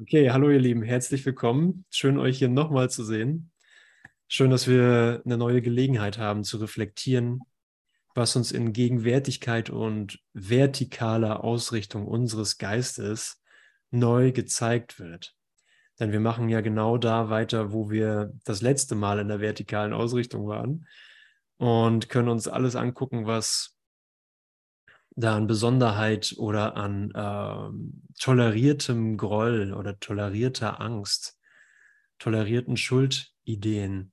Okay, 0.00 0.30
hallo 0.30 0.48
ihr 0.48 0.60
Lieben, 0.60 0.82
herzlich 0.82 1.26
willkommen. 1.26 1.84
Schön 1.90 2.16
euch 2.16 2.38
hier 2.38 2.48
nochmal 2.48 2.88
zu 2.88 3.04
sehen. 3.04 3.50
Schön, 4.28 4.50
dass 4.50 4.66
wir 4.66 5.20
eine 5.26 5.36
neue 5.36 5.60
Gelegenheit 5.60 6.16
haben 6.16 6.42
zu 6.42 6.56
reflektieren, 6.56 7.40
was 8.14 8.34
uns 8.34 8.50
in 8.50 8.72
Gegenwärtigkeit 8.72 9.68
und 9.68 10.18
vertikaler 10.32 11.44
Ausrichtung 11.44 12.06
unseres 12.06 12.56
Geistes 12.56 13.42
neu 13.90 14.32
gezeigt 14.32 14.98
wird. 14.98 15.34
Denn 15.98 16.12
wir 16.12 16.20
machen 16.20 16.48
ja 16.48 16.62
genau 16.62 16.96
da 16.96 17.28
weiter, 17.28 17.74
wo 17.74 17.90
wir 17.90 18.32
das 18.44 18.62
letzte 18.62 18.94
Mal 18.94 19.18
in 19.18 19.28
der 19.28 19.40
vertikalen 19.40 19.92
Ausrichtung 19.92 20.46
waren 20.46 20.86
und 21.58 22.08
können 22.08 22.30
uns 22.30 22.48
alles 22.48 22.74
angucken, 22.74 23.26
was 23.26 23.76
da 25.20 25.36
an 25.36 25.46
Besonderheit 25.46 26.34
oder 26.38 26.76
an 26.76 27.12
ähm, 27.14 28.02
toleriertem 28.18 29.16
Groll 29.16 29.72
oder 29.72 29.98
tolerierter 29.98 30.80
Angst, 30.80 31.38
tolerierten 32.18 32.76
Schuldideen 32.76 34.12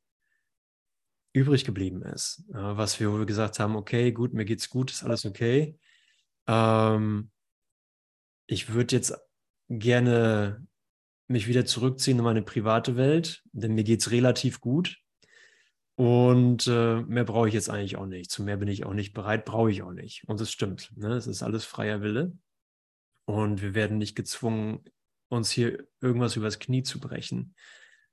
übrig 1.34 1.66
geblieben 1.66 2.02
ist. 2.02 2.44
Äh, 2.50 2.56
was 2.56 3.00
wir, 3.00 3.12
wo 3.12 3.20
wir 3.20 3.26
gesagt 3.26 3.60
haben, 3.60 3.76
okay, 3.76 4.12
gut, 4.12 4.34
mir 4.34 4.46
geht's 4.46 4.70
gut, 4.70 4.92
ist 4.92 5.04
alles 5.04 5.26
okay. 5.26 5.78
Ähm, 6.48 7.32
ich 8.48 8.74
würde 8.74 8.96
jetzt 8.96 9.14
gerne 9.70 10.66
mich 11.28 11.48
wieder 11.48 11.66
zurückziehen 11.66 12.18
in 12.18 12.24
meine 12.24 12.42
private 12.42 12.96
Welt, 12.96 13.44
denn 13.52 13.76
mir 13.76 13.84
geht 13.84 14.02
es 14.02 14.12
relativ 14.12 14.62
gut. 14.62 14.98
Und 15.98 16.68
äh, 16.68 17.02
mehr 17.02 17.24
brauche 17.24 17.48
ich 17.48 17.56
jetzt 17.56 17.72
eigentlich 17.72 17.98
auch 17.98 18.06
nicht. 18.06 18.30
Zu 18.30 18.44
mehr 18.44 18.58
bin 18.58 18.68
ich 18.68 18.86
auch 18.86 18.94
nicht 18.94 19.14
bereit, 19.14 19.46
brauche 19.46 19.72
ich 19.72 19.82
auch 19.82 19.94
nicht. 19.94 20.24
Und 20.28 20.40
es 20.40 20.52
stimmt. 20.52 20.92
Ne? 20.96 21.14
Es 21.14 21.26
ist 21.26 21.42
alles 21.42 21.66
freier 21.66 22.02
Wille. 22.04 22.38
Und 23.26 23.64
wir 23.64 23.74
werden 23.74 23.98
nicht 23.98 24.16
gezwungen, 24.16 24.84
uns 25.28 25.50
hier 25.50 25.88
irgendwas 26.00 26.36
übers 26.36 26.60
Knie 26.60 26.84
zu 26.84 27.00
brechen. 27.00 27.56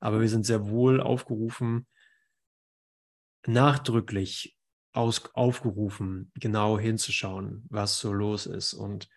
Aber 0.01 0.23
wir 0.23 0.31
sind 0.31 0.47
sehr 0.47 0.71
wohl 0.71 0.99
aufgerufen, 0.99 1.87
nachdrücklich 3.47 4.57
aus, 4.95 5.35
aufgerufen, 5.35 6.33
genau 6.37 6.79
hinzuschauen, 6.79 7.67
was 7.69 7.99
so 7.99 8.15
los 8.15 8.47
ist. 8.47 8.73
Und 8.73 9.11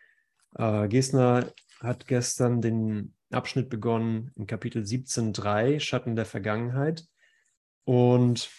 äh, 0.55 0.89
Gesner 0.89 1.53
hat 1.79 2.05
gestern 2.05 2.61
den 2.61 3.15
Abschnitt 3.31 3.69
begonnen 3.69 4.33
in 4.35 4.45
Kapitel 4.45 4.83
17.3, 4.83 5.79
Schatten 5.79 6.17
der 6.17 6.25
Vergangenheit. 6.25 7.07
Und 7.87 8.49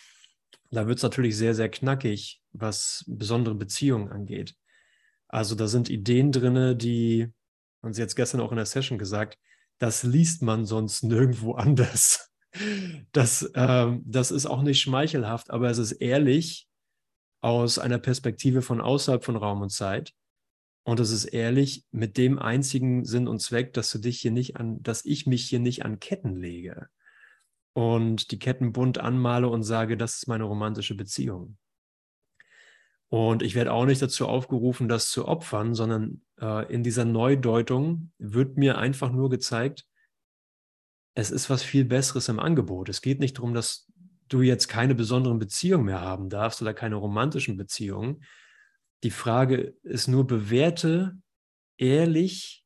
da 0.70 0.86
wird 0.86 0.96
es 0.96 1.02
natürlich 1.02 1.36
sehr, 1.36 1.54
sehr 1.54 1.68
knackig, 1.68 2.40
was 2.52 3.04
besondere 3.06 3.54
Beziehungen 3.54 4.08
angeht. 4.08 4.56
Also 5.28 5.54
da 5.54 5.68
sind 5.68 5.90
Ideen 5.90 6.32
drin, 6.32 6.78
die, 6.78 7.30
und 7.82 7.92
sie 7.92 8.00
es 8.00 8.16
gestern 8.16 8.40
auch 8.40 8.52
in 8.52 8.56
der 8.56 8.64
Session 8.64 8.96
gesagt, 8.96 9.38
das 9.76 10.02
liest 10.02 10.40
man 10.40 10.64
sonst 10.64 11.02
nirgendwo 11.04 11.52
anders. 11.52 12.24
Das, 13.12 13.48
ähm, 13.54 14.02
das 14.06 14.30
ist 14.30 14.46
auch 14.46 14.62
nicht 14.62 14.80
schmeichelhaft, 14.80 15.50
aber 15.50 15.68
es 15.68 15.76
ist 15.76 15.92
ehrlich 15.92 16.66
aus 17.40 17.78
einer 17.78 17.98
Perspektive 17.98 18.62
von 18.62 18.80
außerhalb 18.80 19.22
von 19.22 19.36
Raum 19.36 19.60
und 19.60 19.70
Zeit. 19.70 20.14
Und 20.82 20.98
es 20.98 21.10
ist 21.10 21.26
ehrlich 21.26 21.84
mit 21.90 22.16
dem 22.16 22.38
einzigen 22.38 23.04
Sinn 23.04 23.28
und 23.28 23.40
Zweck, 23.40 23.74
dass 23.74 23.90
du 23.90 23.98
dich 23.98 24.18
hier 24.22 24.30
nicht 24.30 24.56
an, 24.56 24.82
dass 24.82 25.04
ich 25.04 25.26
mich 25.26 25.44
hier 25.44 25.60
nicht 25.60 25.84
an 25.84 26.00
Ketten 26.00 26.36
lege 26.36 26.88
und 27.78 28.32
die 28.32 28.40
Ketten 28.40 28.72
bunt 28.72 28.98
anmale 28.98 29.46
und 29.46 29.62
sage, 29.62 29.96
das 29.96 30.16
ist 30.16 30.26
meine 30.26 30.42
romantische 30.42 30.96
Beziehung. 30.96 31.58
Und 33.06 33.40
ich 33.40 33.54
werde 33.54 33.72
auch 33.72 33.86
nicht 33.86 34.02
dazu 34.02 34.26
aufgerufen, 34.26 34.88
das 34.88 35.12
zu 35.12 35.28
opfern, 35.28 35.76
sondern 35.76 36.22
äh, 36.40 36.72
in 36.72 36.82
dieser 36.82 37.04
Neudeutung 37.04 38.10
wird 38.18 38.56
mir 38.56 38.78
einfach 38.78 39.12
nur 39.12 39.30
gezeigt, 39.30 39.86
es 41.14 41.30
ist 41.30 41.50
was 41.50 41.62
viel 41.62 41.84
Besseres 41.84 42.28
im 42.28 42.40
Angebot. 42.40 42.88
Es 42.88 43.00
geht 43.00 43.20
nicht 43.20 43.38
darum, 43.38 43.54
dass 43.54 43.86
du 44.28 44.42
jetzt 44.42 44.66
keine 44.66 44.96
besonderen 44.96 45.38
Beziehungen 45.38 45.84
mehr 45.84 46.00
haben 46.00 46.30
darfst 46.30 46.60
oder 46.60 46.74
keine 46.74 46.96
romantischen 46.96 47.56
Beziehungen. 47.56 48.24
Die 49.04 49.12
Frage 49.12 49.76
ist 49.84 50.08
nur, 50.08 50.26
bewerte 50.26 51.16
ehrlich 51.76 52.64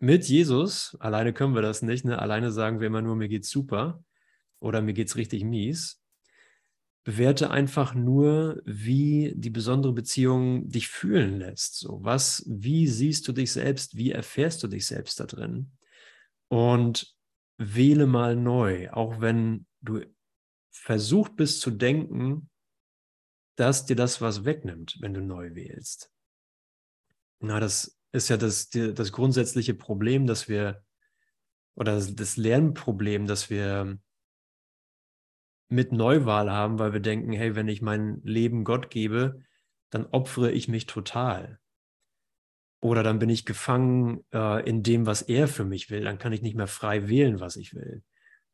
mit 0.00 0.24
Jesus, 0.28 0.96
alleine 1.00 1.32
können 1.32 1.54
wir 1.54 1.62
das 1.62 1.82
nicht, 1.82 2.04
ne? 2.04 2.18
alleine 2.18 2.50
sagen 2.50 2.80
wir 2.80 2.86
immer 2.86 3.02
nur, 3.02 3.16
mir 3.16 3.28
geht's 3.28 3.50
super 3.50 4.02
oder 4.58 4.80
mir 4.82 4.94
geht's 4.94 5.16
richtig 5.16 5.44
mies. 5.44 6.02
Bewerte 7.04 7.50
einfach 7.50 7.94
nur, 7.94 8.62
wie 8.64 9.32
die 9.34 9.50
besondere 9.50 9.92
Beziehung 9.92 10.68
dich 10.68 10.88
fühlen 10.88 11.38
lässt. 11.38 11.78
So, 11.78 11.98
was, 12.02 12.44
wie 12.46 12.86
siehst 12.86 13.26
du 13.26 13.32
dich 13.32 13.52
selbst? 13.52 13.96
Wie 13.96 14.10
erfährst 14.10 14.62
du 14.62 14.68
dich 14.68 14.86
selbst 14.86 15.18
da 15.18 15.26
drin? 15.26 15.72
Und 16.48 17.14
wähle 17.56 18.06
mal 18.06 18.36
neu, 18.36 18.90
auch 18.90 19.20
wenn 19.20 19.66
du 19.80 20.04
versucht 20.70 21.36
bist 21.36 21.60
zu 21.60 21.70
denken, 21.70 22.48
dass 23.56 23.86
dir 23.86 23.96
das 23.96 24.20
was 24.20 24.44
wegnimmt, 24.44 24.96
wenn 25.00 25.12
du 25.12 25.20
neu 25.20 25.54
wählst. 25.54 26.10
Na, 27.40 27.60
das 27.60 27.99
ist 28.12 28.28
ja 28.28 28.36
das, 28.36 28.70
das 28.70 29.12
grundsätzliche 29.12 29.74
Problem, 29.74 30.26
dass 30.26 30.48
wir, 30.48 30.82
oder 31.74 31.94
das 31.94 32.36
Lernproblem, 32.36 33.26
dass 33.26 33.50
wir 33.50 33.98
mit 35.68 35.92
Neuwahl 35.92 36.50
haben, 36.50 36.78
weil 36.78 36.92
wir 36.92 37.00
denken, 37.00 37.32
hey, 37.32 37.54
wenn 37.54 37.68
ich 37.68 37.80
mein 37.80 38.20
Leben 38.24 38.64
Gott 38.64 38.90
gebe, 38.90 39.42
dann 39.90 40.06
opfere 40.06 40.50
ich 40.50 40.68
mich 40.68 40.86
total. 40.86 41.60
Oder 42.80 43.02
dann 43.02 43.18
bin 43.18 43.28
ich 43.28 43.44
gefangen 43.44 44.24
äh, 44.32 44.66
in 44.68 44.82
dem, 44.82 45.06
was 45.06 45.22
er 45.22 45.48
für 45.48 45.64
mich 45.64 45.90
will. 45.90 46.04
Dann 46.04 46.18
kann 46.18 46.32
ich 46.32 46.42
nicht 46.42 46.56
mehr 46.56 46.66
frei 46.66 47.08
wählen, 47.08 47.38
was 47.38 47.56
ich 47.56 47.74
will. 47.74 48.02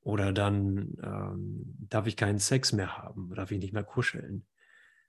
Oder 0.01 0.33
dann 0.33 0.97
ähm, 1.03 1.77
darf 1.89 2.07
ich 2.07 2.17
keinen 2.17 2.39
Sex 2.39 2.73
mehr 2.73 2.99
haben, 2.99 3.33
darf 3.35 3.51
ich 3.51 3.59
nicht 3.59 3.73
mehr 3.73 3.85
kuscheln 3.85 4.47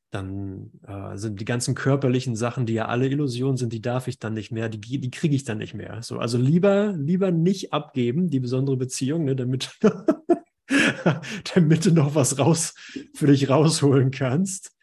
dann 0.10 0.72
äh, 0.88 1.18
sind 1.18 1.40
die 1.40 1.46
ganzen 1.46 1.76
körperlichen 1.76 2.36
Sachen, 2.36 2.66
die 2.66 2.74
ja 2.74 2.86
alle 2.86 3.08
Illusionen 3.08 3.58
sind, 3.58 3.74
die 3.74 3.82
darf 3.82 4.08
ich 4.08 4.20
dann 4.20 4.34
nicht 4.34 4.52
mehr, 4.52 4.70
die, 4.70 4.80
die 4.80 5.12
kriege 5.12 5.36
ich 5.36 5.44
dann 5.44 5.58
nicht 5.58 5.74
mehr. 5.74 6.02
So, 6.02 6.20
also 6.20 6.38
lieber, 6.38 6.94
lieber 6.94 7.32
nicht 7.32 7.74
abgeben, 7.74 8.30
die 8.30 8.40
besondere 8.40 8.78
Beziehung, 8.78 9.26
ne, 9.26 9.36
damit, 9.36 9.78
damit 11.54 11.86
du 11.86 11.92
noch 11.92 12.16
was 12.16 12.40
raus 12.40 12.74
für 13.14 13.28
dich 13.28 13.50
rausholen 13.50 14.12
kannst. 14.12 14.76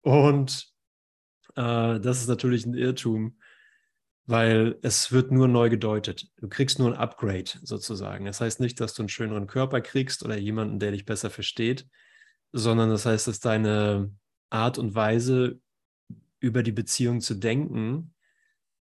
Und 0.00 0.72
äh, 1.56 2.00
das 2.00 2.20
ist 2.20 2.28
natürlich 2.28 2.64
ein 2.64 2.74
Irrtum, 2.74 3.38
weil 4.24 4.78
es 4.80 5.12
wird 5.12 5.30
nur 5.30 5.48
neu 5.48 5.68
gedeutet. 5.68 6.28
Du 6.36 6.48
kriegst 6.48 6.78
nur 6.78 6.88
ein 6.88 6.98
Upgrade 6.98 7.50
sozusagen. 7.62 8.24
Das 8.24 8.40
heißt 8.40 8.60
nicht, 8.60 8.80
dass 8.80 8.94
du 8.94 9.02
einen 9.02 9.08
schöneren 9.10 9.46
Körper 9.46 9.82
kriegst 9.82 10.24
oder 10.24 10.38
jemanden, 10.38 10.78
der 10.78 10.92
dich 10.92 11.04
besser 11.04 11.28
versteht, 11.28 11.86
sondern 12.52 12.88
das 12.88 13.04
heißt, 13.04 13.26
dass 13.28 13.40
deine 13.40 14.10
Art 14.50 14.78
und 14.78 14.94
Weise, 14.94 15.60
über 16.40 16.62
die 16.62 16.72
Beziehung 16.72 17.20
zu 17.20 17.34
denken 17.34 18.14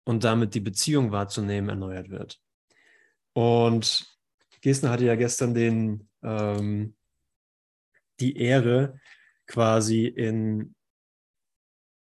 und 0.05 0.23
damit 0.23 0.55
die 0.55 0.61
Beziehung 0.61 1.11
wahrzunehmen, 1.11 1.69
erneuert 1.69 2.09
wird. 2.09 2.41
Und 3.33 4.07
Gesner 4.61 4.91
hatte 4.91 5.05
ja 5.05 5.15
gestern 5.15 5.53
den, 5.53 6.09
ähm, 6.21 6.95
die 8.19 8.37
Ehre, 8.37 8.99
quasi 9.45 10.05
in, 10.05 10.73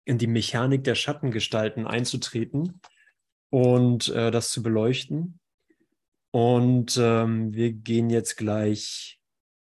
in 0.05 0.17
die 0.17 0.27
Mechanik 0.27 0.85
der 0.85 0.95
Schattengestalten 0.95 1.85
einzutreten 1.85 2.79
und 3.49 4.07
äh, 4.09 4.31
das 4.31 4.49
zu 4.49 4.63
beleuchten. 4.63 5.39
Und 6.31 6.97
ähm, 6.97 7.53
wir 7.53 7.73
gehen 7.73 8.09
jetzt 8.09 8.37
gleich 8.37 9.19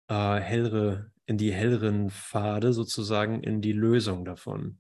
äh, 0.08 0.40
hellere 0.40 1.13
in 1.26 1.38
die 1.38 1.54
helleren 1.54 2.10
Pfade 2.10 2.74
sozusagen, 2.74 3.44
in 3.44 3.62
die 3.62 3.74
Lösung 3.74 4.26
davon. 4.26 4.80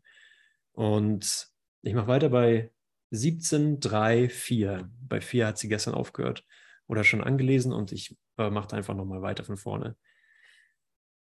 Und 0.74 1.48
ich 1.81 1.94
mache 1.94 2.08
weiter 2.08 2.30
bei 2.30 2.72
17, 3.12 3.80
3, 3.80 4.30
4. 4.30 4.90
Bei 5.08 5.22
4 5.22 5.48
hat 5.48 5.57
sie 5.57 5.69
gestern 5.69 5.94
aufgehört 5.94 6.45
oder 6.88 7.04
schon 7.04 7.24
angelesen 7.24 7.72
und 7.72 7.92
ich 7.92 8.18
äh, 8.38 8.50
mache 8.50 8.75
einfach 8.75 8.95
nochmal 8.95 9.22
weiter 9.22 9.44
von 9.44 9.57
vorne. 9.57 9.95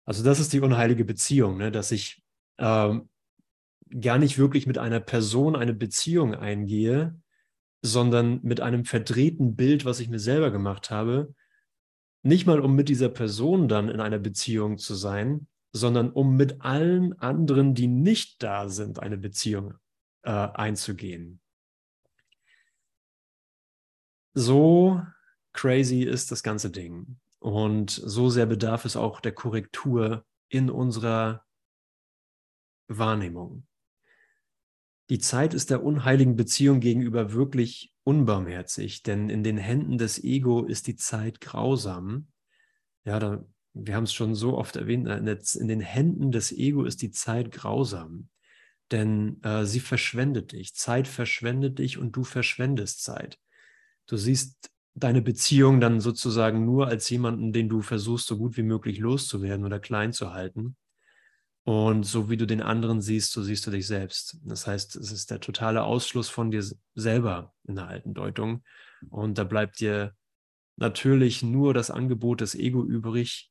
Also 0.04 0.22
das 0.22 0.38
ist 0.40 0.52
die 0.52 0.60
unheilige 0.60 1.04
Beziehung, 1.04 1.56
ne? 1.56 1.70
dass 1.70 1.90
ich 1.90 2.22
ähm, 2.58 3.08
gar 4.00 4.18
nicht 4.18 4.38
wirklich 4.38 4.66
mit 4.66 4.78
einer 4.78 5.00
Person 5.00 5.56
eine 5.56 5.74
Beziehung 5.74 6.34
eingehe, 6.34 7.20
sondern 7.82 8.40
mit 8.42 8.60
einem 8.60 8.84
verdrehten 8.84 9.56
Bild, 9.56 9.84
was 9.84 10.00
ich 10.00 10.08
mir 10.08 10.18
selber 10.18 10.50
gemacht 10.50 10.90
habe, 10.90 11.34
nicht 12.26 12.46
mal, 12.46 12.60
um 12.60 12.74
mit 12.74 12.88
dieser 12.88 13.08
Person 13.08 13.68
dann 13.68 13.88
in 13.88 14.00
einer 14.00 14.18
Beziehung 14.18 14.78
zu 14.78 14.94
sein, 14.94 15.46
sondern 15.72 16.10
um 16.10 16.36
mit 16.36 16.62
allen 16.62 17.18
anderen, 17.20 17.74
die 17.74 17.86
nicht 17.86 18.42
da 18.42 18.68
sind, 18.68 18.98
eine 18.98 19.16
Beziehung 19.16 19.74
äh, 20.22 20.30
einzugehen. 20.30 21.40
So 24.34 25.00
crazy 25.52 26.02
ist 26.02 26.30
das 26.30 26.42
ganze 26.42 26.70
Ding. 26.70 27.18
Und 27.38 27.90
so 27.90 28.28
sehr 28.28 28.46
bedarf 28.46 28.84
es 28.84 28.96
auch 28.96 29.20
der 29.20 29.32
Korrektur 29.32 30.24
in 30.48 30.68
unserer 30.68 31.44
Wahrnehmung. 32.88 33.66
Die 35.10 35.18
Zeit 35.18 35.54
ist 35.54 35.70
der 35.70 35.84
unheiligen 35.84 36.36
Beziehung 36.36 36.80
gegenüber 36.80 37.32
wirklich 37.32 37.92
unbarmherzig, 38.06 39.02
denn 39.02 39.28
in 39.28 39.42
den 39.42 39.58
Händen 39.58 39.98
des 39.98 40.22
Ego 40.22 40.64
ist 40.64 40.86
die 40.86 40.94
Zeit 40.94 41.40
grausam. 41.40 42.28
Ja, 43.04 43.18
da, 43.18 43.44
wir 43.74 43.96
haben 43.96 44.04
es 44.04 44.14
schon 44.14 44.34
so 44.34 44.56
oft 44.56 44.76
erwähnt, 44.76 45.08
in 45.08 45.68
den 45.68 45.80
Händen 45.80 46.30
des 46.30 46.52
Ego 46.52 46.84
ist 46.84 47.02
die 47.02 47.10
Zeit 47.10 47.50
grausam, 47.50 48.28
denn 48.92 49.42
äh, 49.42 49.64
sie 49.64 49.80
verschwendet 49.80 50.52
dich. 50.52 50.74
Zeit 50.74 51.08
verschwendet 51.08 51.80
dich 51.80 51.98
und 51.98 52.12
du 52.14 52.22
verschwendest 52.22 53.02
Zeit. 53.02 53.38
Du 54.06 54.16
siehst 54.16 54.70
deine 54.94 55.20
Beziehung 55.20 55.80
dann 55.80 56.00
sozusagen 56.00 56.64
nur 56.64 56.86
als 56.86 57.10
jemanden, 57.10 57.52
den 57.52 57.68
du 57.68 57.82
versuchst, 57.82 58.28
so 58.28 58.38
gut 58.38 58.56
wie 58.56 58.62
möglich 58.62 58.98
loszuwerden 58.98 59.64
oder 59.64 59.80
klein 59.80 60.12
zu 60.12 60.32
halten. 60.32 60.76
Und 61.66 62.04
so 62.04 62.30
wie 62.30 62.36
du 62.36 62.46
den 62.46 62.62
anderen 62.62 63.00
siehst, 63.00 63.32
so 63.32 63.42
siehst 63.42 63.66
du 63.66 63.72
dich 63.72 63.88
selbst. 63.88 64.38
Das 64.44 64.68
heißt, 64.68 64.94
es 64.94 65.10
ist 65.10 65.32
der 65.32 65.40
totale 65.40 65.82
Ausschluss 65.82 66.28
von 66.28 66.52
dir 66.52 66.64
selber 66.94 67.54
in 67.64 67.74
der 67.74 67.88
alten 67.88 68.14
Deutung. 68.14 68.62
Und 69.10 69.36
da 69.36 69.42
bleibt 69.42 69.80
dir 69.80 70.14
natürlich 70.76 71.42
nur 71.42 71.74
das 71.74 71.90
Angebot 71.90 72.40
des 72.40 72.54
Ego 72.54 72.84
übrig, 72.84 73.50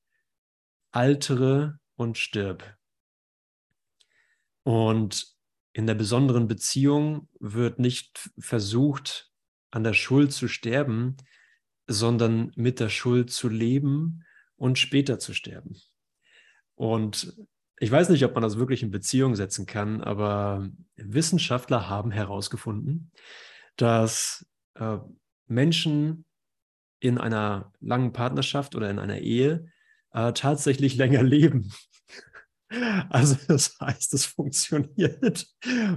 altere 0.94 1.78
und 1.98 2.18
stirb. 2.18 2.78
Und 4.64 5.28
in 5.74 5.86
der 5.86 5.96
besonderen 5.96 6.48
Beziehung 6.48 7.28
wird 7.42 7.80
nicht 7.80 8.32
versucht, 8.40 9.30
an 9.72 9.84
der 9.84 9.94
Schuld 9.94 10.32
zu 10.32 10.48
sterben, 10.48 11.18
sondern 11.86 12.54
mit 12.56 12.80
der 12.80 12.88
Schuld 12.88 13.30
zu 13.30 13.50
leben 13.50 14.24
und 14.56 14.80
später 14.80 15.20
zu 15.20 15.34
sterben. 15.34 15.76
Und 16.76 17.36
ich 17.77 17.92
weiß 17.92 18.10
nicht, 18.10 18.24
ob 18.24 18.33
man 18.33 18.44
das 18.44 18.57
wirklich 18.57 18.83
in 18.83 18.92
Beziehung 18.92 19.36
setzen 19.36 19.66
kann, 19.66 20.01
aber 20.01 20.69
Wissenschaftler 20.95 21.89
haben 21.89 22.12
herausgefunden, 22.12 23.12
dass 23.75 24.45
äh, 24.75 24.98
Menschen 25.48 26.25
in 27.00 27.18
einer 27.18 27.74
langen 27.81 28.13
Partnerschaft 28.13 28.75
oder 28.75 28.89
in 28.89 29.00
einer 29.00 29.19
Ehe 29.19 29.68
äh, 30.12 30.31
tatsächlich 30.33 30.95
länger 30.98 31.24
leben. 31.24 31.72
Also 33.10 33.38
das 33.48 33.77
heißt, 33.80 34.13
es 34.16 34.25
funktioniert. 34.25 35.48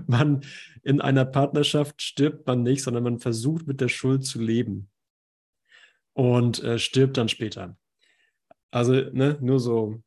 Man 0.06 0.44
in 0.82 1.00
einer 1.00 1.25
Partnerschaft 1.25 2.02
stirbt 2.02 2.46
man 2.46 2.62
nicht, 2.62 2.82
sondern 2.82 3.04
man 3.04 3.19
versucht 3.19 3.66
mit 3.66 3.80
der 3.80 3.88
Schuld 3.88 4.25
zu 4.26 4.40
leben 4.40 4.90
und 6.12 6.62
äh, 6.62 6.78
stirbt 6.78 7.16
dann 7.16 7.28
später. 7.28 7.78
Also 8.70 8.92
ne, 8.92 9.38
nur 9.40 9.60
so 9.60 10.02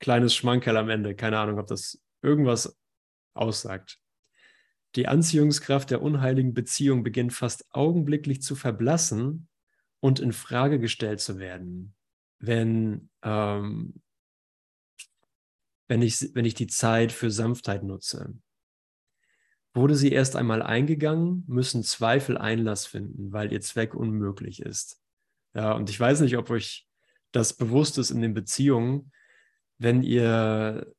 kleines 0.00 0.34
Schmankerl 0.34 0.76
am 0.76 0.88
Ende. 0.88 1.14
Keine 1.14 1.38
Ahnung, 1.38 1.58
ob 1.58 1.66
das 1.66 2.02
irgendwas 2.22 2.76
aussagt. 3.34 4.00
Die 4.96 5.06
Anziehungskraft 5.06 5.90
der 5.90 6.02
unheiligen 6.02 6.52
Beziehung 6.52 7.04
beginnt 7.04 7.32
fast 7.32 7.72
augenblicklich 7.72 8.42
zu 8.42 8.56
verblassen 8.56 9.48
und 10.00 10.18
in 10.18 10.32
Frage 10.32 10.80
gestellt 10.80 11.20
zu 11.20 11.38
werden, 11.38 11.94
wenn, 12.40 13.08
ähm, 13.22 14.02
wenn, 15.86 16.02
ich, 16.02 16.34
wenn 16.34 16.44
ich 16.44 16.54
die 16.54 16.66
Zeit 16.66 17.12
für 17.12 17.30
Sanftheit 17.30 17.84
nutze. 17.84 18.34
Wurde 19.72 19.94
sie 19.94 20.10
erst 20.10 20.34
einmal 20.34 20.62
eingegangen, 20.62 21.44
müssen 21.46 21.84
Zweifel 21.84 22.36
Einlass 22.36 22.86
finden, 22.86 23.32
weil 23.32 23.52
ihr 23.52 23.60
Zweck 23.60 23.94
unmöglich 23.94 24.62
ist. 24.62 25.00
Ja, 25.54 25.72
und 25.72 25.88
ich 25.88 26.00
weiß 26.00 26.20
nicht, 26.22 26.36
ob 26.36 26.50
euch 26.50 26.88
das 27.30 27.56
bewusst 27.56 27.96
ist 27.98 28.10
in 28.10 28.20
den 28.20 28.34
Beziehungen, 28.34 29.12
wenn 29.80 30.02
ihr, 30.02 30.94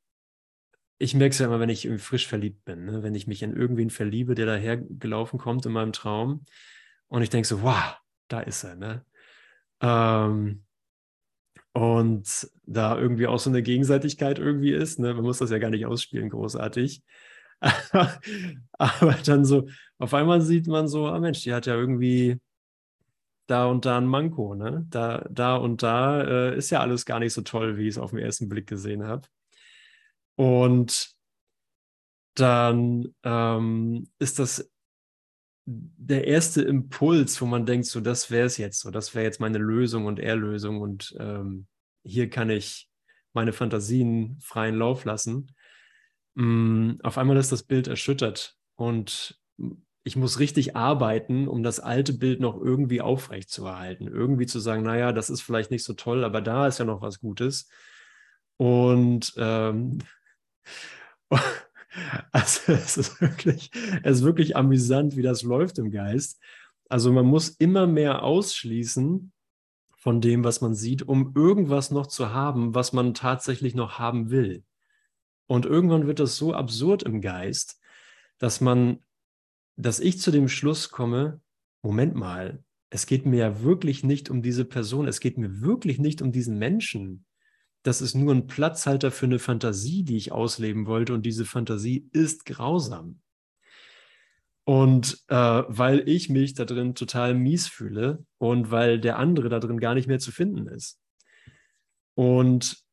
ich 0.98 1.14
merke 1.14 1.32
es 1.32 1.38
ja 1.38 1.46
immer, 1.46 1.60
wenn 1.60 1.68
ich 1.68 1.88
frisch 1.98 2.26
verliebt 2.26 2.64
bin, 2.64 2.84
ne? 2.84 3.02
wenn 3.04 3.14
ich 3.14 3.28
mich 3.28 3.42
in 3.42 3.54
irgendwen 3.54 3.90
verliebe, 3.90 4.34
der 4.34 4.46
daher 4.46 4.76
gelaufen 4.76 5.38
kommt 5.38 5.64
in 5.64 5.72
meinem 5.72 5.92
Traum 5.92 6.44
und 7.06 7.22
ich 7.22 7.30
denke 7.30 7.46
so, 7.46 7.62
wow, 7.62 7.96
da 8.26 8.40
ist 8.40 8.64
er, 8.64 8.74
ne? 8.74 9.06
Ähm, 9.80 10.64
und 11.72 12.50
da 12.64 12.98
irgendwie 12.98 13.28
auch 13.28 13.38
so 13.38 13.50
eine 13.50 13.62
Gegenseitigkeit 13.62 14.40
irgendwie 14.40 14.72
ist, 14.72 14.98
ne? 14.98 15.14
man 15.14 15.22
muss 15.22 15.38
das 15.38 15.50
ja 15.50 15.58
gar 15.58 15.70
nicht 15.70 15.86
ausspielen, 15.86 16.28
großartig. 16.28 17.02
Aber 17.60 19.12
dann 19.24 19.44
so, 19.44 19.68
auf 19.98 20.12
einmal 20.12 20.40
sieht 20.40 20.66
man 20.66 20.88
so, 20.88 21.06
ah 21.06 21.20
Mensch, 21.20 21.42
die 21.42 21.54
hat 21.54 21.66
ja 21.66 21.76
irgendwie 21.76 22.40
da 23.52 23.66
und 23.66 23.84
da 23.84 23.98
ein 23.98 24.06
Manko, 24.06 24.54
ne? 24.54 24.86
Da, 24.88 25.26
da 25.30 25.56
und 25.56 25.82
da 25.82 26.22
äh, 26.22 26.56
ist 26.56 26.70
ja 26.70 26.80
alles 26.80 27.04
gar 27.04 27.20
nicht 27.20 27.34
so 27.34 27.42
toll, 27.42 27.76
wie 27.76 27.82
ich 27.82 27.96
es 27.96 27.98
auf 27.98 28.10
den 28.10 28.20
ersten 28.20 28.48
Blick 28.48 28.66
gesehen 28.66 29.04
habe. 29.04 29.28
Und 30.36 31.14
dann 32.34 33.14
ähm, 33.22 34.08
ist 34.18 34.38
das 34.38 34.72
der 35.66 36.26
erste 36.26 36.62
Impuls, 36.62 37.40
wo 37.40 37.46
man 37.46 37.66
denkt, 37.66 37.86
so 37.86 38.00
das 38.00 38.30
wäre 38.30 38.46
es 38.46 38.56
jetzt, 38.56 38.80
so 38.80 38.90
das 38.90 39.14
wäre 39.14 39.24
jetzt 39.24 39.38
meine 39.38 39.58
Lösung 39.58 40.06
und 40.06 40.18
Erlösung 40.18 40.80
und 40.80 41.14
ähm, 41.20 41.66
hier 42.02 42.30
kann 42.30 42.50
ich 42.50 42.88
meine 43.34 43.52
Fantasien 43.52 44.38
freien 44.40 44.76
Lauf 44.76 45.04
lassen. 45.04 45.54
Mm, 46.34 46.94
auf 47.02 47.18
einmal 47.18 47.36
ist 47.36 47.52
das 47.52 47.62
Bild 47.62 47.86
erschüttert 47.86 48.56
und 48.76 49.38
ich 50.04 50.16
muss 50.16 50.38
richtig 50.40 50.74
arbeiten, 50.76 51.46
um 51.46 51.62
das 51.62 51.78
alte 51.78 52.12
Bild 52.12 52.40
noch 52.40 52.60
irgendwie 52.60 53.00
aufrecht 53.00 53.50
zu 53.50 53.66
erhalten. 53.66 54.08
Irgendwie 54.08 54.46
zu 54.46 54.58
sagen, 54.58 54.82
naja, 54.82 55.12
das 55.12 55.30
ist 55.30 55.42
vielleicht 55.42 55.70
nicht 55.70 55.84
so 55.84 55.92
toll, 55.92 56.24
aber 56.24 56.40
da 56.40 56.66
ist 56.66 56.78
ja 56.78 56.84
noch 56.84 57.02
was 57.02 57.20
Gutes. 57.20 57.68
Und 58.56 59.32
ähm, 59.36 59.98
also 62.32 62.72
es 62.72 62.96
ist 62.96 63.20
wirklich, 63.20 63.70
es 64.02 64.18
ist 64.18 64.24
wirklich 64.24 64.56
amüsant, 64.56 65.16
wie 65.16 65.22
das 65.22 65.42
läuft 65.42 65.78
im 65.78 65.90
Geist. 65.90 66.40
Also 66.88 67.12
man 67.12 67.26
muss 67.26 67.48
immer 67.48 67.86
mehr 67.86 68.24
ausschließen 68.24 69.32
von 69.96 70.20
dem, 70.20 70.42
was 70.42 70.60
man 70.60 70.74
sieht, 70.74 71.02
um 71.02 71.32
irgendwas 71.36 71.92
noch 71.92 72.08
zu 72.08 72.34
haben, 72.34 72.74
was 72.74 72.92
man 72.92 73.14
tatsächlich 73.14 73.76
noch 73.76 74.00
haben 74.00 74.30
will. 74.30 74.64
Und 75.46 75.64
irgendwann 75.64 76.08
wird 76.08 76.18
das 76.18 76.36
so 76.36 76.54
absurd 76.54 77.04
im 77.04 77.20
Geist, 77.20 77.80
dass 78.38 78.60
man 78.60 78.98
dass 79.76 80.00
ich 80.00 80.20
zu 80.20 80.30
dem 80.30 80.48
Schluss 80.48 80.90
komme, 80.90 81.40
Moment 81.82 82.14
mal, 82.14 82.62
es 82.90 83.06
geht 83.06 83.24
mir 83.24 83.38
ja 83.38 83.62
wirklich 83.62 84.04
nicht 84.04 84.28
um 84.28 84.42
diese 84.42 84.64
Person, 84.64 85.08
es 85.08 85.20
geht 85.20 85.38
mir 85.38 85.62
wirklich 85.62 85.98
nicht 85.98 86.20
um 86.20 86.30
diesen 86.30 86.58
Menschen. 86.58 87.24
Das 87.82 88.02
ist 88.02 88.14
nur 88.14 88.34
ein 88.34 88.46
Platzhalter 88.46 89.10
für 89.10 89.26
eine 89.26 89.38
Fantasie, 89.38 90.04
die 90.04 90.16
ich 90.16 90.30
ausleben 90.30 90.86
wollte 90.86 91.14
und 91.14 91.24
diese 91.24 91.44
Fantasie 91.44 92.08
ist 92.12 92.44
grausam. 92.44 93.20
Und 94.64 95.24
äh, 95.28 95.34
weil 95.34 96.08
ich 96.08 96.28
mich 96.28 96.54
da 96.54 96.64
drin 96.64 96.94
total 96.94 97.34
mies 97.34 97.66
fühle 97.66 98.24
und 98.38 98.70
weil 98.70 99.00
der 99.00 99.18
andere 99.18 99.48
da 99.48 99.58
drin 99.58 99.80
gar 99.80 99.94
nicht 99.94 100.06
mehr 100.06 100.20
zu 100.20 100.30
finden 100.30 100.68
ist. 100.68 101.00
Und 102.14 102.84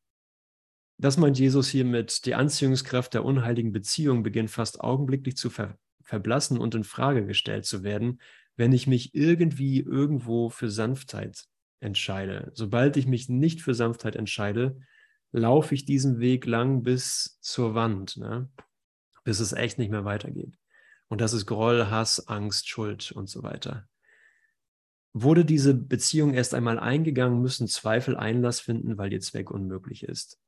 das 0.98 1.16
meint 1.16 1.38
Jesus 1.38 1.68
hier 1.68 1.84
mit, 1.84 2.24
die 2.26 2.34
Anziehungskraft 2.34 3.14
der 3.14 3.24
unheiligen 3.24 3.72
Beziehung 3.72 4.22
beginnt 4.22 4.50
fast 4.50 4.80
augenblicklich 4.80 5.36
zu 5.36 5.50
ver 5.50 5.78
verblassen 6.10 6.58
und 6.58 6.74
in 6.74 6.82
Frage 6.82 7.24
gestellt 7.24 7.64
zu 7.64 7.84
werden, 7.84 8.20
wenn 8.56 8.72
ich 8.72 8.88
mich 8.88 9.14
irgendwie 9.14 9.78
irgendwo 9.78 10.50
für 10.50 10.68
Sanftheit 10.68 11.44
entscheide. 11.78 12.50
Sobald 12.52 12.96
ich 12.96 13.06
mich 13.06 13.28
nicht 13.28 13.62
für 13.62 13.74
Sanftheit 13.74 14.16
entscheide, 14.16 14.80
laufe 15.30 15.72
ich 15.72 15.84
diesen 15.84 16.18
Weg 16.18 16.46
lang 16.46 16.82
bis 16.82 17.38
zur 17.40 17.76
Wand, 17.76 18.16
ne? 18.16 18.50
bis 19.22 19.38
es 19.38 19.52
echt 19.52 19.78
nicht 19.78 19.92
mehr 19.92 20.04
weitergeht. 20.04 20.58
Und 21.06 21.20
das 21.20 21.32
ist 21.32 21.46
Groll, 21.46 21.86
Hass, 21.86 22.26
Angst, 22.26 22.68
Schuld 22.68 23.12
und 23.12 23.28
so 23.28 23.44
weiter. 23.44 23.88
Wurde 25.12 25.44
diese 25.44 25.74
Beziehung 25.74 26.34
erst 26.34 26.54
einmal 26.54 26.80
eingegangen, 26.80 27.40
müssen 27.40 27.68
Zweifel 27.68 28.16
Einlass 28.16 28.58
finden, 28.58 28.98
weil 28.98 29.12
ihr 29.12 29.20
Zweck 29.20 29.52
unmöglich 29.52 30.02
ist. 30.02 30.40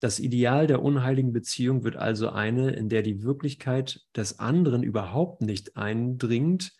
Das 0.00 0.20
Ideal 0.20 0.68
der 0.68 0.82
unheiligen 0.82 1.32
Beziehung 1.32 1.82
wird 1.82 1.96
also 1.96 2.30
eine, 2.30 2.70
in 2.70 2.88
der 2.88 3.02
die 3.02 3.22
Wirklichkeit 3.22 4.06
des 4.14 4.38
anderen 4.38 4.84
überhaupt 4.84 5.42
nicht 5.42 5.76
eindringt, 5.76 6.72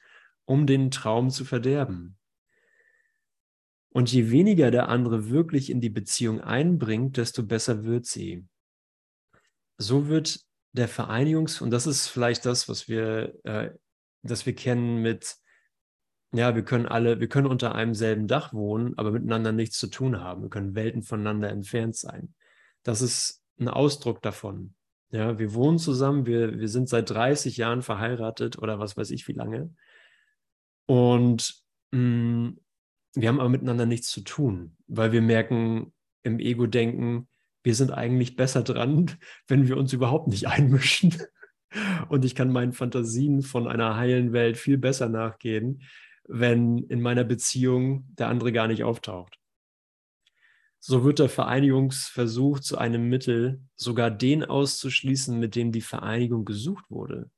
um 0.44 0.66
den 0.66 0.90
Traum 0.92 1.30
zu 1.30 1.44
verderben. 1.44 2.16
Und 3.90 4.12
je 4.12 4.30
weniger 4.30 4.70
der 4.70 4.88
andere 4.88 5.30
wirklich 5.30 5.70
in 5.70 5.80
die 5.80 5.90
Beziehung 5.90 6.40
einbringt, 6.40 7.16
desto 7.16 7.42
besser 7.42 7.84
wird 7.84 8.06
sie. 8.06 8.46
So 9.78 10.06
wird 10.06 10.40
der 10.72 10.88
Vereinigungs- 10.88 11.60
und 11.60 11.70
das 11.70 11.86
ist 11.86 12.06
vielleicht 12.06 12.46
das, 12.46 12.68
was 12.68 12.88
wir, 12.88 13.34
äh, 13.44 13.70
das 14.22 14.46
wir 14.46 14.54
kennen 14.54 15.02
mit, 15.02 15.36
ja, 16.32 16.54
wir 16.54 16.62
können 16.62 16.86
alle, 16.86 17.18
wir 17.18 17.28
können 17.28 17.46
unter 17.46 17.74
einem 17.74 17.94
selben 17.94 18.28
Dach 18.28 18.52
wohnen, 18.52 18.96
aber 18.96 19.10
miteinander 19.10 19.50
nichts 19.50 19.78
zu 19.78 19.88
tun 19.88 20.20
haben. 20.20 20.42
Wir 20.42 20.50
können 20.50 20.74
Welten 20.74 21.02
voneinander 21.02 21.48
entfernt 21.48 21.96
sein 21.96 22.34
das 22.82 23.02
ist 23.02 23.42
ein 23.58 23.68
Ausdruck 23.68 24.22
davon. 24.22 24.74
Ja, 25.10 25.38
wir 25.38 25.54
wohnen 25.54 25.78
zusammen, 25.78 26.26
wir, 26.26 26.58
wir 26.58 26.68
sind 26.68 26.88
seit 26.88 27.10
30 27.10 27.56
Jahren 27.56 27.82
verheiratet 27.82 28.58
oder 28.58 28.78
was 28.78 28.96
weiß 28.96 29.10
ich 29.10 29.26
wie 29.26 29.32
lange. 29.32 29.74
Und 30.86 31.62
mh, 31.92 32.00
mm, 32.00 32.58
wir 33.14 33.28
haben 33.28 33.40
aber 33.40 33.48
miteinander 33.48 33.86
nichts 33.86 34.10
zu 34.10 34.20
tun, 34.20 34.76
weil 34.86 35.12
wir 35.12 35.22
merken 35.22 35.92
im 36.22 36.38
Ego-Denken, 36.38 37.28
wir 37.62 37.74
sind 37.74 37.90
eigentlich 37.90 38.36
besser 38.36 38.62
dran, 38.62 39.10
wenn 39.48 39.66
wir 39.68 39.76
uns 39.76 39.92
überhaupt 39.92 40.28
nicht 40.28 40.46
einmischen. 40.46 41.14
Und 42.08 42.24
ich 42.24 42.34
kann 42.34 42.50
meinen 42.50 42.72
Fantasien 42.72 43.42
von 43.42 43.66
einer 43.66 43.96
heilen 43.96 44.32
Welt 44.32 44.56
viel 44.56 44.78
besser 44.78 45.08
nachgehen, 45.08 45.82
wenn 46.26 46.78
in 46.78 47.00
meiner 47.00 47.24
Beziehung 47.24 48.06
der 48.14 48.28
andere 48.28 48.52
gar 48.52 48.68
nicht 48.68 48.84
auftaucht. 48.84 49.37
So 50.80 51.04
wird 51.04 51.18
der 51.18 51.28
Vereinigungsversuch 51.28 52.60
zu 52.60 52.78
einem 52.78 53.08
Mittel, 53.08 53.60
sogar 53.74 54.10
den 54.10 54.44
auszuschließen, 54.44 55.38
mit 55.38 55.56
dem 55.56 55.72
die 55.72 55.80
Vereinigung 55.80 56.44
gesucht 56.44 56.84
wurde. 56.88 57.30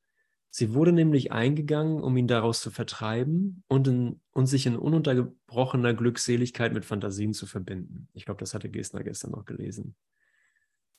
Sie 0.50 0.74
wurde 0.74 0.92
nämlich 0.92 1.30
eingegangen, 1.30 2.02
um 2.02 2.16
ihn 2.16 2.26
daraus 2.26 2.60
zu 2.60 2.70
vertreiben 2.70 3.62
und, 3.68 3.86
in, 3.86 4.20
und 4.32 4.46
sich 4.46 4.66
in 4.66 4.76
ununterbrochener 4.76 5.94
Glückseligkeit 5.94 6.72
mit 6.72 6.84
Fantasien 6.84 7.32
zu 7.32 7.46
verbinden. 7.46 8.08
Ich 8.14 8.24
glaube, 8.24 8.40
das 8.40 8.52
hatte 8.52 8.68
Gestner 8.68 9.04
gestern 9.04 9.30
noch 9.30 9.44
gelesen. 9.44 9.94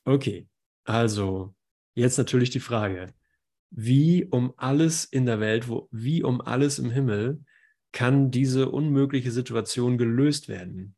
Okay, 0.06 0.48
also 0.86 1.54
jetzt 1.94 2.18
natürlich 2.18 2.50
die 2.50 2.62
Frage, 2.62 3.14
wie 3.72 4.26
um 4.26 4.54
alles 4.56 5.04
in 5.06 5.26
der 5.26 5.40
Welt, 5.42 5.68
wo, 5.68 5.90
wie 5.92 6.24
um 6.24 6.42
alles 6.42 6.80
im 6.80 6.90
Himmel 6.90 7.44
kann 7.92 8.32
diese 8.32 8.70
unmögliche 8.70 9.32
Situation 9.32 9.98
gelöst 9.98 10.48
werden? 10.48 10.96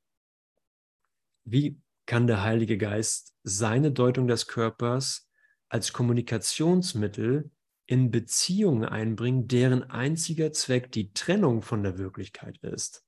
Wie 1.45 1.79
kann 2.05 2.27
der 2.27 2.43
Heilige 2.43 2.77
Geist 2.77 3.33
seine 3.43 3.91
Deutung 3.91 4.27
des 4.27 4.47
Körpers 4.47 5.29
als 5.69 5.93
Kommunikationsmittel 5.93 7.51
in 7.85 8.11
Beziehungen 8.11 8.85
einbringen, 8.85 9.47
deren 9.47 9.83
einziger 9.83 10.51
Zweck 10.53 10.91
die 10.91 11.13
Trennung 11.13 11.61
von 11.61 11.83
der 11.83 11.97
Wirklichkeit 11.97 12.57
ist? 12.59 13.05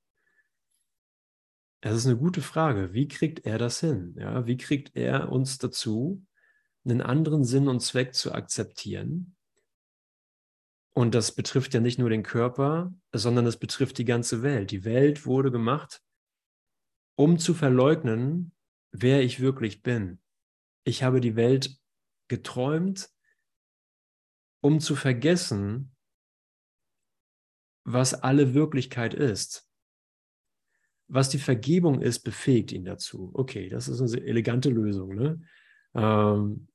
Das 1.80 1.94
ist 1.96 2.06
eine 2.06 2.16
gute 2.16 2.42
Frage. 2.42 2.92
Wie 2.92 3.08
kriegt 3.08 3.46
er 3.46 3.58
das 3.58 3.80
hin? 3.80 4.14
Ja, 4.18 4.46
wie 4.46 4.56
kriegt 4.56 4.96
er 4.96 5.30
uns 5.30 5.58
dazu, 5.58 6.24
einen 6.84 7.00
anderen 7.00 7.44
Sinn 7.44 7.68
und 7.68 7.80
Zweck 7.80 8.14
zu 8.14 8.32
akzeptieren? 8.32 9.36
Und 10.94 11.14
das 11.14 11.32
betrifft 11.32 11.74
ja 11.74 11.80
nicht 11.80 11.98
nur 11.98 12.08
den 12.08 12.22
Körper, 12.22 12.92
sondern 13.12 13.46
es 13.46 13.58
betrifft 13.58 13.98
die 13.98 14.06
ganze 14.06 14.42
Welt. 14.42 14.70
Die 14.70 14.84
Welt 14.84 15.26
wurde 15.26 15.50
gemacht, 15.50 16.02
um 17.16 17.38
zu 17.38 17.54
verleugnen, 17.54 18.52
wer 18.92 19.22
ich 19.22 19.40
wirklich 19.40 19.82
bin. 19.82 20.20
Ich 20.84 21.02
habe 21.02 21.20
die 21.20 21.34
Welt 21.34 21.78
geträumt, 22.28 23.10
um 24.60 24.80
zu 24.80 24.94
vergessen, 24.94 25.96
was 27.84 28.14
alle 28.14 28.54
Wirklichkeit 28.54 29.14
ist. 29.14 29.68
Was 31.08 31.28
die 31.28 31.38
Vergebung 31.38 32.00
ist, 32.00 32.20
befähigt 32.20 32.72
ihn 32.72 32.84
dazu. 32.84 33.30
Okay, 33.34 33.68
das 33.68 33.88
ist 33.88 34.00
eine 34.00 34.22
elegante 34.24 34.70
Lösung. 34.70 35.14
Ne? 35.14 35.40
Ähm, 35.94 36.68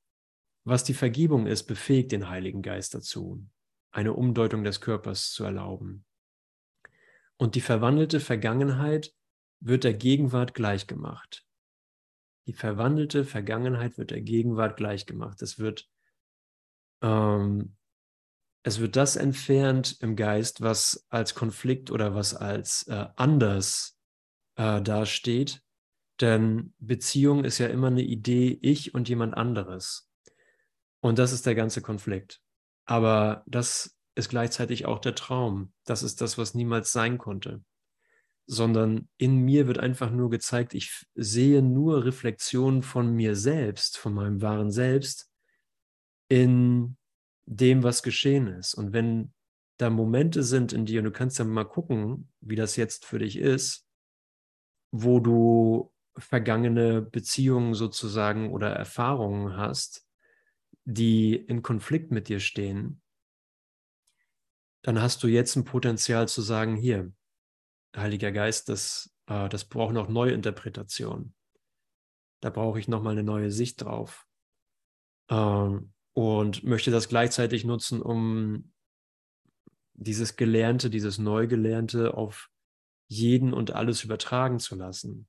was 0.64 0.84
die 0.84 0.94
Vergebung 0.94 1.46
ist, 1.46 1.64
befähigt 1.64 2.12
den 2.12 2.28
Heiligen 2.28 2.62
Geist 2.62 2.94
dazu, 2.94 3.46
eine 3.90 4.14
Umdeutung 4.14 4.64
des 4.64 4.80
Körpers 4.80 5.32
zu 5.32 5.44
erlauben. 5.44 6.04
Und 7.36 7.56
die 7.56 7.60
verwandelte 7.60 8.20
Vergangenheit 8.20 9.14
wird 9.64 9.84
der 9.84 9.94
Gegenwart 9.94 10.54
gleichgemacht. 10.54 11.44
Die 12.46 12.52
verwandelte 12.52 13.24
Vergangenheit 13.24 13.98
wird 13.98 14.10
der 14.10 14.20
Gegenwart 14.20 14.76
gleichgemacht. 14.76 15.40
Es 15.42 15.58
wird 15.58 15.88
ähm, 17.02 17.76
es 18.64 18.78
wird 18.78 18.94
das 18.96 19.16
entfernt 19.16 19.96
im 20.00 20.14
Geist, 20.14 20.60
was 20.60 21.06
als 21.08 21.34
Konflikt 21.34 21.90
oder 21.90 22.14
was 22.14 22.34
als 22.34 22.86
äh, 22.86 23.06
anders 23.16 23.98
äh, 24.56 24.80
dasteht. 24.80 25.62
Denn 26.20 26.72
Beziehung 26.78 27.44
ist 27.44 27.58
ja 27.58 27.66
immer 27.66 27.88
eine 27.88 28.02
Idee, 28.02 28.58
ich 28.62 28.94
und 28.94 29.08
jemand 29.08 29.34
anderes. 29.34 30.08
Und 31.00 31.18
das 31.18 31.32
ist 31.32 31.46
der 31.46 31.56
ganze 31.56 31.82
Konflikt. 31.82 32.40
Aber 32.84 33.42
das 33.46 33.98
ist 34.14 34.28
gleichzeitig 34.28 34.86
auch 34.86 35.00
der 35.00 35.16
Traum. 35.16 35.72
Das 35.84 36.04
ist 36.04 36.20
das, 36.20 36.38
was 36.38 36.54
niemals 36.54 36.92
sein 36.92 37.18
konnte. 37.18 37.64
Sondern 38.46 39.08
in 39.18 39.38
mir 39.38 39.66
wird 39.66 39.78
einfach 39.78 40.10
nur 40.10 40.30
gezeigt, 40.30 40.74
ich 40.74 41.06
sehe 41.14 41.62
nur 41.62 42.04
Reflexionen 42.04 42.82
von 42.82 43.14
mir 43.14 43.36
selbst, 43.36 43.98
von 43.98 44.14
meinem 44.14 44.42
wahren 44.42 44.70
Selbst 44.70 45.30
in 46.28 46.96
dem, 47.46 47.82
was 47.82 48.02
geschehen 48.02 48.46
ist. 48.48 48.74
Und 48.74 48.92
wenn 48.92 49.32
da 49.78 49.90
Momente 49.90 50.42
sind 50.42 50.72
in 50.72 50.86
dir, 50.86 51.00
und 51.00 51.06
du 51.06 51.10
kannst 51.12 51.38
ja 51.38 51.44
mal 51.44 51.64
gucken, 51.64 52.28
wie 52.40 52.56
das 52.56 52.76
jetzt 52.76 53.04
für 53.04 53.18
dich 53.18 53.36
ist, 53.36 53.86
wo 54.92 55.20
du 55.20 55.92
vergangene 56.16 57.00
Beziehungen 57.02 57.74
sozusagen 57.74 58.52
oder 58.52 58.70
Erfahrungen 58.70 59.56
hast, 59.56 60.06
die 60.84 61.34
in 61.34 61.62
Konflikt 61.62 62.10
mit 62.10 62.28
dir 62.28 62.40
stehen, 62.40 63.00
dann 64.82 65.00
hast 65.00 65.22
du 65.22 65.28
jetzt 65.28 65.56
ein 65.56 65.64
Potenzial 65.64 66.28
zu 66.28 66.42
sagen, 66.42 66.76
hier, 66.76 67.12
Heiliger 67.96 68.32
Geist, 68.32 68.68
das, 68.68 69.14
äh, 69.26 69.48
das 69.48 69.64
braucht 69.64 69.94
noch 69.94 70.08
Neuinterpretation. 70.08 71.34
Da 72.40 72.50
brauche 72.50 72.78
ich 72.78 72.88
nochmal 72.88 73.12
eine 73.12 73.22
neue 73.22 73.50
Sicht 73.50 73.82
drauf. 73.82 74.26
Ähm, 75.30 75.92
und 76.14 76.62
möchte 76.64 76.90
das 76.90 77.08
gleichzeitig 77.08 77.64
nutzen, 77.64 78.02
um 78.02 78.72
dieses 79.94 80.36
Gelernte, 80.36 80.90
dieses 80.90 81.18
Neugelernte 81.18 82.14
auf 82.14 82.50
jeden 83.08 83.52
und 83.52 83.72
alles 83.72 84.04
übertragen 84.04 84.58
zu 84.58 84.74
lassen. 84.74 85.28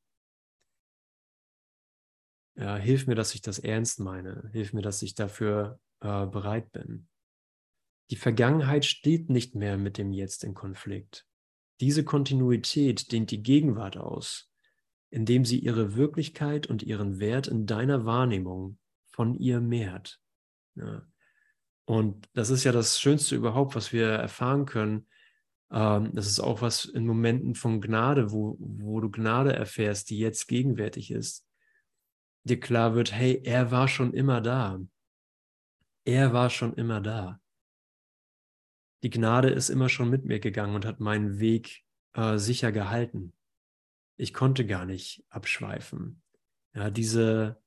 Ja, 2.56 2.76
hilf 2.76 3.08
mir, 3.08 3.16
dass 3.16 3.34
ich 3.34 3.42
das 3.42 3.60
ernst 3.60 4.00
meine. 4.00 4.50
Hilf 4.52 4.74
mir, 4.74 4.82
dass 4.82 5.02
ich 5.02 5.16
dafür 5.16 5.80
äh, 6.02 6.26
bereit 6.26 6.72
bin. 6.72 7.08
Die 8.12 8.16
Vergangenheit 8.16 8.86
steht 8.86 9.30
nicht 9.30 9.56
mehr 9.56 9.78
mit 9.78 9.98
dem 9.98 10.12
Jetzt 10.12 10.44
in 10.44 10.54
Konflikt. 10.54 11.26
Diese 11.80 12.04
Kontinuität 12.04 13.12
dehnt 13.12 13.32
die 13.32 13.42
Gegenwart 13.44 13.98
aus, 13.98 14.52
indem 15.10 15.46
sie 15.46 15.60
ihre 15.60 15.96
Wirklichkeit 15.96 16.68
und 16.68 16.84
ihren 16.84 17.20
Wert 17.20 17.48
in 17.48 17.66
deiner 17.66 18.06
Wahrnehmung 18.06 18.78
von 19.08 19.36
ihr 19.36 19.60
mehrt. 19.60 20.20
Ja. 20.76 21.06
Und 21.86 22.28
das 22.34 22.50
ist 22.50 22.64
ja 22.64 22.72
das 22.72 23.00
Schönste 23.00 23.36
überhaupt, 23.36 23.76
was 23.76 23.92
wir 23.92 24.08
erfahren 24.08 24.66
können. 24.66 25.08
Ähm, 25.72 26.12
das 26.14 26.28
ist 26.28 26.40
auch 26.40 26.62
was 26.62 26.86
in 26.86 27.06
Momenten 27.06 27.56
von 27.56 27.82
Gnade, 27.82 28.32
wo, 28.32 28.56
wo 28.60 29.02
du 29.02 29.10
Gnade 29.10 29.54
erfährst, 29.54 30.10
die 30.10 30.18
jetzt 30.18 30.48
gegenwärtig 30.48 31.12
ist, 31.12 31.46
dir 32.44 32.60
klar 32.60 32.96
wird, 32.96 33.12
hey, 33.12 33.42
er 33.44 33.72
war 33.72 33.88
schon 33.88 34.14
immer 34.14 34.42
da. 34.42 34.80
Er 36.06 36.34
war 36.34 36.50
schon 36.50 36.74
immer 36.74 37.02
da. 37.02 37.40
Die 39.04 39.10
Gnade 39.10 39.50
ist 39.50 39.70
immer 39.70 39.90
schon 39.90 40.10
mit 40.10 40.24
mir 40.24 40.40
gegangen 40.40 40.76
und 40.76 40.86
hat 40.86 41.02
meinen 41.02 41.40
Weg 41.40 41.84
äh, 42.14 42.38
sicher 42.38 42.72
gehalten. 42.72 43.34
Ich 44.16 44.34
konnte 44.34 44.66
gar 44.66 44.86
nicht 44.86 45.26
abschweifen. 45.30 46.22
Ja, 46.74 46.90
diese 46.90 47.62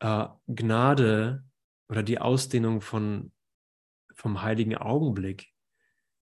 äh, 0.00 0.26
Gnade 0.46 1.44
oder 1.88 2.02
die 2.02 2.18
Ausdehnung 2.20 2.80
von, 2.80 3.32
vom 4.14 4.40
heiligen 4.40 4.76
Augenblick 4.76 5.52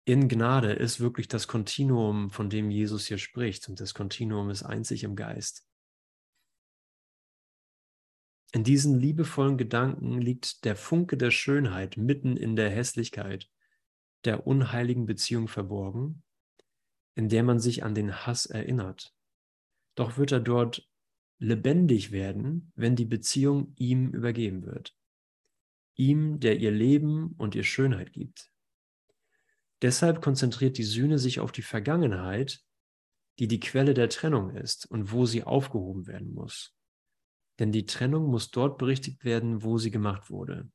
in 0.06 0.28
Gnade 0.28 0.72
ist 0.72 1.00
wirklich 1.00 1.28
das 1.28 1.46
Kontinuum, 1.46 2.30
von 2.30 2.48
dem 2.48 2.70
Jesus 2.70 3.06
hier 3.06 3.18
spricht. 3.18 3.68
Und 3.68 3.80
das 3.80 3.92
Kontinuum 3.92 4.48
ist 4.48 4.62
einzig 4.62 5.04
im 5.04 5.14
Geist. 5.14 5.66
In 8.52 8.64
diesen 8.64 8.98
liebevollen 8.98 9.58
Gedanken 9.58 10.20
liegt 10.20 10.64
der 10.64 10.76
Funke 10.76 11.18
der 11.18 11.30
Schönheit 11.30 11.98
mitten 11.98 12.36
in 12.36 12.56
der 12.56 12.70
Hässlichkeit 12.70 13.50
der 14.24 14.46
unheiligen 14.46 15.06
Beziehung 15.06 15.48
verborgen, 15.48 16.22
in 17.14 17.28
der 17.28 17.42
man 17.42 17.58
sich 17.60 17.84
an 17.84 17.94
den 17.94 18.26
Hass 18.26 18.46
erinnert. 18.46 19.14
Doch 19.94 20.16
wird 20.16 20.32
er 20.32 20.40
dort 20.40 20.88
lebendig 21.38 22.10
werden, 22.10 22.72
wenn 22.74 22.96
die 22.96 23.04
Beziehung 23.04 23.74
ihm 23.76 24.10
übergeben 24.10 24.64
wird 24.64 24.96
ihm, 25.96 26.40
der 26.40 26.58
ihr 26.58 26.70
Leben 26.70 27.34
und 27.38 27.54
ihr 27.54 27.64
Schönheit 27.64 28.12
gibt. 28.12 28.50
Deshalb 29.82 30.22
konzentriert 30.22 30.78
die 30.78 30.84
Sühne 30.84 31.18
sich 31.18 31.40
auf 31.40 31.52
die 31.52 31.62
Vergangenheit, 31.62 32.62
die 33.38 33.48
die 33.48 33.60
Quelle 33.60 33.94
der 33.94 34.08
Trennung 34.08 34.54
ist 34.56 34.86
und 34.90 35.12
wo 35.12 35.26
sie 35.26 35.44
aufgehoben 35.44 36.06
werden 36.06 36.32
muss. 36.32 36.74
Denn 37.58 37.72
die 37.72 37.86
Trennung 37.86 38.26
muss 38.26 38.50
dort 38.50 38.78
berichtigt 38.78 39.24
werden, 39.24 39.62
wo 39.62 39.78
sie 39.78 39.90
gemacht 39.90 40.30
wurde. 40.30 40.70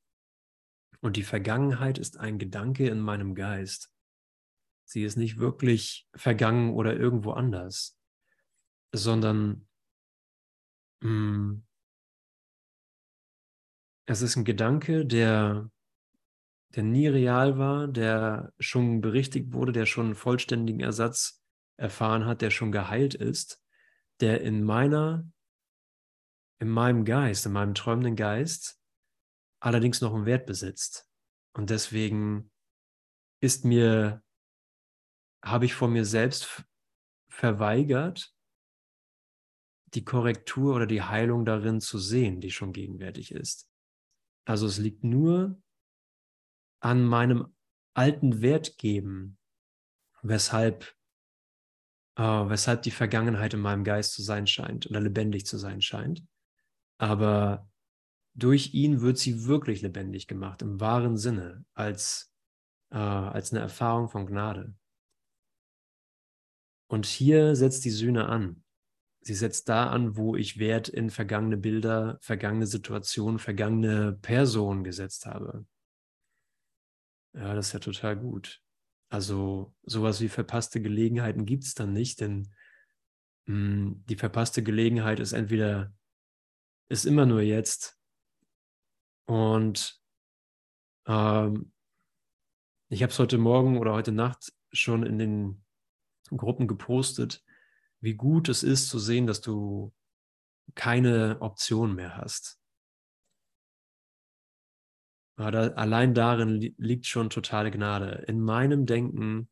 Und 1.02 1.16
die 1.16 1.24
Vergangenheit 1.24 1.98
ist 1.98 2.18
ein 2.18 2.40
Gedanke 2.40 2.88
in 2.88 3.00
meinem 3.00 3.36
Geist. 3.36 3.94
Sie 4.86 5.04
ist 5.04 5.18
nicht 5.18 5.38
wirklich 5.38 6.08
vergangen 6.16 6.74
oder 6.74 6.96
irgendwo 6.96 7.32
anders, 7.32 7.98
sondern 8.92 9.68
mh, 11.02 11.10
mm, 11.10 11.66
es 14.08 14.24
ist 14.24 14.36
ein 14.36 14.44
Gedanke, 14.44 15.06
der, 15.06 15.70
der 16.74 16.84
nie 16.84 17.08
real 17.08 17.60
war, 17.60 17.88
der 17.88 18.52
schon 18.58 19.02
berichtigt 19.02 19.54
wurde, 19.54 19.72
der 19.72 19.86
schon 19.86 20.16
vollständigen 20.16 20.80
Ersatz 20.80 21.44
erfahren 21.78 22.26
hat, 22.26 22.42
der 22.42 22.50
schon 22.50 22.72
geheilt 22.72 23.14
ist, 23.14 23.64
der 24.20 24.42
in 24.42 24.64
meiner, 24.64 25.32
in 26.58 26.70
meinem 26.70 27.06
Geist, 27.06 27.46
in 27.46 27.52
meinem 27.52 27.76
träumenden 27.76 28.16
Geist 28.16 28.79
allerdings 29.60 30.02
noch 30.02 30.14
einen 30.14 30.26
Wert 30.26 30.46
besitzt. 30.46 31.10
Und 31.54 31.70
deswegen 31.70 32.52
ist 33.42 33.66
mir, 33.66 34.24
habe 35.44 35.66
ich 35.66 35.74
vor 35.74 35.88
mir 35.88 36.06
selbst 36.06 36.66
verweigert, 37.30 38.34
die 39.94 40.06
Korrektur 40.06 40.76
oder 40.76 40.86
die 40.86 41.02
Heilung 41.02 41.46
darin 41.46 41.82
zu 41.82 41.98
sehen, 41.98 42.42
die 42.42 42.52
schon 42.52 42.74
gegenwärtig 42.74 43.32
ist. 43.32 43.70
Also 44.46 44.68
es 44.68 44.78
liegt 44.78 45.04
nur 45.04 45.62
an 46.80 47.04
meinem 47.04 47.56
alten 47.94 48.42
Wertgeben, 48.42 49.38
weshalb, 50.22 50.96
äh, 52.18 52.22
weshalb 52.24 52.84
die 52.84 52.92
Vergangenheit 52.92 53.54
in 53.54 53.62
meinem 53.62 53.84
Geist 53.84 54.14
zu 54.14 54.22
sein 54.22 54.48
scheint 54.48 54.88
oder 54.88 55.02
lebendig 55.02 55.46
zu 55.46 55.58
sein 55.58 55.82
scheint. 55.82 56.24
Aber 56.98 57.70
durch 58.40 58.74
ihn 58.74 59.02
wird 59.02 59.18
sie 59.18 59.46
wirklich 59.46 59.82
lebendig 59.82 60.28
gemacht, 60.28 60.62
im 60.62 60.80
wahren 60.80 61.18
Sinne, 61.18 61.66
als, 61.74 62.34
äh, 62.92 62.98
als 62.98 63.52
eine 63.52 63.62
Erfahrung 63.62 64.10
von 64.10 64.26
Gnade. 64.26 64.74
Und 66.88 67.06
hier 67.06 67.56
setzt 67.56 67.86
die 67.86 67.92
Sühne 67.92 68.28
an. 68.28 68.64
Sie 69.22 69.36
setzt 69.36 69.70
da 69.70 69.90
an, 69.90 70.16
wo 70.16 70.36
ich 70.36 70.58
Wert 70.58 70.88
in 70.88 71.10
vergangene 71.10 71.58
Bilder, 71.58 72.18
vergangene 72.22 72.66
Situationen, 72.66 73.38
vergangene 73.38 74.14
Personen 74.14 74.84
gesetzt 74.84 75.26
habe. 75.26 75.66
Ja, 77.34 77.54
das 77.54 77.68
ist 77.68 77.74
ja 77.74 77.80
total 77.80 78.18
gut. 78.18 78.62
Also 79.10 79.76
sowas 79.84 80.22
wie 80.22 80.30
verpasste 80.30 80.82
Gelegenheiten 80.82 81.46
gibt 81.46 81.64
es 81.64 81.74
dann 81.74 81.94
nicht, 81.94 82.22
denn 82.22 82.52
mh, 83.46 83.56
hm, 83.56 84.04
die 84.08 84.16
verpasste 84.16 84.64
Gelegenheit 84.64 85.20
ist 85.20 85.34
entweder, 85.34 85.94
ist 86.90 87.06
immer 87.06 87.26
nur 87.26 87.42
jetzt 87.42 87.99
und 89.30 90.02
ähm, 91.06 91.72
ich 92.90 93.04
habe 93.04 93.12
es 93.12 93.20
heute 93.20 93.38
Morgen 93.38 93.78
oder 93.78 93.94
heute 93.94 94.12
Nacht 94.12 94.52
schon 94.72 95.04
in 95.04 95.20
den 95.20 95.64
Gruppen 96.36 96.68
gepostet, 96.68 97.46
wie 98.02 98.16
gut 98.16 98.50
es 98.50 98.64
ist 98.64 98.90
zu 98.90 98.98
sehen, 98.98 99.28
dass 99.28 99.40
du 99.40 99.94
keine 100.74 101.38
Option 101.42 101.94
mehr 101.94 102.18
hast. 102.18 102.60
Aber 105.36 105.78
allein 105.78 106.16
darin 106.16 106.60
liegt 106.80 107.06
schon 107.06 107.30
totale 107.30 107.70
Gnade. 107.70 108.26
In 108.28 108.42
meinem 108.42 108.88
Denken 108.88 109.48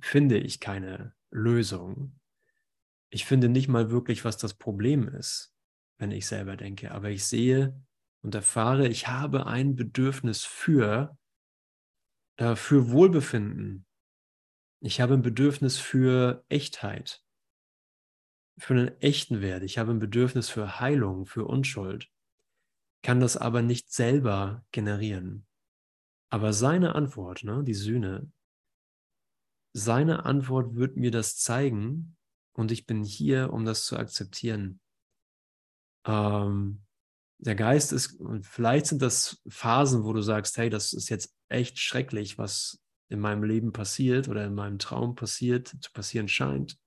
finde 0.00 0.38
ich 0.38 0.60
keine 0.60 1.14
Lösung. 1.30 2.18
Ich 3.10 3.26
finde 3.26 3.50
nicht 3.50 3.68
mal 3.68 3.90
wirklich, 3.90 4.24
was 4.24 4.38
das 4.38 4.54
Problem 4.54 5.08
ist, 5.08 5.54
wenn 5.98 6.10
ich 6.10 6.26
selber 6.26 6.56
denke. 6.56 6.92
Aber 6.92 7.10
ich 7.10 7.26
sehe 7.26 7.78
und 8.22 8.34
erfahre, 8.34 8.88
ich 8.88 9.08
habe 9.08 9.46
ein 9.46 9.76
Bedürfnis 9.76 10.44
für, 10.44 11.16
äh, 12.36 12.56
für 12.56 12.90
Wohlbefinden, 12.90 13.86
ich 14.82 15.00
habe 15.00 15.14
ein 15.14 15.22
Bedürfnis 15.22 15.78
für 15.78 16.44
Echtheit, 16.48 17.22
für 18.58 18.74
einen 18.74 19.00
echten 19.00 19.40
Wert. 19.40 19.62
Ich 19.62 19.78
habe 19.78 19.90
ein 19.90 19.98
Bedürfnis 19.98 20.48
für 20.48 20.80
Heilung, 20.80 21.26
für 21.26 21.44
Unschuld, 21.44 22.10
kann 23.02 23.20
das 23.20 23.36
aber 23.36 23.62
nicht 23.62 23.92
selber 23.92 24.64
generieren. 24.72 25.46
Aber 26.30 26.52
seine 26.52 26.94
Antwort, 26.94 27.44
ne, 27.44 27.62
die 27.64 27.74
Sühne, 27.74 28.30
seine 29.72 30.24
Antwort 30.24 30.74
wird 30.76 30.96
mir 30.96 31.10
das 31.10 31.36
zeigen 31.36 32.16
und 32.52 32.72
ich 32.72 32.86
bin 32.86 33.04
hier, 33.04 33.52
um 33.52 33.64
das 33.64 33.84
zu 33.84 33.96
akzeptieren. 33.96 34.80
Ähm, 36.06 36.82
der 37.40 37.54
Geist 37.54 37.92
ist, 37.92 38.20
und 38.20 38.46
vielleicht 38.46 38.86
sind 38.86 39.00
das 39.00 39.42
Phasen, 39.48 40.04
wo 40.04 40.12
du 40.12 40.20
sagst, 40.20 40.58
hey, 40.58 40.68
das 40.68 40.92
ist 40.92 41.08
jetzt 41.08 41.34
echt 41.48 41.78
schrecklich, 41.78 42.36
was 42.38 42.80
in 43.08 43.18
meinem 43.18 43.42
Leben 43.42 43.72
passiert 43.72 44.28
oder 44.28 44.44
in 44.44 44.54
meinem 44.54 44.78
Traum 44.78 45.14
passiert, 45.14 45.68
zu 45.68 45.90
passieren 45.92 46.28
scheint. 46.28 46.78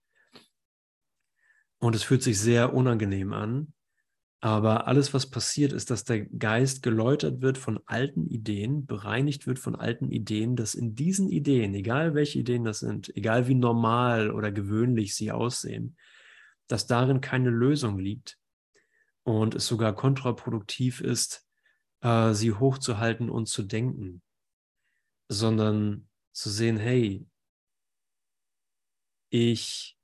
Und 1.79 1.95
es 1.95 2.03
fühlt 2.03 2.23
sich 2.23 2.39
sehr 2.39 2.73
unangenehm 2.73 3.33
an. 3.33 3.73
Aber 4.39 4.87
alles, 4.87 5.13
was 5.13 5.29
passiert, 5.29 5.73
ist, 5.73 5.89
dass 5.89 6.03
der 6.03 6.25
Geist 6.25 6.83
geläutert 6.83 7.41
wird 7.41 7.57
von 7.57 7.79
alten 7.85 8.27
Ideen, 8.27 8.85
bereinigt 8.85 9.47
wird 9.47 9.57
von 9.57 9.75
alten 9.75 10.11
Ideen, 10.11 10.55
dass 10.55 10.75
in 10.75 10.95
diesen 10.95 11.29
Ideen, 11.29 11.73
egal 11.73 12.13
welche 12.13 12.39
Ideen 12.39 12.63
das 12.63 12.79
sind, 12.79 13.15
egal 13.15 13.47
wie 13.47 13.55
normal 13.55 14.31
oder 14.31 14.51
gewöhnlich 14.51 15.15
sie 15.15 15.31
aussehen, 15.31 15.97
dass 16.67 16.87
darin 16.87 17.21
keine 17.21 17.49
Lösung 17.49 17.97
liegt 17.99 18.37
und 19.23 19.55
es 19.55 19.67
sogar 19.67 19.95
kontraproduktiv 19.95 21.01
ist, 21.01 21.47
äh, 22.01 22.33
sie 22.33 22.53
hochzuhalten 22.53 23.29
und 23.29 23.47
zu 23.47 23.63
denken, 23.63 24.21
sondern 25.29 26.09
zu 26.31 26.49
sehen, 26.49 26.77
hey, 26.77 27.25
ich 29.29 29.97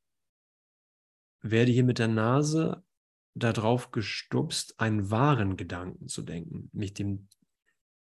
werde 1.41 1.71
hier 1.71 1.83
mit 1.83 1.99
der 1.99 2.07
Nase 2.07 2.83
darauf 3.35 3.91
gestupst, 3.91 4.79
einen 4.79 5.11
wahren 5.11 5.55
Gedanken 5.55 6.07
zu 6.07 6.21
denken, 6.21 6.69
mich 6.73 6.93
dem, 6.93 7.27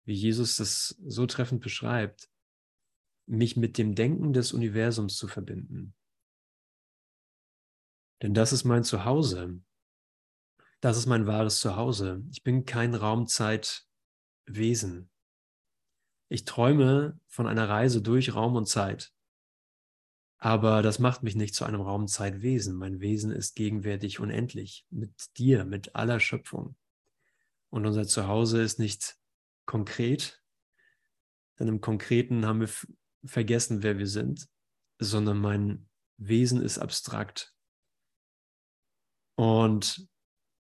wie 0.04 0.14
Jesus 0.14 0.56
das 0.56 1.00
so 1.06 1.26
treffend 1.26 1.62
beschreibt, 1.62 2.28
mich 3.26 3.56
mit 3.56 3.78
dem 3.78 3.94
Denken 3.94 4.32
des 4.32 4.52
Universums 4.52 5.16
zu 5.16 5.28
verbinden. 5.28 5.94
Denn 8.22 8.34
das 8.34 8.52
ist 8.52 8.64
mein 8.64 8.84
Zuhause. 8.84 9.60
Das 10.84 10.98
ist 10.98 11.06
mein 11.06 11.26
wahres 11.26 11.60
Zuhause. 11.60 12.22
Ich 12.30 12.42
bin 12.42 12.66
kein 12.66 12.94
Raumzeitwesen. 12.94 15.08
Ich 16.28 16.44
träume 16.44 17.18
von 17.26 17.46
einer 17.46 17.70
Reise 17.70 18.02
durch 18.02 18.34
Raum 18.34 18.54
und 18.54 18.68
Zeit. 18.68 19.10
Aber 20.36 20.82
das 20.82 20.98
macht 20.98 21.22
mich 21.22 21.36
nicht 21.36 21.54
zu 21.54 21.64
einem 21.64 21.80
Raumzeitwesen. 21.80 22.76
Mein 22.76 23.00
Wesen 23.00 23.30
ist 23.30 23.56
gegenwärtig 23.56 24.20
unendlich 24.20 24.84
mit 24.90 25.38
dir, 25.38 25.64
mit 25.64 25.96
aller 25.96 26.20
Schöpfung. 26.20 26.76
Und 27.70 27.86
unser 27.86 28.06
Zuhause 28.06 28.60
ist 28.60 28.78
nicht 28.78 29.16
konkret, 29.64 30.42
denn 31.58 31.68
im 31.68 31.80
Konkreten 31.80 32.44
haben 32.44 32.60
wir 32.60 32.68
vergessen, 33.24 33.82
wer 33.82 33.96
wir 33.96 34.06
sind, 34.06 34.50
sondern 34.98 35.38
mein 35.38 35.88
Wesen 36.18 36.60
ist 36.60 36.78
abstrakt. 36.78 37.54
Und 39.34 40.06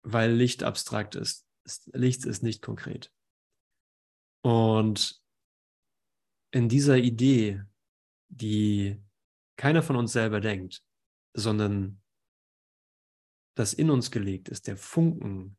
weil 0.05 0.33
Licht 0.33 0.63
abstrakt 0.63 1.17
ist, 1.17 1.47
Licht 1.93 2.25
ist 2.27 2.43
nicht 2.43 2.63
konkret. 2.63 3.11
Und 4.43 5.21
in 6.53 6.69
dieser 6.69 6.99
Idee, 6.99 7.63
die 8.29 9.03
keiner 9.57 9.83
von 9.83 9.97
uns 9.97 10.13
selber 10.13 10.41
denkt, 10.41 10.85
sondern 11.33 12.03
das 13.57 13.73
in 13.73 13.91
uns 13.91 14.11
gelegt 14.11 14.49
ist, 14.49 14.67
der 14.67 14.77
Funken, 14.77 15.57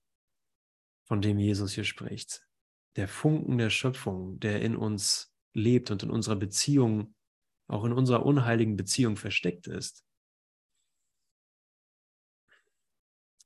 von 1.08 1.22
dem 1.22 1.40
Jesus 1.40 1.74
hier 1.74 1.84
spricht, 1.84 2.48
der 2.96 3.08
Funken 3.08 3.58
der 3.58 3.70
Schöpfung, 3.70 4.40
der 4.40 4.62
in 4.62 4.76
uns 4.76 5.34
lebt 5.54 5.92
und 5.92 6.04
in 6.04 6.12
unserer 6.12 6.36
Beziehung, 6.36 7.16
auch 7.68 7.84
in 7.84 7.94
unserer 7.94 8.26
unheiligen 8.26 8.76
Beziehung 8.76 9.18
versteckt 9.18 9.68
ist, 9.68 10.05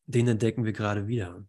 den 0.10 0.28
entdecken 0.28 0.66
wir 0.66 0.74
gerade 0.74 1.08
wieder. 1.08 1.46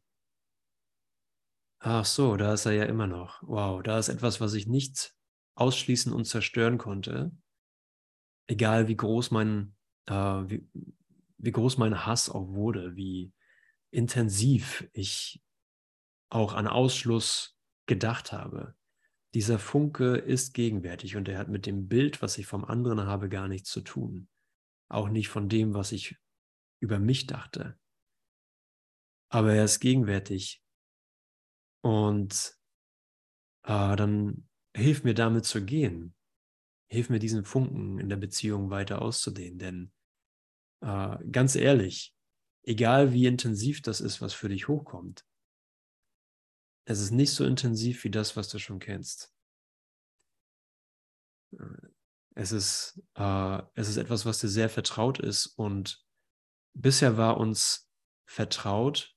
Ach 1.79 2.05
so, 2.05 2.37
da 2.37 2.53
ist 2.53 2.67
er 2.67 2.73
ja 2.73 2.85
immer 2.85 3.07
noch. 3.07 3.43
Wow, 3.43 3.83
da 3.83 3.99
ist 3.99 4.11
etwas, 4.11 4.39
was 4.41 4.53
ich 4.53 4.67
nicht 4.67 5.15
ausschließen 5.55 6.13
und 6.13 6.27
zerstören 6.27 6.77
konnte, 6.77 7.33
egal 8.49 8.87
wie 8.89 8.97
groß 8.97 9.31
mein, 9.31 9.77
äh, 10.07 10.13
wie, 10.15 10.69
wie 11.39 11.53
groß 11.53 11.79
mein 11.79 12.05
Hass 12.05 12.29
auch 12.29 12.49
wurde, 12.49 12.97
wie 12.97 13.33
intensiv 13.91 14.89
ich 14.93 15.43
auch 16.29 16.53
an 16.53 16.67
Ausschluss 16.67 17.59
gedacht 17.87 18.31
habe. 18.31 18.75
Dieser 19.33 19.59
Funke 19.59 20.17
ist 20.17 20.53
gegenwärtig 20.53 21.17
und 21.17 21.29
er 21.29 21.39
hat 21.39 21.49
mit 21.49 21.65
dem 21.65 21.89
Bild, 21.89 22.21
was 22.21 22.37
ich 22.37 22.47
vom 22.47 22.67
anderen 22.67 23.01
habe, 23.07 23.31
gar 23.31 23.49
nichts 23.49 23.71
zu 23.71 23.81
tun. 23.81 24.29
Auch 24.91 25.09
nicht 25.09 25.29
von 25.29 25.49
dem, 25.49 25.73
was 25.73 25.93
ich 25.93 26.17
über 26.79 26.99
mich 26.99 27.27
dachte. 27.27 27.80
Aber 29.31 29.55
er 29.55 29.65
ist 29.65 29.81
gegenwärtig. 29.81 30.63
Und 31.83 32.55
äh, 33.63 33.97
dann 33.97 34.49
hilf 34.77 35.05
mir 35.05 35.15
damit 35.15 35.45
zu 35.45 35.65
gehen. 35.65 36.15
Hilf 36.89 37.09
mir 37.09 37.21
diesen 37.21 37.45
Funken 37.45 37.99
in 37.99 38.09
der 38.09 38.17
Beziehung 38.17 38.71
weiter 38.71 39.01
auszudehnen. 39.01 39.59
Denn 39.59 39.93
äh, 40.83 41.17
ganz 41.31 41.55
ehrlich, 41.55 42.15
egal 42.65 43.13
wie 43.13 43.27
intensiv 43.27 43.83
das 43.83 44.01
ist, 44.01 44.21
was 44.21 44.35
für 44.35 44.49
dich 44.49 44.69
hochkommt, 44.69 45.25
es 46.87 47.01
ist 47.01 47.13
nicht 47.13 47.33
so 47.33 47.45
intensiv 47.45 48.03
wie 48.05 48.11
das, 48.11 48.37
was 48.37 48.49
du 48.49 48.59
schon 48.59 48.81
kennst. 48.81 49.33
Es 52.35 52.53
ist, 52.53 53.01
äh, 53.15 53.63
es 53.75 53.89
ist 53.89 53.97
etwas, 53.97 54.27
was 54.27 54.41
dir 54.41 54.49
sehr 54.49 54.69
vertraut 54.69 55.21
ist 55.21 55.47
und 55.47 56.05
bisher 56.75 57.17
war 57.17 57.37
uns 57.37 57.89
vertraut 58.27 59.15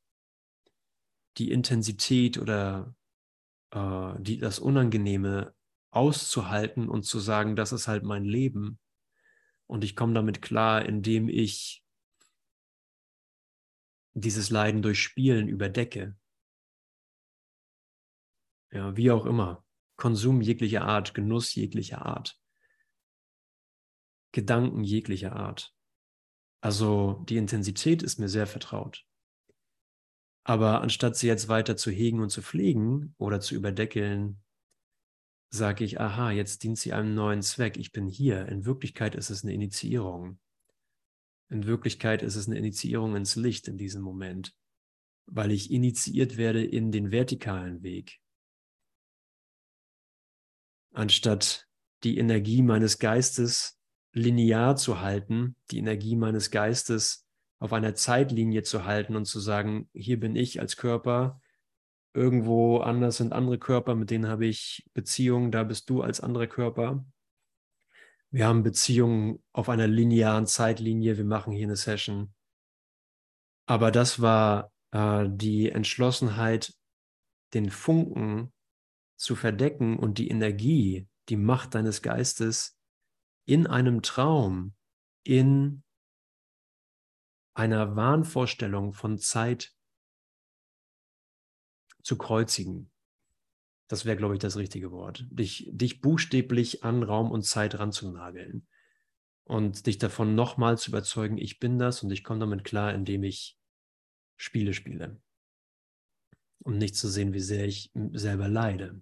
die 1.37 1.51
Intensität 1.51 2.37
oder 2.37 2.95
äh, 3.71 4.13
die, 4.19 4.37
das 4.37 4.59
Unangenehme 4.59 5.53
auszuhalten 5.91 6.89
und 6.89 7.03
zu 7.03 7.19
sagen, 7.19 7.55
das 7.55 7.71
ist 7.71 7.87
halt 7.87 8.03
mein 8.03 8.23
Leben. 8.23 8.79
Und 9.67 9.83
ich 9.83 9.95
komme 9.95 10.13
damit 10.13 10.41
klar, 10.41 10.85
indem 10.85 11.29
ich 11.29 11.83
dieses 14.13 14.49
Leiden 14.49 14.81
durch 14.81 15.01
Spielen 15.01 15.47
überdecke. 15.47 16.15
Ja, 18.71 18.95
wie 18.95 19.11
auch 19.11 19.25
immer. 19.25 19.63
Konsum 19.95 20.41
jeglicher 20.41 20.83
Art, 20.83 21.13
Genuss 21.13 21.53
jeglicher 21.55 22.05
Art. 22.05 22.39
Gedanken 24.31 24.83
jeglicher 24.83 25.35
Art. 25.35 25.75
Also 26.61 27.23
die 27.29 27.37
Intensität 27.37 28.01
ist 28.01 28.19
mir 28.19 28.29
sehr 28.29 28.47
vertraut. 28.47 29.05
Aber 30.43 30.81
anstatt 30.81 31.15
sie 31.15 31.27
jetzt 31.27 31.47
weiter 31.47 31.77
zu 31.77 31.89
hegen 31.89 32.19
und 32.19 32.29
zu 32.29 32.41
pflegen 32.41 33.15
oder 33.17 33.39
zu 33.39 33.55
überdeckeln, 33.55 34.41
sage 35.49 35.85
ich, 35.85 35.99
aha, 35.99 36.31
jetzt 36.31 36.63
dient 36.63 36.77
sie 36.79 36.93
einem 36.93 37.13
neuen 37.13 37.41
Zweck. 37.41 37.77
Ich 37.77 37.91
bin 37.91 38.07
hier. 38.07 38.47
In 38.47 38.65
Wirklichkeit 38.65 39.15
ist 39.15 39.29
es 39.29 39.43
eine 39.43 39.53
Initiierung. 39.53 40.39
In 41.49 41.65
Wirklichkeit 41.65 42.23
ist 42.23 42.35
es 42.35 42.47
eine 42.47 42.57
Initiierung 42.57 43.15
ins 43.15 43.35
Licht 43.35 43.67
in 43.67 43.77
diesem 43.77 44.01
Moment, 44.01 44.55
weil 45.27 45.51
ich 45.51 45.71
initiiert 45.71 46.37
werde 46.37 46.65
in 46.65 46.91
den 46.91 47.11
vertikalen 47.11 47.83
Weg. 47.83 48.19
Anstatt 50.93 51.67
die 52.03 52.17
Energie 52.17 52.63
meines 52.63 52.99
Geistes 52.99 53.79
linear 54.13 54.75
zu 54.75 54.99
halten, 54.99 55.55
die 55.71 55.77
Energie 55.77 56.15
meines 56.15 56.51
Geistes 56.51 57.22
auf 57.63 57.71
einer 57.71 57.95
Zeitlinie 57.95 58.63
zu 58.63 58.83
halten 58.83 59.15
und 59.15 59.23
zu 59.23 59.39
sagen, 59.39 59.89
hier 59.93 60.19
bin 60.19 60.35
ich 60.35 60.59
als 60.59 60.75
Körper, 60.75 61.39
irgendwo 62.13 62.79
anders 62.79 63.15
sind 63.15 63.31
andere 63.31 63.57
Körper, 63.57 63.95
mit 63.95 64.09
denen 64.09 64.27
habe 64.27 64.45
ich 64.45 64.85
Beziehungen, 64.93 65.49
da 65.49 65.63
bist 65.63 65.89
du 65.89 66.01
als 66.01 66.19
anderer 66.19 66.47
Körper. 66.47 67.05
Wir 68.31 68.47
haben 68.47 68.63
Beziehungen 68.63 69.41
auf 69.53 69.69
einer 69.69 69.87
linearen 69.87 70.45
Zeitlinie, 70.45 71.15
wir 71.15 71.23
machen 71.23 71.53
hier 71.53 71.63
eine 71.67 71.77
Session. 71.77 72.33
Aber 73.65 73.91
das 73.91 74.21
war 74.21 74.73
äh, 74.91 75.29
die 75.29 75.69
Entschlossenheit, 75.69 76.73
den 77.53 77.69
Funken 77.69 78.51
zu 79.15 79.37
verdecken 79.37 79.97
und 79.97 80.17
die 80.17 80.27
Energie, 80.27 81.07
die 81.29 81.37
Macht 81.37 81.75
deines 81.75 82.01
Geistes 82.01 82.77
in 83.45 83.67
einem 83.67 84.01
Traum, 84.01 84.73
in 85.23 85.83
einer 87.53 87.95
Wahnvorstellung 87.95 88.93
von 88.93 89.17
Zeit 89.17 89.73
zu 92.01 92.17
kreuzigen. 92.17 92.91
Das 93.87 94.05
wäre, 94.05 94.17
glaube 94.17 94.35
ich, 94.35 94.39
das 94.39 94.57
richtige 94.57 94.91
Wort. 94.91 95.25
Dich, 95.29 95.69
dich 95.71 96.01
buchstäblich 96.01 96.83
an 96.83 97.03
Raum 97.03 97.31
und 97.31 97.43
Zeit 97.43 97.77
ranzunageln 97.77 98.67
und 99.45 99.85
dich 99.85 99.97
davon 99.97 100.35
nochmal 100.35 100.77
zu 100.77 100.89
überzeugen, 100.89 101.37
ich 101.37 101.59
bin 101.59 101.77
das 101.77 102.01
und 102.03 102.11
ich 102.11 102.23
komme 102.23 102.39
damit 102.39 102.63
klar, 102.63 102.93
indem 102.93 103.23
ich 103.23 103.57
Spiele 104.35 104.73
spiele. 104.73 105.21
Um 106.59 106.77
nicht 106.77 106.95
zu 106.95 107.07
sehen, 107.09 107.33
wie 107.33 107.39
sehr 107.39 107.65
ich 107.65 107.91
selber 108.13 108.47
leide. 108.47 109.01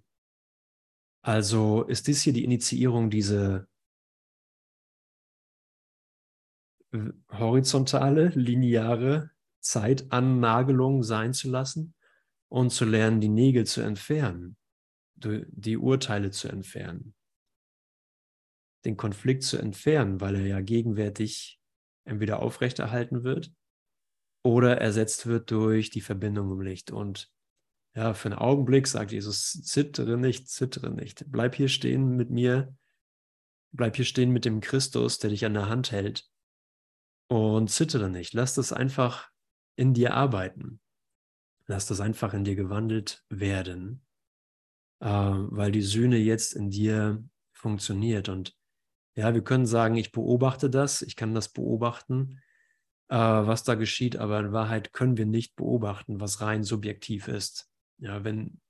Also 1.24 1.84
ist 1.84 2.08
dies 2.08 2.22
hier 2.22 2.32
die 2.32 2.44
Initiierung, 2.44 3.08
diese 3.08 3.68
horizontale, 7.30 8.28
lineare 8.28 9.30
Zeitannagelung 9.60 11.02
sein 11.02 11.32
zu 11.32 11.50
lassen 11.50 11.94
und 12.48 12.70
zu 12.70 12.84
lernen, 12.84 13.20
die 13.20 13.28
Nägel 13.28 13.64
zu 13.64 13.80
entfernen, 13.80 14.56
die 15.14 15.76
Urteile 15.76 16.30
zu 16.30 16.48
entfernen, 16.48 17.14
den 18.84 18.96
Konflikt 18.96 19.44
zu 19.44 19.56
entfernen, 19.58 20.20
weil 20.20 20.34
er 20.34 20.46
ja 20.46 20.60
gegenwärtig 20.60 21.60
entweder 22.04 22.40
aufrechterhalten 22.40 23.22
wird 23.22 23.52
oder 24.44 24.78
ersetzt 24.78 25.26
wird 25.26 25.50
durch 25.50 25.90
die 25.90 26.00
Verbindung 26.00 26.50
im 26.50 26.60
Licht. 26.60 26.90
Und 26.90 27.32
ja, 27.94 28.12
für 28.14 28.30
einen 28.30 28.38
Augenblick 28.38 28.88
sagt 28.88 29.12
Jesus, 29.12 29.62
zittere 29.62 30.18
nicht, 30.18 30.48
zittere 30.48 30.90
nicht. 30.90 31.24
Bleib 31.30 31.54
hier 31.54 31.68
stehen 31.68 32.16
mit 32.16 32.30
mir, 32.30 32.74
bleib 33.70 33.96
hier 33.96 34.04
stehen 34.04 34.32
mit 34.32 34.44
dem 34.44 34.60
Christus, 34.60 35.18
der 35.18 35.30
dich 35.30 35.46
an 35.46 35.54
der 35.54 35.68
Hand 35.68 35.92
hält 35.92 36.31
und 37.32 37.68
zittere 37.68 38.10
nicht. 38.10 38.34
Lass 38.34 38.54
das 38.54 38.72
einfach 38.72 39.30
in 39.74 39.94
dir 39.94 40.12
arbeiten. 40.12 40.80
Lass 41.66 41.86
das 41.86 42.00
einfach 42.00 42.34
in 42.34 42.44
dir 42.44 42.56
gewandelt 42.56 43.24
werden, 43.30 44.04
äh, 45.00 45.06
weil 45.08 45.72
die 45.72 45.80
Sühne 45.80 46.18
jetzt 46.18 46.52
in 46.52 46.68
dir 46.68 47.24
funktioniert. 47.52 48.28
Und 48.28 48.54
ja, 49.14 49.32
wir 49.32 49.42
können 49.42 49.64
sagen, 49.64 49.96
ich 49.96 50.12
beobachte 50.12 50.68
das, 50.68 51.00
ich 51.00 51.16
kann 51.16 51.34
das 51.34 51.48
beobachten, 51.48 52.40
äh, 53.08 53.16
was 53.16 53.64
da 53.64 53.76
geschieht, 53.76 54.16
aber 54.16 54.40
in 54.40 54.52
Wahrheit 54.52 54.92
können 54.92 55.16
wir 55.16 55.26
nicht 55.26 55.56
beobachten, 55.56 56.20
was 56.20 56.42
rein 56.42 56.64
subjektiv 56.64 57.28
ist. 57.28 57.70
Ja, 57.98 58.24
wenn 58.24 58.60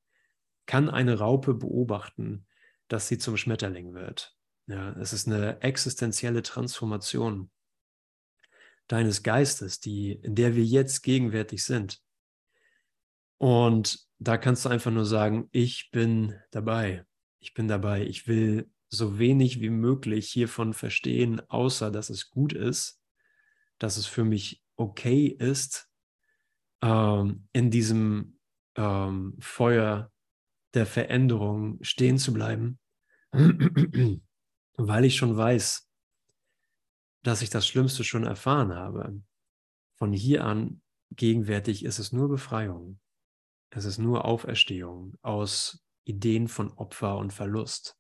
kann 0.66 0.88
eine 0.88 1.18
Raupe 1.18 1.54
beobachten, 1.54 2.46
dass 2.86 3.08
sie 3.08 3.18
zum 3.18 3.36
Schmetterling 3.36 3.94
wird. 3.94 4.36
Ja, 4.68 4.92
es 4.92 5.12
ist 5.12 5.26
eine 5.26 5.60
existenzielle 5.62 6.42
Transformation 6.42 7.50
deines 8.88 9.22
Geistes, 9.22 9.80
die, 9.80 10.12
in 10.12 10.34
der 10.34 10.54
wir 10.54 10.64
jetzt 10.64 11.02
gegenwärtig 11.02 11.64
sind. 11.64 12.00
Und 13.38 14.06
da 14.18 14.36
kannst 14.36 14.64
du 14.64 14.68
einfach 14.68 14.90
nur 14.90 15.06
sagen, 15.06 15.48
ich 15.50 15.90
bin 15.90 16.38
dabei. 16.50 17.04
Ich 17.40 17.54
bin 17.54 17.68
dabei. 17.68 18.06
Ich 18.06 18.28
will 18.28 18.70
so 18.88 19.18
wenig 19.18 19.60
wie 19.60 19.70
möglich 19.70 20.30
hiervon 20.30 20.74
verstehen, 20.74 21.40
außer 21.48 21.90
dass 21.90 22.10
es 22.10 22.30
gut 22.30 22.52
ist, 22.52 23.00
dass 23.78 23.96
es 23.96 24.06
für 24.06 24.24
mich 24.24 24.62
okay 24.76 25.26
ist, 25.26 25.88
ähm, 26.82 27.48
in 27.52 27.70
diesem 27.70 28.38
ähm, 28.76 29.36
Feuer 29.40 30.12
der 30.74 30.86
Veränderung 30.86 31.78
stehen 31.82 32.18
zu 32.18 32.32
bleiben, 32.32 32.78
weil 34.76 35.04
ich 35.04 35.16
schon 35.16 35.36
weiß, 35.36 35.88
dass 37.22 37.42
ich 37.42 37.50
das 37.50 37.66
Schlimmste 37.66 38.04
schon 38.04 38.24
erfahren 38.24 38.74
habe. 38.74 39.20
Von 39.96 40.12
hier 40.12 40.44
an 40.44 40.82
gegenwärtig 41.10 41.84
ist 41.84 41.98
es 41.98 42.12
nur 42.12 42.28
Befreiung. 42.28 42.98
Es 43.70 43.84
ist 43.84 43.98
nur 43.98 44.24
Auferstehung 44.24 45.16
aus 45.22 45.84
Ideen 46.04 46.48
von 46.48 46.72
Opfer 46.72 47.16
und 47.16 47.32
Verlust, 47.32 47.96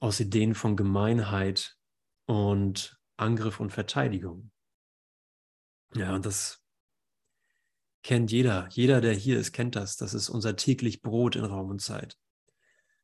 aus 0.00 0.20
Ideen 0.20 0.54
von 0.54 0.76
Gemeinheit 0.76 1.76
und 2.26 2.98
Angriff 3.16 3.60
und 3.60 3.70
Verteidigung. 3.70 4.50
Ja, 5.94 6.14
und 6.14 6.24
das 6.24 6.62
kennt 8.02 8.32
jeder. 8.32 8.68
Jeder, 8.70 9.00
der 9.00 9.12
hier 9.12 9.38
ist, 9.38 9.52
kennt 9.52 9.76
das. 9.76 9.96
Das 9.96 10.14
ist 10.14 10.28
unser 10.28 10.56
täglich 10.56 11.02
Brot 11.02 11.36
in 11.36 11.44
Raum 11.44 11.70
und 11.70 11.80
Zeit. 11.80 12.18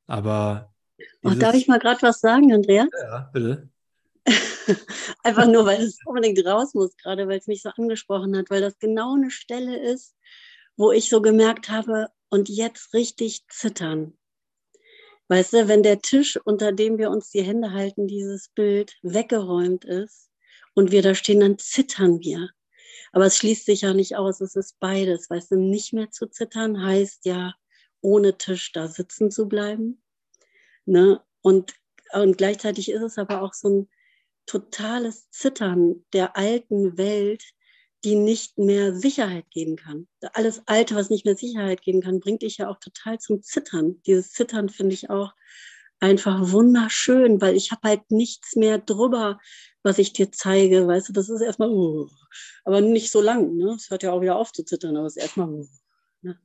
Aber. 0.06 0.72
Ach, 1.24 1.34
darf 1.36 1.54
ich 1.54 1.68
mal 1.68 1.78
gerade 1.78 2.02
was 2.02 2.20
sagen, 2.20 2.52
Andrea? 2.52 2.86
Ja, 3.02 3.30
bitte. 3.32 3.70
Einfach 5.22 5.46
nur, 5.46 5.66
weil 5.66 5.83
es 5.83 5.98
unbedingt 6.04 6.44
raus 6.44 6.74
muss, 6.74 6.96
gerade 6.96 7.28
weil 7.28 7.38
es 7.38 7.46
mich 7.46 7.62
so 7.62 7.70
angesprochen 7.70 8.37
hat, 8.37 8.50
weil 8.50 8.61
das 8.61 8.78
genau 8.78 9.14
eine 9.14 9.30
Stelle 9.30 9.78
ist, 9.78 10.14
wo 10.76 10.92
ich 10.92 11.09
so 11.09 11.20
gemerkt 11.20 11.68
habe, 11.68 12.09
und 12.30 12.48
jetzt 12.48 12.94
richtig 12.94 13.44
zittern. 13.48 14.16
Weißt 15.28 15.52
du, 15.52 15.68
wenn 15.68 15.83
der 15.83 16.00
Tisch, 16.00 16.38
unter 16.44 16.72
dem 16.72 16.98
wir 16.98 17.11
uns 17.11 17.30
die 17.30 17.42
Hände 17.42 17.72
halten, 17.72 18.06
dieses 18.06 18.48
Bild 18.48 18.96
weggeräumt 19.02 19.85
ist 19.85 20.30
und 20.74 20.90
wir 20.90 21.02
da 21.02 21.14
stehen, 21.14 21.40
dann 21.40 21.59
zittern 21.59 22.20
wir. 22.20 22.50
Aber 23.12 23.26
es 23.26 23.37
schließt 23.37 23.66
sich 23.66 23.83
ja 23.83 23.92
nicht 23.92 24.16
aus, 24.16 24.40
es 24.40 24.56
ist 24.56 24.78
beides. 24.80 25.28
Weißt 25.28 25.50
du, 25.50 25.56
nicht 25.56 25.92
mehr 25.92 26.11
zu 26.11 26.26
zittern 26.26 26.83
heißt 26.83 27.26
ja, 27.26 27.54
ohne 28.00 28.38
Tisch 28.38 28.72
da 28.72 28.88
sitzen 28.88 29.30
zu 29.30 29.48
bleiben. 29.48 30.02
Ne? 30.85 31.20
Und, 31.42 31.74
und 32.12 32.38
gleichzeitig 32.38 32.90
ist 32.90 33.02
es 33.02 33.18
aber 33.18 33.42
auch 33.42 33.54
so 33.54 33.68
ein 33.68 33.88
totales 34.50 35.30
Zittern 35.30 36.04
der 36.12 36.36
alten 36.36 36.98
Welt, 36.98 37.44
die 38.02 38.16
nicht 38.16 38.58
mehr 38.58 38.96
Sicherheit 38.96 39.48
geben 39.50 39.76
kann. 39.76 40.08
Alles 40.32 40.62
Alte, 40.66 40.96
was 40.96 41.08
nicht 41.08 41.24
mehr 41.24 41.36
Sicherheit 41.36 41.82
geben 41.82 42.00
kann, 42.00 42.18
bringt 42.18 42.42
dich 42.42 42.58
ja 42.58 42.68
auch 42.68 42.80
total 42.80 43.20
zum 43.20 43.42
Zittern. 43.42 44.02
Dieses 44.06 44.32
Zittern 44.32 44.68
finde 44.68 44.94
ich 44.94 45.08
auch 45.08 45.34
einfach 46.00 46.50
wunderschön, 46.50 47.40
weil 47.40 47.54
ich 47.54 47.70
habe 47.70 47.86
halt 47.86 48.10
nichts 48.10 48.56
mehr 48.56 48.78
drüber, 48.78 49.38
was 49.84 49.98
ich 49.98 50.14
dir 50.14 50.32
zeige. 50.32 50.88
Weißt 50.88 51.10
du, 51.10 51.12
das 51.12 51.28
ist 51.28 51.42
erstmal, 51.42 51.70
uh, 51.70 52.08
aber 52.64 52.80
nicht 52.80 53.12
so 53.12 53.20
lang. 53.20 53.54
Ne? 53.54 53.74
Es 53.76 53.88
hört 53.90 54.02
ja 54.02 54.10
auch 54.10 54.20
wieder 54.20 54.34
auf 54.34 54.50
zu 54.50 54.64
zittern, 54.64 54.96
aber 54.96 55.06
es 55.06 55.16
ist 55.16 55.22
erstmal, 55.22 55.48
uh, 55.48 55.66
ne? 56.22 56.40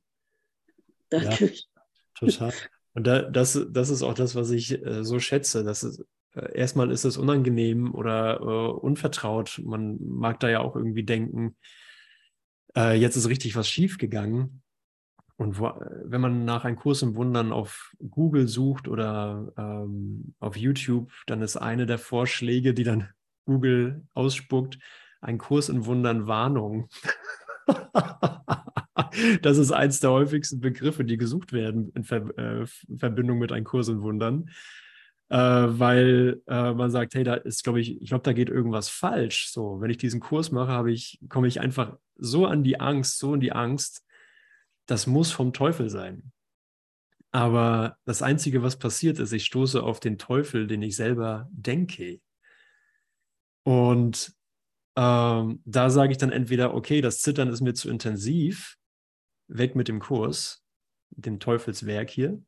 Danke. 1.08 1.46
Ja, 1.46 1.82
total. 2.14 2.52
Und 2.94 3.04
da, 3.04 3.22
das, 3.22 3.58
das 3.70 3.90
ist 3.90 4.02
auch 4.02 4.14
das, 4.14 4.36
was 4.36 4.50
ich 4.50 4.72
äh, 4.72 5.02
so 5.04 5.18
schätze. 5.18 5.64
Das 5.64 5.82
ist, 5.82 6.04
äh, 6.36 6.56
erstmal 6.56 6.90
ist 6.90 7.04
es 7.04 7.16
unangenehm 7.16 7.94
oder 7.94 8.40
äh, 8.40 8.72
unvertraut. 8.72 9.60
Man 9.64 9.98
mag 10.00 10.38
da 10.40 10.48
ja 10.48 10.60
auch 10.60 10.76
irgendwie 10.76 11.04
denken, 11.04 11.56
äh, 12.76 12.94
jetzt 12.94 13.16
ist 13.16 13.28
richtig 13.28 13.56
was 13.56 13.68
schief 13.68 13.98
gegangen. 13.98 14.62
Und 15.36 15.58
wo, 15.58 15.72
wenn 16.04 16.20
man 16.20 16.44
nach 16.44 16.64
einem 16.64 16.76
Kurs 16.76 17.02
im 17.02 17.14
Wundern 17.14 17.52
auf 17.52 17.92
Google 17.98 18.48
sucht 18.48 18.88
oder 18.88 19.52
ähm, 19.58 20.34
auf 20.40 20.56
YouTube, 20.56 21.12
dann 21.26 21.42
ist 21.42 21.56
eine 21.56 21.84
der 21.86 21.98
Vorschläge, 21.98 22.72
die 22.72 22.84
dann 22.84 23.08
Google 23.46 24.04
ausspuckt, 24.14 24.78
ein 25.20 25.38
Kurs 25.38 25.68
in 25.68 25.86
Wundern 25.86 26.26
Warnung. 26.26 26.88
das 29.42 29.58
ist 29.58 29.72
eins 29.72 30.00
der 30.00 30.10
häufigsten 30.10 30.60
Begriffe, 30.60 31.04
die 31.04 31.16
gesucht 31.16 31.52
werden 31.52 31.92
in 31.94 32.04
äh, 32.04 32.66
Verbindung 32.98 33.38
mit 33.38 33.52
einem 33.52 33.64
Kurs 33.64 33.88
in 33.88 34.00
Wundern. 34.02 34.50
Äh, 35.28 35.36
weil 35.36 36.42
äh, 36.46 36.72
man 36.72 36.90
sagt, 36.90 37.14
hey, 37.14 37.24
da 37.24 37.34
ist, 37.34 37.64
glaube 37.64 37.80
ich, 37.80 38.00
ich 38.00 38.08
glaube, 38.08 38.22
da 38.22 38.32
geht 38.32 38.48
irgendwas 38.48 38.88
falsch. 38.88 39.50
So, 39.50 39.80
wenn 39.80 39.90
ich 39.90 39.98
diesen 39.98 40.20
Kurs 40.20 40.52
mache, 40.52 40.70
habe 40.70 40.92
ich, 40.92 41.18
komme 41.28 41.48
ich 41.48 41.60
einfach 41.60 41.96
so 42.16 42.46
an 42.46 42.62
die 42.62 42.78
Angst, 42.80 43.18
so 43.18 43.34
in 43.34 43.40
die 43.40 43.52
Angst, 43.52 44.04
das 44.86 45.06
muss 45.06 45.32
vom 45.32 45.52
Teufel 45.52 45.90
sein. 45.90 46.32
Aber 47.32 47.98
das 48.04 48.22
Einzige, 48.22 48.62
was 48.62 48.78
passiert 48.78 49.18
ist, 49.18 49.32
ich 49.32 49.44
stoße 49.44 49.82
auf 49.82 50.00
den 50.00 50.16
Teufel, 50.16 50.66
den 50.66 50.80
ich 50.82 50.96
selber 50.96 51.48
denke. 51.50 52.20
Und 53.64 54.32
ähm, 54.96 55.60
da 55.64 55.90
sage 55.90 56.12
ich 56.12 56.18
dann 56.18 56.32
entweder, 56.32 56.72
okay, 56.72 57.00
das 57.00 57.20
Zittern 57.20 57.48
ist 57.48 57.60
mir 57.60 57.74
zu 57.74 57.90
intensiv, 57.90 58.78
weg 59.48 59.74
mit 59.74 59.88
dem 59.88 60.00
Kurs, 60.00 60.64
dem 61.10 61.40
Teufelswerk 61.40 62.10
hier. 62.10 62.40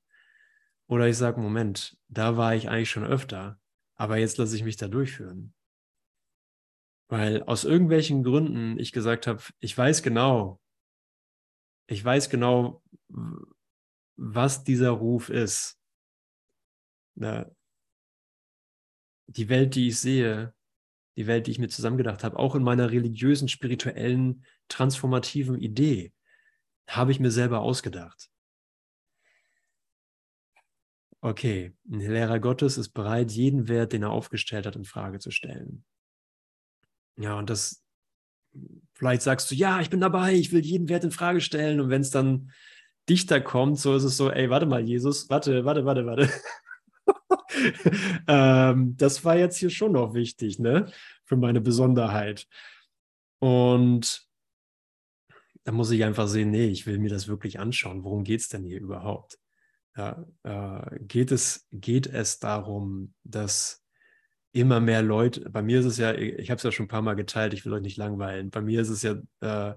Oder 0.88 1.06
ich 1.06 1.16
sage, 1.16 1.40
Moment, 1.40 1.96
da 2.08 2.36
war 2.36 2.54
ich 2.54 2.68
eigentlich 2.68 2.90
schon 2.90 3.04
öfter, 3.04 3.60
aber 3.94 4.16
jetzt 4.16 4.38
lasse 4.38 4.56
ich 4.56 4.64
mich 4.64 4.76
da 4.76 4.88
durchführen. 4.88 5.54
Weil 7.08 7.42
aus 7.44 7.64
irgendwelchen 7.64 8.22
Gründen 8.22 8.78
ich 8.78 8.92
gesagt 8.92 9.26
habe, 9.26 9.42
ich 9.60 9.76
weiß 9.76 10.02
genau, 10.02 10.60
ich 11.86 12.04
weiß 12.04 12.30
genau, 12.30 12.82
was 14.16 14.64
dieser 14.64 14.90
Ruf 14.90 15.30
ist. 15.30 15.78
Na, 17.14 17.50
die 19.26 19.48
Welt, 19.48 19.74
die 19.74 19.88
ich 19.88 20.00
sehe, 20.00 20.54
die 21.16 21.26
Welt, 21.26 21.46
die 21.46 21.50
ich 21.50 21.58
mir 21.58 21.68
zusammengedacht 21.68 22.24
habe, 22.24 22.38
auch 22.38 22.54
in 22.54 22.62
meiner 22.62 22.90
religiösen, 22.90 23.48
spirituellen, 23.48 24.44
transformativen 24.68 25.60
Idee, 25.60 26.12
habe 26.88 27.10
ich 27.10 27.20
mir 27.20 27.30
selber 27.30 27.60
ausgedacht. 27.60 28.30
Okay, 31.20 31.74
ein 31.90 31.98
Lehrer 31.98 32.38
Gottes 32.38 32.78
ist 32.78 32.90
bereit, 32.90 33.32
jeden 33.32 33.66
Wert, 33.66 33.92
den 33.92 34.04
er 34.04 34.10
aufgestellt 34.10 34.66
hat, 34.66 34.76
in 34.76 34.84
Frage 34.84 35.18
zu 35.18 35.32
stellen. 35.32 35.84
Ja, 37.16 37.36
und 37.36 37.50
das, 37.50 37.82
vielleicht 38.94 39.22
sagst 39.22 39.50
du, 39.50 39.56
ja, 39.56 39.80
ich 39.80 39.90
bin 39.90 40.00
dabei, 40.00 40.34
ich 40.34 40.52
will 40.52 40.64
jeden 40.64 40.88
Wert 40.88 41.02
in 41.02 41.10
Frage 41.10 41.40
stellen. 41.40 41.80
Und 41.80 41.90
wenn 41.90 42.02
es 42.02 42.10
dann 42.10 42.52
dichter 43.08 43.40
kommt, 43.40 43.80
so 43.80 43.96
ist 43.96 44.04
es 44.04 44.16
so, 44.16 44.30
ey, 44.30 44.48
warte 44.48 44.66
mal, 44.66 44.80
Jesus, 44.86 45.28
warte, 45.28 45.64
warte, 45.64 45.84
warte, 45.84 46.06
warte. 46.06 46.30
ähm, 48.28 48.96
das 48.96 49.24
war 49.24 49.36
jetzt 49.36 49.56
hier 49.56 49.70
schon 49.70 49.92
noch 49.92 50.14
wichtig, 50.14 50.60
ne? 50.60 50.92
Für 51.24 51.36
meine 51.36 51.60
Besonderheit. 51.60 52.46
Und 53.40 54.28
da 55.64 55.72
muss 55.72 55.90
ich 55.90 56.04
einfach 56.04 56.28
sehen, 56.28 56.50
nee, 56.50 56.66
ich 56.66 56.86
will 56.86 56.98
mir 56.98 57.10
das 57.10 57.26
wirklich 57.26 57.58
anschauen. 57.58 58.04
Worum 58.04 58.22
geht 58.22 58.40
es 58.40 58.48
denn 58.48 58.62
hier 58.62 58.80
überhaupt? 58.80 59.38
Ja, 59.98 60.24
äh, 60.44 60.98
geht, 61.00 61.32
es, 61.32 61.66
geht 61.72 62.06
es 62.06 62.38
darum, 62.38 63.14
dass 63.24 63.84
immer 64.52 64.78
mehr 64.78 65.02
Leute, 65.02 65.50
bei 65.50 65.60
mir 65.60 65.80
ist 65.80 65.86
es 65.86 65.98
ja, 65.98 66.14
ich 66.14 66.50
habe 66.50 66.58
es 66.58 66.62
ja 66.62 66.70
schon 66.70 66.84
ein 66.84 66.88
paar 66.88 67.02
Mal 67.02 67.14
geteilt, 67.14 67.52
ich 67.52 67.64
will 67.66 67.72
euch 67.72 67.82
nicht 67.82 67.96
langweilen, 67.96 68.50
bei 68.50 68.62
mir 68.62 68.80
ist 68.80 68.90
es 68.90 69.02
ja 69.02 69.16
äh, 69.40 69.74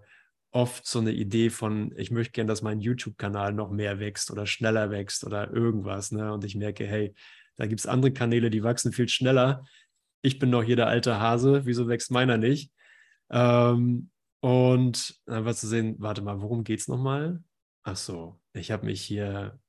oft 0.52 0.86
so 0.86 1.00
eine 1.00 1.12
Idee 1.12 1.50
von, 1.50 1.92
ich 1.98 2.12
möchte 2.12 2.34
gerne, 2.34 2.50
dass 2.50 2.62
mein 2.62 2.82
YouTube-Kanal 2.82 3.54
noch 3.54 3.72
mehr 3.72 4.00
wächst 4.00 4.30
oder 4.30 4.46
schneller 4.46 4.92
wächst 4.92 5.24
oder 5.24 5.52
irgendwas. 5.52 6.12
Ne? 6.12 6.32
Und 6.32 6.44
ich 6.44 6.56
merke, 6.56 6.86
hey, 6.86 7.16
da 7.56 7.66
gibt 7.66 7.80
es 7.80 7.88
andere 7.88 8.12
Kanäle, 8.12 8.50
die 8.50 8.64
wachsen 8.64 8.92
viel 8.92 9.08
schneller. 9.08 9.66
Ich 10.22 10.40
bin 10.40 10.50
noch 10.50 10.64
hier 10.64 10.76
der 10.76 10.88
alte 10.88 11.20
Hase, 11.20 11.66
wieso 11.66 11.88
wächst 11.88 12.12
meiner 12.12 12.38
nicht? 12.38 12.72
Ähm, 13.32 14.12
und 14.42 15.20
einfach 15.26 15.56
zu 15.56 15.68
sehen, 15.68 15.96
warte 16.00 16.22
mal, 16.22 16.42
worum 16.42 16.64
geht 16.64 16.82
es 16.82 16.88
nochmal? 16.88 17.42
Ach 17.84 17.96
so, 17.96 18.40
ich 18.54 18.72
habe 18.72 18.86
mich 18.86 19.02
hier, 19.02 19.60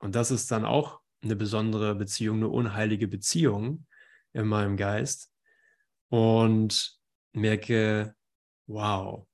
und 0.00 0.14
das 0.14 0.30
ist 0.30 0.50
dann 0.50 0.64
auch 0.64 1.00
eine 1.22 1.36
besondere 1.36 1.94
Beziehung, 1.94 2.38
eine 2.38 2.48
unheilige 2.48 3.06
Beziehung 3.06 3.86
in 4.32 4.46
meinem 4.46 4.76
Geist 4.76 5.32
und 6.08 6.98
merke, 7.32 8.14
wow, 8.66 9.26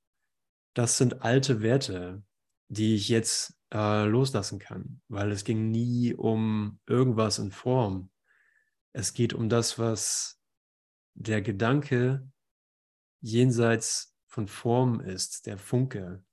das 0.75 0.99
sind 0.99 1.23
alte 1.23 1.63
Werte, 1.63 2.23
die 2.69 2.97
ich 2.97 3.09
jetzt 3.09 3.57
äh, 3.73 4.05
loslassen 4.05 4.59
kann, 4.59 5.01
weil 5.09 5.31
es 5.33 5.45
ging 5.45 5.71
nie 5.71 6.13
um 6.15 6.81
irgendwas 6.87 7.39
in 7.39 7.53
Form. 7.53 8.11
Es 8.93 9.15
geht 9.15 9.33
um 9.33 9.49
das, 9.49 9.79
was 9.79 10.41
der 11.15 11.41
Gedanke 11.43 12.29
jenseits 13.21 14.15
von 14.27 14.49
Form 14.49 15.01
ist, 15.01 15.47
der 15.47 15.59
Funke 15.59 16.25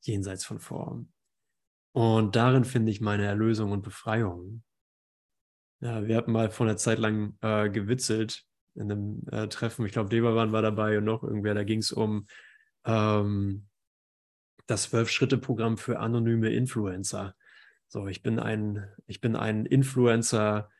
jenseits 0.00 0.44
von 0.44 0.58
Form. 0.58 1.12
Und 1.92 2.36
darin 2.36 2.64
finde 2.64 2.90
ich 2.92 3.00
meine 3.00 3.24
Erlösung 3.24 3.72
und 3.72 3.82
Befreiung. 3.82 4.62
Ja, 5.80 6.06
wir 6.06 6.16
hatten 6.16 6.32
mal 6.32 6.50
vor 6.50 6.66
einer 6.66 6.76
Zeit 6.76 6.98
lang 6.98 7.36
äh, 7.40 7.70
gewitzelt 7.70 8.44
in 8.74 8.92
einem 8.92 9.22
äh, 9.30 9.48
Treffen. 9.48 9.86
Ich 9.86 9.92
glaube, 9.92 10.10
Deberwan 10.10 10.52
war 10.52 10.62
dabei 10.62 10.98
und 10.98 11.04
noch 11.04 11.22
irgendwer. 11.22 11.54
Da 11.54 11.64
ging 11.64 11.80
es 11.80 11.90
um 11.90 12.26
ähm, 12.84 13.66
das 14.66 14.84
Zwölf-Schritte-Programm 14.84 15.78
für 15.78 15.98
anonyme 15.98 16.50
Influencer. 16.50 17.34
So, 17.88 18.06
ich 18.06 18.22
bin 18.22 18.38
ein, 18.38 18.86
ich 19.06 19.20
bin 19.20 19.34
ein 19.34 19.66
Influencer 19.66 20.70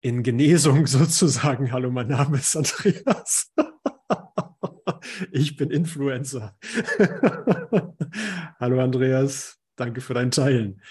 in 0.00 0.22
Genesung 0.22 0.86
sozusagen. 0.88 1.70
Hallo, 1.70 1.90
mein 1.90 2.08
Name 2.08 2.38
ist 2.38 2.56
Andreas. 2.56 3.52
ich 5.32 5.56
bin 5.56 5.70
Influencer. 5.70 6.56
Hallo, 8.58 8.80
Andreas. 8.80 9.59
Danke 9.80 10.00
für 10.00 10.14
dein 10.14 10.30
Teilen. 10.30 10.82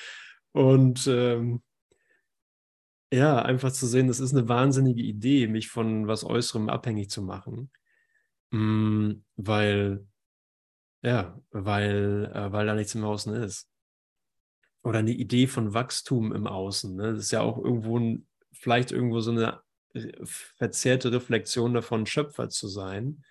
Und 0.52 1.08
ähm, 1.08 1.62
ja, 3.12 3.42
einfach 3.42 3.72
zu 3.72 3.88
sehen, 3.88 4.08
das 4.08 4.20
ist 4.20 4.34
eine 4.36 4.50
wahnsinnige 4.50 5.02
Idee, 5.02 5.48
mich 5.48 5.70
von 5.70 6.08
was 6.08 6.24
Äußerem 6.24 6.70
abhängig 6.70 7.10
zu 7.10 7.22
machen. 7.22 7.72
Mm, 8.52 9.24
weil 9.36 10.08
ja, 11.02 11.40
weil, 11.52 12.32
äh, 12.34 12.52
weil 12.52 12.66
da 12.66 12.76
nichts 12.76 12.96
im 12.96 13.06
Außen 13.06 13.34
ist. 13.36 13.70
Oder 14.84 15.00
eine 15.00 15.12
Idee 15.12 15.48
von 15.48 15.74
Wachstum 15.74 16.34
im 16.34 16.48
Außen. 16.48 16.96
Ne? 16.96 17.14
Das 17.14 17.26
ist 17.26 17.32
ja 17.32 17.42
auch 17.42 17.58
irgendwo 17.58 18.00
ein, 18.00 18.28
vielleicht 18.52 18.92
irgendwo 18.92 19.20
so 19.20 19.32
eine 19.32 19.62
verzerrte 20.24 21.12
Reflexion 21.12 21.74
davon, 21.74 22.06
Schöpfer 22.06 22.50
zu 22.50 22.68
sein 22.68 23.24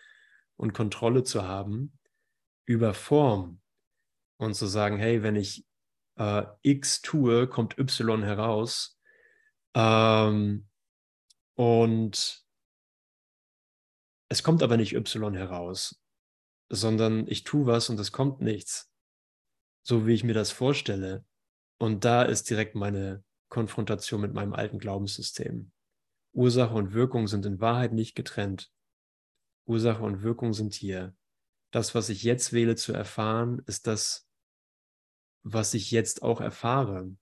und 0.56 0.72
Kontrolle 0.72 1.22
zu 1.22 1.44
haben 1.44 1.92
über 2.66 2.94
Form 2.94 3.60
und 4.38 4.54
zu 4.54 4.66
sagen, 4.66 4.98
hey, 4.98 5.22
wenn 5.22 5.36
ich 5.36 5.66
äh, 6.16 6.44
X 6.62 7.02
tue, 7.02 7.46
kommt 7.46 7.78
Y 7.78 8.22
heraus. 8.22 8.98
Ähm, 9.74 10.68
und 11.54 12.44
es 14.30 14.42
kommt 14.42 14.62
aber 14.62 14.76
nicht 14.76 14.94
Y 14.94 15.34
heraus 15.34 16.00
sondern 16.68 17.26
ich 17.28 17.44
tue 17.44 17.66
was 17.66 17.88
und 17.88 17.98
es 17.98 18.12
kommt 18.12 18.40
nichts, 18.40 18.90
so 19.82 20.06
wie 20.06 20.14
ich 20.14 20.24
mir 20.24 20.34
das 20.34 20.50
vorstelle. 20.50 21.24
Und 21.78 22.04
da 22.04 22.22
ist 22.22 22.50
direkt 22.50 22.74
meine 22.74 23.24
Konfrontation 23.48 24.20
mit 24.20 24.34
meinem 24.34 24.52
alten 24.52 24.78
Glaubenssystem. 24.78 25.72
Ursache 26.32 26.74
und 26.74 26.92
Wirkung 26.92 27.26
sind 27.26 27.46
in 27.46 27.60
Wahrheit 27.60 27.92
nicht 27.92 28.14
getrennt. 28.14 28.70
Ursache 29.64 30.02
und 30.02 30.22
Wirkung 30.22 30.52
sind 30.52 30.74
hier. 30.74 31.14
Das, 31.70 31.94
was 31.94 32.08
ich 32.08 32.22
jetzt 32.22 32.52
wähle 32.52 32.76
zu 32.76 32.92
erfahren, 32.92 33.62
ist 33.66 33.86
das, 33.86 34.27
was 35.42 35.74
ich 35.74 35.90
jetzt 35.90 36.22
auch 36.22 36.40
erfahre. 36.40 37.14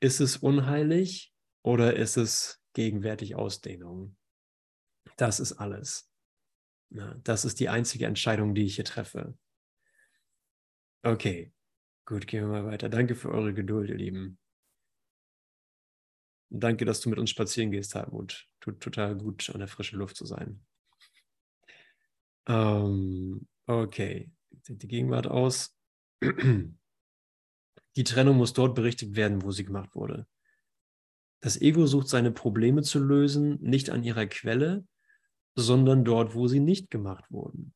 Ist 0.00 0.20
es 0.20 0.36
unheilig 0.36 1.34
oder 1.62 1.96
ist 1.96 2.16
es 2.16 2.62
gegenwärtig 2.74 3.34
Ausdehnung? 3.34 4.16
Das 5.16 5.40
ist 5.40 5.52
alles. 5.52 6.10
Das 6.90 7.44
ist 7.44 7.60
die 7.60 7.68
einzige 7.68 8.06
Entscheidung, 8.06 8.54
die 8.54 8.64
ich 8.64 8.76
hier 8.76 8.84
treffe. 8.84 9.36
Okay, 11.02 11.52
gut, 12.04 12.26
gehen 12.26 12.42
wir 12.42 12.62
mal 12.62 12.66
weiter. 12.66 12.88
Danke 12.88 13.14
für 13.14 13.30
eure 13.30 13.54
Geduld, 13.54 13.90
ihr 13.90 13.96
Lieben. 13.96 14.38
Danke, 16.48 16.84
dass 16.84 17.00
du 17.00 17.10
mit 17.10 17.18
uns 17.18 17.30
spazieren 17.30 17.70
gehst, 17.70 17.94
Hartmut. 17.94 18.48
Tut 18.60 18.80
total 18.80 19.16
gut, 19.16 19.50
an 19.50 19.58
der 19.58 19.68
frischen 19.68 19.98
Luft 19.98 20.16
zu 20.16 20.26
sein. 20.26 20.64
Ähm, 22.48 23.48
okay, 23.66 24.30
sieht 24.62 24.82
die 24.82 24.88
Gegenwart 24.88 25.26
aus. 25.26 25.75
Die 26.22 28.04
Trennung 28.04 28.36
muss 28.36 28.52
dort 28.52 28.74
berichtigt 28.74 29.16
werden, 29.16 29.42
wo 29.42 29.50
sie 29.50 29.64
gemacht 29.64 29.94
wurde. 29.94 30.26
Das 31.40 31.60
Ego 31.60 31.86
sucht 31.86 32.08
seine 32.08 32.32
Probleme 32.32 32.82
zu 32.82 32.98
lösen, 32.98 33.58
nicht 33.60 33.90
an 33.90 34.02
ihrer 34.02 34.26
Quelle, 34.26 34.86
sondern 35.54 36.04
dort, 36.04 36.34
wo 36.34 36.48
sie 36.48 36.60
nicht 36.60 36.90
gemacht 36.90 37.30
wurden. 37.30 37.74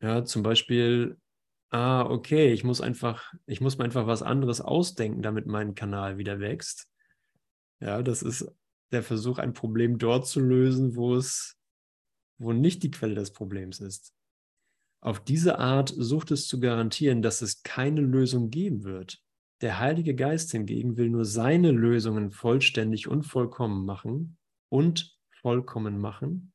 Ja, 0.00 0.24
zum 0.24 0.42
Beispiel 0.42 1.16
ah, 1.70 2.02
okay, 2.02 2.52
ich 2.52 2.64
muss 2.64 2.80
einfach, 2.80 3.32
ich 3.46 3.60
muss 3.60 3.78
mir 3.78 3.84
einfach 3.84 4.06
was 4.06 4.22
anderes 4.22 4.60
ausdenken, 4.60 5.22
damit 5.22 5.46
mein 5.46 5.74
Kanal 5.74 6.18
wieder 6.18 6.40
wächst. 6.40 6.88
Ja, 7.80 8.02
das 8.02 8.22
ist 8.22 8.52
der 8.92 9.02
Versuch, 9.02 9.38
ein 9.38 9.54
Problem 9.54 9.98
dort 9.98 10.26
zu 10.26 10.40
lösen, 10.40 10.96
wo 10.96 11.14
es, 11.14 11.56
wo 12.38 12.52
nicht 12.52 12.82
die 12.82 12.90
Quelle 12.90 13.14
des 13.14 13.32
Problems 13.32 13.80
ist. 13.80 14.12
Auf 15.00 15.20
diese 15.20 15.58
Art 15.58 15.94
sucht 15.96 16.30
es 16.30 16.46
zu 16.46 16.60
garantieren, 16.60 17.22
dass 17.22 17.40
es 17.40 17.62
keine 17.62 18.02
Lösung 18.02 18.50
geben 18.50 18.84
wird. 18.84 19.22
Der 19.62 19.78
Heilige 19.78 20.14
Geist 20.14 20.52
hingegen 20.52 20.96
will 20.96 21.08
nur 21.08 21.24
seine 21.24 21.70
Lösungen 21.70 22.30
vollständig 22.30 23.08
und 23.08 23.24
vollkommen 23.24 23.84
machen 23.84 24.36
und 24.68 25.18
vollkommen 25.40 25.98
machen. 25.98 26.52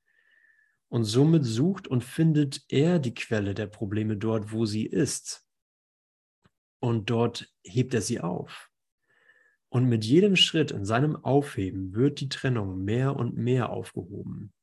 Und 0.90 1.04
somit 1.04 1.44
sucht 1.44 1.88
und 1.88 2.04
findet 2.04 2.64
er 2.70 3.00
die 3.00 3.14
Quelle 3.14 3.54
der 3.54 3.68
Probleme 3.68 4.18
dort, 4.18 4.52
wo 4.52 4.66
sie 4.66 4.86
ist. 4.86 5.46
Und 6.80 7.10
dort 7.10 7.52
hebt 7.64 7.94
er 7.94 8.02
sie 8.02 8.22
auf. 8.22 8.70
Und 9.70 9.90
mit 9.90 10.06
jedem 10.06 10.36
Schritt 10.36 10.72
in 10.72 10.86
seinem 10.86 11.16
Aufheben 11.16 11.94
wird 11.96 12.22
die 12.22 12.30
Trennung 12.30 12.84
mehr 12.84 13.16
und 13.16 13.36
mehr 13.36 13.72
aufgehoben. 13.72 14.54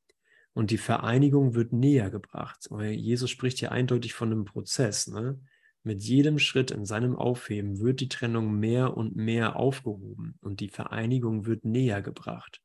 Und 0.55 0.71
die 0.71 0.79
Vereinigung 0.79 1.55
wird 1.55 1.73
näher 1.73 2.11
gebracht. 2.11 2.69
Jesus 2.71 3.31
spricht 3.31 3.59
hier 3.59 3.73
eindeutig 3.73 4.13
von 4.13 4.31
einem 4.31 4.45
Prozess. 4.45 5.09
Ne? 5.09 5.41
Mit 5.83 6.03
jedem 6.03 6.39
Schritt 6.39 6.71
in 6.71 6.85
seinem 6.85 7.17
Aufheben 7.17 7.81
wird 7.81 8.01
die 8.01 8.09
Trennung 8.09 8.59
mehr 8.59 8.97
und 8.97 9.17
mehr 9.17 9.57
aufgehoben 9.57 10.39
und 10.41 10.61
die 10.61 10.69
Vereinigung 10.69 11.47
wird 11.47 11.65
näher 11.65 12.03
gebracht. 12.03 12.63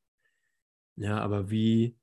Ja, 0.96 1.20
aber 1.20 1.50
wie 1.50 1.96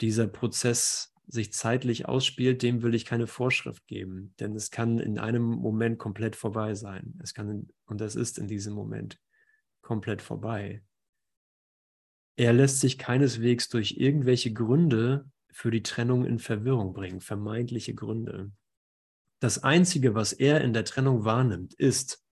dieser 0.00 0.26
Prozess 0.26 1.14
sich 1.26 1.52
zeitlich 1.52 2.06
ausspielt, 2.06 2.62
dem 2.62 2.82
will 2.82 2.94
ich 2.94 3.04
keine 3.04 3.28
Vorschrift 3.28 3.86
geben, 3.86 4.34
denn 4.40 4.56
es 4.56 4.70
kann 4.70 4.98
in 4.98 5.18
einem 5.18 5.44
Moment 5.44 5.98
komplett 5.98 6.34
vorbei 6.34 6.74
sein. 6.74 7.18
Es 7.22 7.34
kann 7.34 7.68
und 7.86 8.00
das 8.00 8.16
ist 8.16 8.38
in 8.38 8.48
diesem 8.48 8.74
Moment 8.74 9.20
komplett 9.82 10.22
vorbei. 10.22 10.82
Er 12.40 12.54
lässt 12.54 12.80
sich 12.80 12.96
keineswegs 12.96 13.68
durch 13.68 13.98
irgendwelche 13.98 14.50
Gründe 14.54 15.30
für 15.50 15.70
die 15.70 15.82
Trennung 15.82 16.24
in 16.24 16.38
Verwirrung 16.38 16.94
bringen, 16.94 17.20
vermeintliche 17.20 17.94
Gründe. 17.94 18.50
Das 19.40 19.62
Einzige, 19.62 20.14
was 20.14 20.32
er 20.32 20.62
in 20.62 20.72
der 20.72 20.86
Trennung 20.86 21.26
wahrnimmt, 21.26 21.74
ist, 21.74 22.24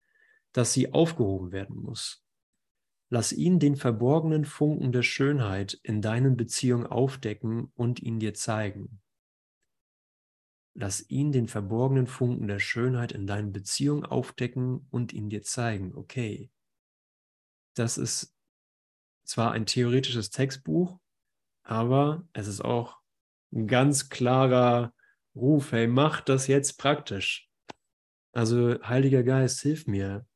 dass 0.53 0.73
sie 0.73 0.95
aufgehoben 0.95 1.53
werden 1.53 1.77
muss. 1.77 2.25
Lass 3.11 3.35
ihn 3.35 3.59
den 3.59 3.77
verborgenen 3.77 4.47
Funken 4.47 4.93
der 4.93 5.03
Schönheit 5.03 5.79
in 5.83 6.01
deinen 6.01 6.39
Beziehungen 6.39 6.87
aufdecken 6.87 7.71
und 7.75 8.01
ihn 8.01 8.19
dir 8.19 8.33
zeigen. 8.33 9.03
Lass 10.73 11.05
ihn 11.11 11.33
den 11.33 11.49
verborgenen 11.49 12.07
Funken 12.07 12.49
der 12.49 12.61
Schönheit 12.61 13.13
in 13.13 13.27
deinen 13.27 13.53
Beziehungen 13.53 14.07
aufdecken 14.07 14.87
und 14.89 15.13
ihn 15.13 15.29
dir 15.29 15.43
zeigen. 15.43 15.95
Okay, 15.95 16.51
das 17.75 17.99
ist 17.99 18.38
zwar 19.29 19.53
ein 19.53 19.67
theoretisches 19.67 20.31
Textbuch, 20.31 20.99
aber 21.63 22.27
es 22.33 22.47
ist 22.47 22.65
auch 22.65 22.99
ein 23.53 23.67
ganz 23.67 24.09
klarer 24.09 24.95
Ruf, 25.35 25.73
hey, 25.73 25.87
mach 25.87 26.21
das 26.21 26.47
jetzt 26.47 26.79
praktisch. 26.79 27.49
Also 28.33 28.83
Heiliger 28.83 29.23
Geist, 29.23 29.61
hilf 29.61 29.87
mir, 29.87 30.27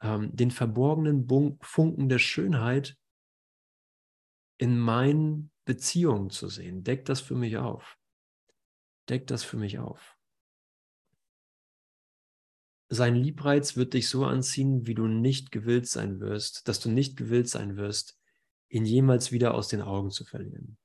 ähm, 0.00 0.34
den 0.34 0.50
verborgenen 0.50 1.28
Funken 1.60 2.08
der 2.08 2.18
Schönheit 2.18 2.96
in 4.58 4.78
meinen 4.78 5.50
Beziehungen 5.64 6.30
zu 6.30 6.48
sehen. 6.48 6.82
Deck 6.82 7.04
das 7.04 7.20
für 7.20 7.34
mich 7.34 7.58
auf. 7.58 7.98
Deck 9.08 9.26
das 9.26 9.44
für 9.44 9.56
mich 9.56 9.78
auf. 9.78 10.13
Sein 12.88 13.16
Liebreiz 13.16 13.76
wird 13.76 13.94
dich 13.94 14.08
so 14.08 14.24
anziehen, 14.24 14.86
wie 14.86 14.94
du 14.94 15.06
nicht 15.06 15.50
gewillt 15.50 15.88
sein 15.88 16.20
wirst, 16.20 16.68
dass 16.68 16.80
du 16.80 16.90
nicht 16.90 17.16
gewillt 17.16 17.48
sein 17.48 17.76
wirst, 17.76 18.18
ihn 18.68 18.84
jemals 18.84 19.32
wieder 19.32 19.54
aus 19.54 19.68
den 19.68 19.80
Augen 19.80 20.10
zu 20.10 20.24
verlieren. 20.24 20.76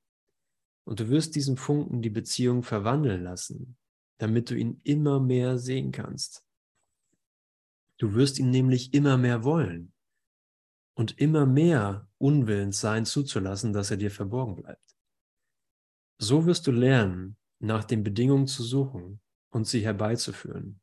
Und 0.84 1.00
du 1.00 1.08
wirst 1.08 1.34
diesen 1.36 1.56
Funken 1.56 2.02
die 2.02 2.10
Beziehung 2.10 2.62
verwandeln 2.62 3.22
lassen, 3.22 3.76
damit 4.18 4.50
du 4.50 4.54
ihn 4.56 4.80
immer 4.84 5.20
mehr 5.20 5.58
sehen 5.58 5.92
kannst. 5.92 6.44
Du 7.98 8.14
wirst 8.14 8.38
ihn 8.38 8.50
nämlich 8.50 8.94
immer 8.94 9.18
mehr 9.18 9.44
wollen 9.44 9.92
und 10.94 11.18
immer 11.18 11.46
mehr 11.46 12.08
unwillens 12.18 12.80
sein 12.80 13.04
zuzulassen, 13.04 13.72
dass 13.72 13.90
er 13.90 13.98
dir 13.98 14.10
verborgen 14.10 14.56
bleibt. 14.56 14.96
So 16.18 16.46
wirst 16.46 16.66
du 16.66 16.72
lernen, 16.72 17.36
nach 17.58 17.84
den 17.84 18.02
Bedingungen 18.02 18.46
zu 18.46 18.62
suchen 18.62 19.20
und 19.50 19.66
sie 19.66 19.80
herbeizuführen, 19.80 20.80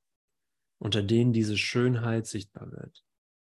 unter 0.80 1.04
denen 1.04 1.34
diese 1.34 1.58
Schönheit 1.58 2.28
sichtbar 2.28 2.72
wird. 2.72 3.04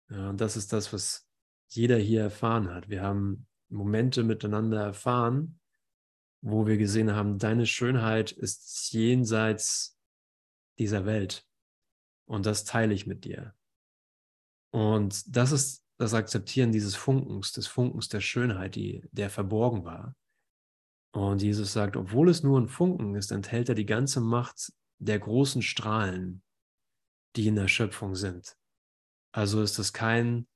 Ja, 0.09 0.29
und 0.29 0.41
das 0.41 0.57
ist 0.57 0.73
das, 0.73 0.93
was 0.93 1.27
jeder 1.69 1.97
hier 1.97 2.21
erfahren 2.21 2.69
hat. 2.73 2.89
Wir 2.89 3.01
haben 3.01 3.47
Momente 3.69 4.23
miteinander 4.23 4.81
erfahren, 4.81 5.59
wo 6.41 6.67
wir 6.67 6.77
gesehen 6.77 7.15
haben, 7.15 7.39
deine 7.39 7.65
Schönheit 7.65 8.31
ist 8.31 8.91
jenseits 8.91 9.97
dieser 10.77 11.05
Welt. 11.05 11.47
Und 12.25 12.45
das 12.45 12.65
teile 12.65 12.93
ich 12.93 13.07
mit 13.07 13.25
dir. 13.25 13.55
Und 14.71 15.35
das 15.35 15.51
ist 15.51 15.85
das 15.97 16.13
Akzeptieren 16.13 16.71
dieses 16.71 16.95
Funkens, 16.95 17.51
des 17.51 17.67
Funkens 17.67 18.09
der 18.09 18.21
Schönheit, 18.21 18.75
die, 18.75 19.07
der 19.11 19.29
verborgen 19.29 19.85
war. 19.85 20.15
Und 21.13 21.41
Jesus 21.41 21.73
sagt, 21.73 21.95
obwohl 21.95 22.29
es 22.29 22.43
nur 22.43 22.59
ein 22.59 22.67
Funken 22.67 23.15
ist, 23.15 23.31
enthält 23.31 23.69
er 23.69 23.75
die 23.75 23.85
ganze 23.85 24.19
Macht 24.19 24.73
der 24.97 25.19
großen 25.19 25.61
Strahlen, 25.61 26.41
die 27.35 27.47
in 27.47 27.55
der 27.55 27.67
Schöpfung 27.67 28.15
sind. 28.15 28.57
Also 29.31 29.61
ist 29.61 29.79
es 29.79 29.93
kein 29.93 30.47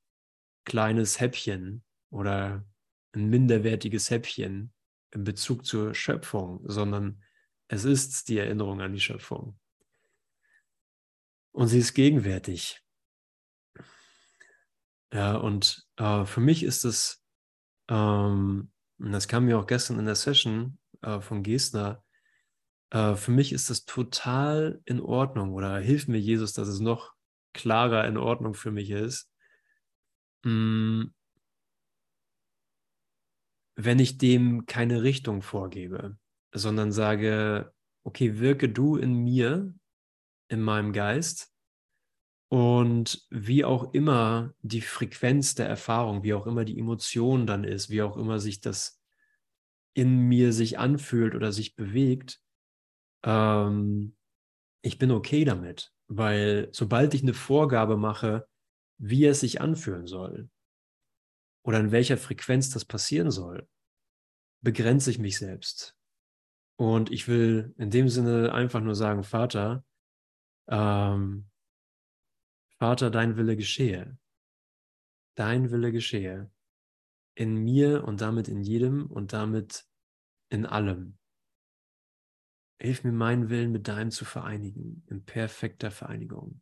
kleines 0.65 1.19
Häppchen 1.19 1.83
oder 2.09 2.65
ein 3.13 3.29
minderwertiges 3.29 4.09
Häppchen, 4.09 4.73
in 5.11 5.23
Bezug 5.23 5.65
zur 5.65 5.95
Schöpfung, 5.95 6.61
sondern 6.65 7.23
es 7.67 7.85
ist 7.85 8.29
die 8.29 8.37
Erinnerung 8.37 8.81
an 8.81 8.93
die 8.93 8.99
Schöpfung. 8.99 9.59
Und 11.51 11.67
sie 11.67 11.79
ist 11.79 11.93
gegenwärtig. 11.93 12.83
Ja, 15.11 15.35
und 15.37 15.87
äh, 15.95 16.25
für 16.25 16.41
mich 16.41 16.63
ist 16.63 16.83
es, 16.83 17.23
ähm, 17.89 18.71
und 18.99 19.11
das 19.11 19.27
kam 19.27 19.45
mir 19.45 19.57
auch 19.57 19.67
gestern 19.67 19.99
in 19.99 20.05
der 20.05 20.15
Session 20.15 20.77
äh, 21.01 21.21
von 21.21 21.43
Gesner, 21.43 22.03
äh, 22.91 23.15
für 23.15 23.31
mich 23.31 23.51
ist 23.51 23.69
das 23.69 23.85
total 23.85 24.81
in 24.85 25.01
Ordnung 25.01 25.53
oder 25.53 25.77
hilft 25.79 26.07
mir 26.07 26.19
Jesus, 26.19 26.53
dass 26.53 26.67
es 26.67 26.79
noch 26.79 27.13
klarer 27.53 28.05
in 28.07 28.17
Ordnung 28.17 28.53
für 28.53 28.71
mich 28.71 28.91
ist, 28.91 29.31
mh, 30.43 30.51
mm, 30.51 31.13
wenn 33.79 33.99
ich 33.99 34.17
dem 34.17 34.65
keine 34.65 35.03
Richtung 35.03 35.43
vorgebe, 35.43 36.17
sondern 36.51 36.91
sage, 36.91 37.71
okay, 38.03 38.39
wirke 38.39 38.69
du 38.69 38.97
in 38.97 39.13
mir, 39.13 39.71
in 40.49 40.61
meinem 40.61 40.93
Geist. 40.93 41.53
Und 42.49 43.27
wie 43.29 43.65
auch 43.65 43.93
immer 43.93 44.55
die 44.61 44.81
Frequenz 44.81 45.53
der 45.53 45.67
Erfahrung, 45.67 46.23
wie 46.23 46.33
auch 46.33 46.47
immer 46.47 46.65
die 46.65 46.79
Emotion 46.79 47.45
dann 47.45 47.65
ist, 47.65 47.89
wie 47.89 48.01
auch 48.01 48.17
immer 48.17 48.39
sich 48.39 48.61
das 48.61 48.99
in 49.93 50.27
mir 50.27 50.53
sich 50.53 50.79
anfühlt 50.79 51.35
oder 51.35 51.51
sich 51.51 51.75
bewegt, 51.75 52.41
ähm, 53.23 54.15
ich 54.81 54.97
bin 54.97 55.11
okay 55.11 55.45
damit, 55.45 55.93
weil 56.07 56.69
sobald 56.71 57.13
ich 57.13 57.23
eine 57.23 57.33
Vorgabe 57.33 57.97
mache, 57.97 58.47
wie 58.97 59.25
es 59.25 59.41
sich 59.41 59.61
anfühlen 59.61 60.07
soll, 60.07 60.49
oder 61.63 61.79
in 61.79 61.91
welcher 61.91 62.17
Frequenz 62.17 62.69
das 62.69 62.85
passieren 62.85 63.29
soll, 63.29 63.67
begrenze 64.61 65.11
ich 65.11 65.19
mich 65.19 65.37
selbst. 65.37 65.97
Und 66.79 67.11
ich 67.11 67.27
will 67.27 67.73
in 67.77 67.89
dem 67.89 68.07
Sinne 68.07 68.53
einfach 68.53 68.81
nur 68.81 68.95
sagen, 68.95 69.23
Vater, 69.23 69.83
ähm, 70.69 71.49
Vater, 72.77 73.09
dein 73.09 73.35
Wille 73.37 73.57
geschehe. 73.57 74.17
Dein 75.35 75.71
Wille 75.71 75.91
geschehe. 75.91 76.51
In 77.35 77.55
mir 77.57 78.03
und 78.03 78.21
damit 78.21 78.47
in 78.47 78.61
jedem 78.61 79.07
und 79.07 79.33
damit 79.33 79.85
in 80.49 80.65
allem. 80.65 81.17
Hilf 82.79 83.03
mir, 83.03 83.11
meinen 83.11 83.49
Willen 83.49 83.71
mit 83.71 83.87
deinem 83.87 84.11
zu 84.11 84.25
vereinigen, 84.25 85.03
in 85.07 85.25
perfekter 85.25 85.91
Vereinigung. 85.91 86.61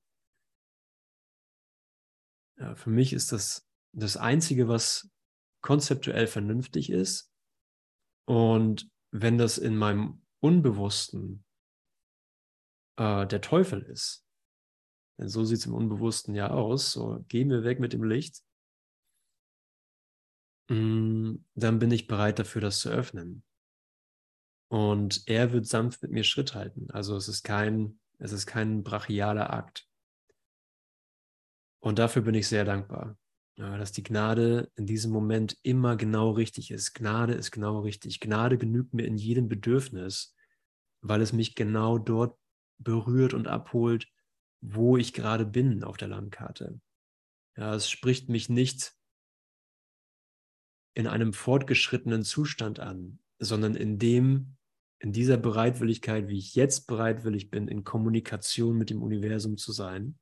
Ja, 2.58 2.76
für 2.76 2.90
mich 2.90 3.12
ist 3.12 3.32
das 3.32 3.68
das 3.96 4.18
Einzige, 4.18 4.68
was 4.68 5.10
konzeptuell 5.62 6.28
vernünftig 6.28 6.90
ist. 6.90 7.32
Und 8.28 8.90
wenn 9.12 9.38
das 9.38 9.58
in 9.58 9.78
meinem 9.78 10.22
Unbewussten 10.42 11.46
äh, 12.98 13.26
der 13.26 13.42
Teufel 13.42 13.82
ist, 13.82 14.26
denn 15.18 15.30
so 15.30 15.44
sieht 15.46 15.60
es 15.60 15.66
im 15.66 15.74
Unbewussten 15.74 16.36
ja 16.36 16.50
aus, 16.50 16.92
so 16.92 17.24
gehen 17.30 17.50
wir 17.50 17.64
weg 17.64 17.80
mit 17.80 17.94
dem 17.94 18.04
Licht, 18.04 18.44
mm, 20.70 21.36
dann 21.56 21.80
bin 21.80 21.92
ich 21.92 22.08
bereit 22.08 22.40
dafür, 22.40 22.62
das 22.62 22.80
zu 22.80 22.90
öffnen. 22.90 23.44
Und 24.68 25.24
er 25.28 25.54
wird 25.54 25.68
sanft 25.68 26.02
mit 26.02 26.12
mir 26.12 26.24
Schritt 26.24 26.56
halten. 26.56 26.90
Also 26.92 27.16
es 27.16 27.28
ist 27.28 27.44
kein, 27.44 28.00
Es 28.18 28.32
ist 28.32 28.46
kein 28.46 28.84
brachialer 28.84 29.52
Akt. 29.52 29.88
Und 31.80 32.00
dafür 32.00 32.24
bin 32.24 32.34
ich 32.34 32.48
sehr 32.48 32.66
dankbar, 32.66 33.18
dass 33.58 33.92
die 33.92 34.04
Gnade 34.04 34.72
in 34.76 34.86
diesem 34.86 35.12
Moment 35.12 35.58
immer 35.62 35.96
genau 35.98 36.32
richtig 36.32 36.72
ist. 36.72 36.94
Gnade 36.94 37.34
ist 37.34 37.52
genau 37.52 37.82
richtig. 37.82 38.20
Gnade 38.20 38.58
genügt 38.58 38.94
mir 38.94 39.06
in 39.06 39.18
jedem 39.18 39.48
Bedürfnis, 39.48 40.36
weil 41.02 41.22
es 41.22 41.34
mich 41.34 41.54
genau 41.54 42.00
dort 42.00 42.40
berührt 42.80 43.34
und 43.34 43.48
abholt, 43.48 44.08
wo 44.62 44.98
ich 44.98 45.14
gerade 45.14 45.46
bin 45.46 45.84
auf 45.84 45.98
der 45.98 46.08
Landkarte. 46.08 46.80
Ja, 47.56 47.76
es 47.76 47.90
spricht 47.90 48.30
mich 48.30 48.50
nicht 48.50 48.96
in 50.96 51.08
einem 51.08 51.34
fortgeschrittenen 51.34 52.24
Zustand 52.24 52.80
an, 52.80 53.20
sondern 53.40 53.76
in 53.76 54.00
dem, 54.00 54.58
in 55.00 55.12
dieser 55.12 55.38
Bereitwilligkeit, 55.38 56.28
wie 56.28 56.38
ich 56.38 56.56
jetzt 56.56 56.88
bereitwillig 56.88 57.50
bin, 57.50 57.68
in 57.68 57.84
Kommunikation 57.84 58.78
mit 58.78 58.90
dem 58.90 59.02
Universum 59.02 59.58
zu 59.58 59.72
sein, 59.72 60.18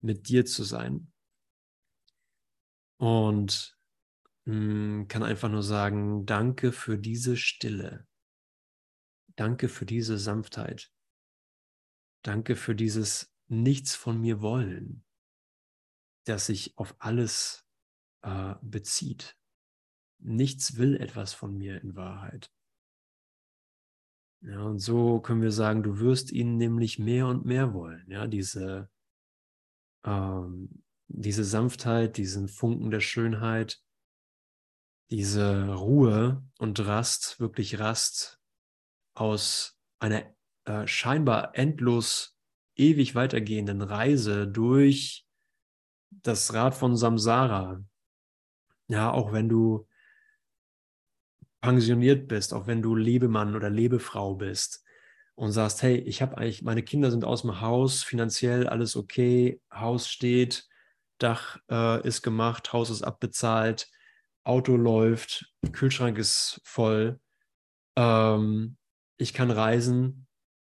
mit 0.00 0.28
dir 0.28 0.44
zu 0.44 0.64
sein. 0.64 1.12
Und 2.98 3.78
mh, 4.44 4.54
hm, 4.54 5.08
kann 5.08 5.22
einfach 5.22 5.48
nur 5.48 5.62
sagen, 5.62 6.26
danke 6.26 6.72
für 6.72 6.98
diese 6.98 7.36
Stille. 7.36 8.06
Danke 9.36 9.68
für 9.68 9.86
diese 9.86 10.18
Sanftheit. 10.18 10.92
Danke 12.22 12.56
für 12.56 12.74
dieses 12.74 13.34
Nichts 13.48 13.94
von 13.94 14.20
mir 14.20 14.40
wollen, 14.40 15.04
das 16.24 16.46
sich 16.46 16.78
auf 16.78 16.94
alles 16.98 17.66
äh, 18.22 18.54
bezieht. 18.62 19.36
Nichts 20.24 20.78
will 20.78 20.96
etwas 20.96 21.34
von 21.34 21.56
mir 21.56 21.80
in 21.82 21.94
Wahrheit. 21.96 22.50
Ja, 24.40 24.62
und 24.62 24.78
so 24.78 25.20
können 25.20 25.42
wir 25.42 25.52
sagen, 25.52 25.82
du 25.82 26.00
wirst 26.00 26.32
ihn 26.32 26.56
nämlich 26.56 26.98
mehr 26.98 27.26
und 27.26 27.44
mehr 27.44 27.72
wollen. 27.72 28.10
Ja, 28.10 28.26
diese, 28.26 28.90
ähm, 30.04 30.82
diese 31.08 31.44
Sanftheit, 31.44 32.16
diesen 32.16 32.48
Funken 32.48 32.90
der 32.90 33.00
Schönheit, 33.00 33.82
diese 35.10 35.72
Ruhe 35.74 36.42
und 36.58 36.80
Rast, 36.80 37.38
wirklich 37.38 37.78
Rast 37.78 38.40
aus 39.14 39.78
einer 39.98 40.34
äh, 40.64 40.86
scheinbar 40.86 41.56
endlos 41.56 42.38
ewig 42.76 43.14
weitergehenden 43.14 43.82
Reise 43.82 44.48
durch 44.48 45.26
das 46.10 46.52
Rad 46.54 46.74
von 46.74 46.96
Samsara. 46.96 47.84
Ja, 48.88 49.10
auch 49.10 49.32
wenn 49.32 49.48
du 49.48 49.86
pensioniert 51.64 52.28
bist, 52.28 52.52
auch 52.52 52.66
wenn 52.66 52.82
du 52.82 52.94
Lebemann 52.94 53.56
oder 53.56 53.70
Lebefrau 53.70 54.34
bist 54.34 54.84
und 55.34 55.50
sagst, 55.52 55.82
hey, 55.82 55.96
ich 55.96 56.20
habe 56.20 56.36
eigentlich, 56.36 56.62
meine 56.62 56.82
Kinder 56.82 57.10
sind 57.10 57.24
aus 57.24 57.40
dem 57.40 57.62
Haus, 57.62 58.02
finanziell 58.02 58.68
alles 58.68 58.96
okay, 58.96 59.62
Haus 59.72 60.08
steht, 60.08 60.68
Dach 61.18 61.58
äh, 61.70 62.06
ist 62.06 62.20
gemacht, 62.20 62.74
Haus 62.74 62.90
ist 62.90 63.02
abbezahlt, 63.02 63.88
Auto 64.44 64.76
läuft, 64.76 65.54
Kühlschrank 65.72 66.18
ist 66.18 66.60
voll, 66.64 67.18
ähm, 67.96 68.76
ich 69.16 69.32
kann 69.32 69.50
reisen, 69.50 70.26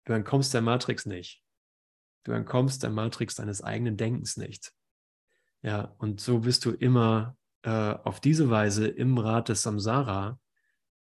du 0.06 0.14
entkommst 0.14 0.54
der 0.54 0.62
Matrix 0.62 1.08
nicht. 1.08 1.42
Du 2.26 2.32
entkommst 2.32 2.84
der 2.84 2.92
Matrix 2.92 3.36
deines 3.36 3.64
eigenen 3.64 3.98
Denkens 3.98 4.38
nicht. 4.38 4.72
Ja, 5.64 5.96
und 5.98 6.22
so 6.22 6.40
bist 6.42 6.64
du 6.66 6.72
immer 6.72 7.36
äh, 7.64 7.70
auf 7.70 8.20
diese 8.20 8.52
Weise 8.52 8.88
im 8.88 9.18
Rat 9.18 9.50
des 9.50 9.64
Samsara 9.64 10.40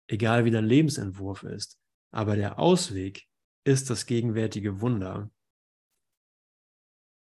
egal 0.08 0.44
wie 0.44 0.50
dein 0.50 0.64
Lebensentwurf 0.64 1.44
ist. 1.44 1.78
Aber 2.10 2.36
der 2.36 2.58
Ausweg 2.58 3.28
ist 3.64 3.90
das 3.90 4.06
gegenwärtige 4.06 4.80
Wunder. 4.80 5.30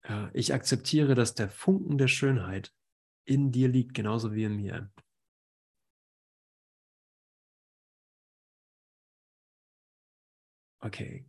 Ja, 0.09 0.31
ich 0.33 0.55
akzeptiere, 0.55 1.15
dass 1.15 1.35
der 1.35 1.51
Funken 1.51 1.99
der 1.99 2.09
Schönheit 2.09 2.75
in 3.25 3.53
dir 3.53 3.69
liegt, 3.69 3.95
genauso 3.95 4.35
wie 4.35 4.45
in 4.45 4.57
mir. 4.57 4.91
Okay. 10.85 11.27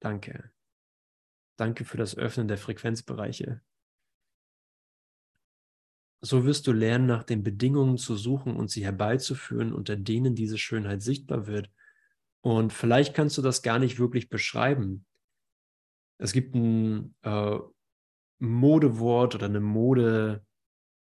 Danke. 0.00 0.50
Danke 1.58 1.84
für 1.84 1.96
das 1.96 2.16
Öffnen 2.16 2.48
der 2.48 2.58
Frequenzbereiche. 2.58 3.62
So 6.20 6.44
wirst 6.44 6.66
du 6.66 6.72
lernen, 6.72 7.06
nach 7.06 7.24
den 7.24 7.42
Bedingungen 7.42 7.98
zu 7.98 8.16
suchen 8.16 8.56
und 8.56 8.70
sie 8.70 8.84
herbeizuführen, 8.84 9.72
unter 9.72 9.96
denen 9.96 10.34
diese 10.34 10.58
Schönheit 10.58 11.02
sichtbar 11.02 11.46
wird. 11.46 11.70
Und 12.40 12.72
vielleicht 12.72 13.14
kannst 13.14 13.36
du 13.38 13.42
das 13.42 13.62
gar 13.62 13.78
nicht 13.78 13.98
wirklich 13.98 14.28
beschreiben. 14.28 15.04
Es 16.18 16.32
gibt 16.32 16.54
ein 16.54 17.14
äh, 17.22 17.58
Modewort 18.38 19.34
oder 19.34 19.46
eine 19.46 19.60
Mode, 19.60 20.44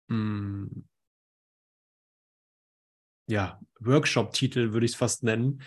mh, 0.07 0.15
hm, 0.15 0.87
ja, 3.27 3.59
Workshop-Titel 3.79 4.73
würde 4.73 4.85
ich 4.85 4.93
es 4.93 4.97
fast 4.97 5.23
nennen, 5.23 5.61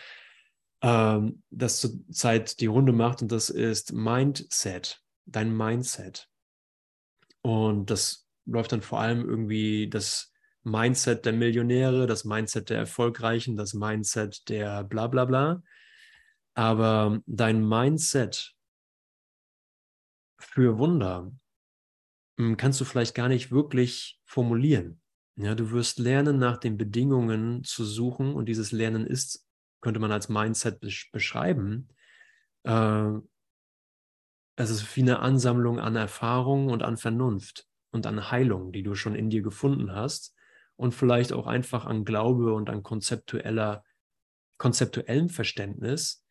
ähm, 0.83 1.43
das 1.51 1.81
zurzeit 1.81 2.61
die 2.61 2.67
Runde 2.67 2.93
macht 2.93 3.23
und 3.23 3.33
das 3.33 3.51
ist 3.51 3.93
Mindset, 3.93 5.03
dein 5.25 5.57
Mindset. 5.57 6.29
Und 7.43 7.91
das 7.91 8.26
läuft 8.47 8.73
dann 8.73 8.83
vor 8.83 9.01
allem 9.01 9.29
irgendwie 9.29 9.89
das 9.89 10.33
Mindset 10.63 11.25
der 11.25 11.33
Millionäre, 11.33 12.07
das 12.07 12.25
Mindset 12.25 12.71
der 12.71 12.79
Erfolgreichen, 12.79 13.57
das 13.57 13.75
Mindset 13.75 14.49
der 14.49 14.85
bla 14.85 15.07
bla 15.07 15.25
bla. 15.25 15.63
Aber 16.55 17.21
dein 17.27 17.67
Mindset 17.67 18.55
für 20.39 20.79
Wunder 20.79 21.31
hm, 22.39 22.57
kannst 22.57 22.81
du 22.81 22.85
vielleicht 22.85 23.15
gar 23.15 23.29
nicht 23.29 23.53
wirklich 23.53 24.21
formulieren. 24.25 25.01
Ja, 25.37 25.55
du 25.55 25.71
wirst 25.71 25.99
lernen, 25.99 26.39
nach 26.39 26.57
den 26.57 26.79
Bedingungen 26.79 27.63
zu 27.63 27.85
suchen 27.85 28.35
und 28.35 28.47
dieses 28.47 28.73
Lernen 28.73 29.07
ist, 29.07 29.47
könnte 29.83 30.01
man 30.01 30.11
als 30.11 30.29
Mindset 30.29 30.81
beschreiben. 31.13 31.89
Äh, 32.65 33.11
es 34.57 34.71
ist 34.71 34.97
wie 34.97 35.03
eine 35.03 35.19
Ansammlung 35.21 35.79
an 35.79 35.95
Erfahrung 35.95 36.71
und 36.71 36.83
an 36.83 36.97
Vernunft 36.97 37.69
und 37.97 38.07
an 38.07 38.31
Heilung, 38.31 38.73
die 38.73 38.83
du 38.83 38.95
schon 38.95 39.15
in 39.15 39.31
dir 39.31 39.43
gefunden 39.43 39.93
hast 39.93 40.37
und 40.77 40.93
vielleicht 40.93 41.33
auch 41.33 41.47
einfach 41.47 41.87
an 41.87 42.05
Glaube 42.05 42.53
und 42.53 42.69
an 42.69 42.83
konzeptueller, 42.83 43.83
konzeptuellem 44.59 45.31
Verständnis, 45.31 46.25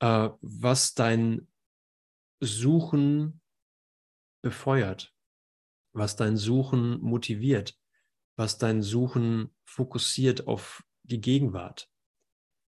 äh, 0.00 0.30
was 0.40 0.94
dein 0.94 1.46
Suchen 2.40 3.42
befeuert, 4.42 5.14
was 5.92 6.16
dein 6.16 6.38
Suchen 6.38 6.98
motiviert, 7.00 7.78
was 8.36 8.56
dein 8.56 8.82
Suchen 8.82 9.54
fokussiert 9.64 10.46
auf 10.46 10.82
die 11.02 11.20
Gegenwart, 11.20 11.90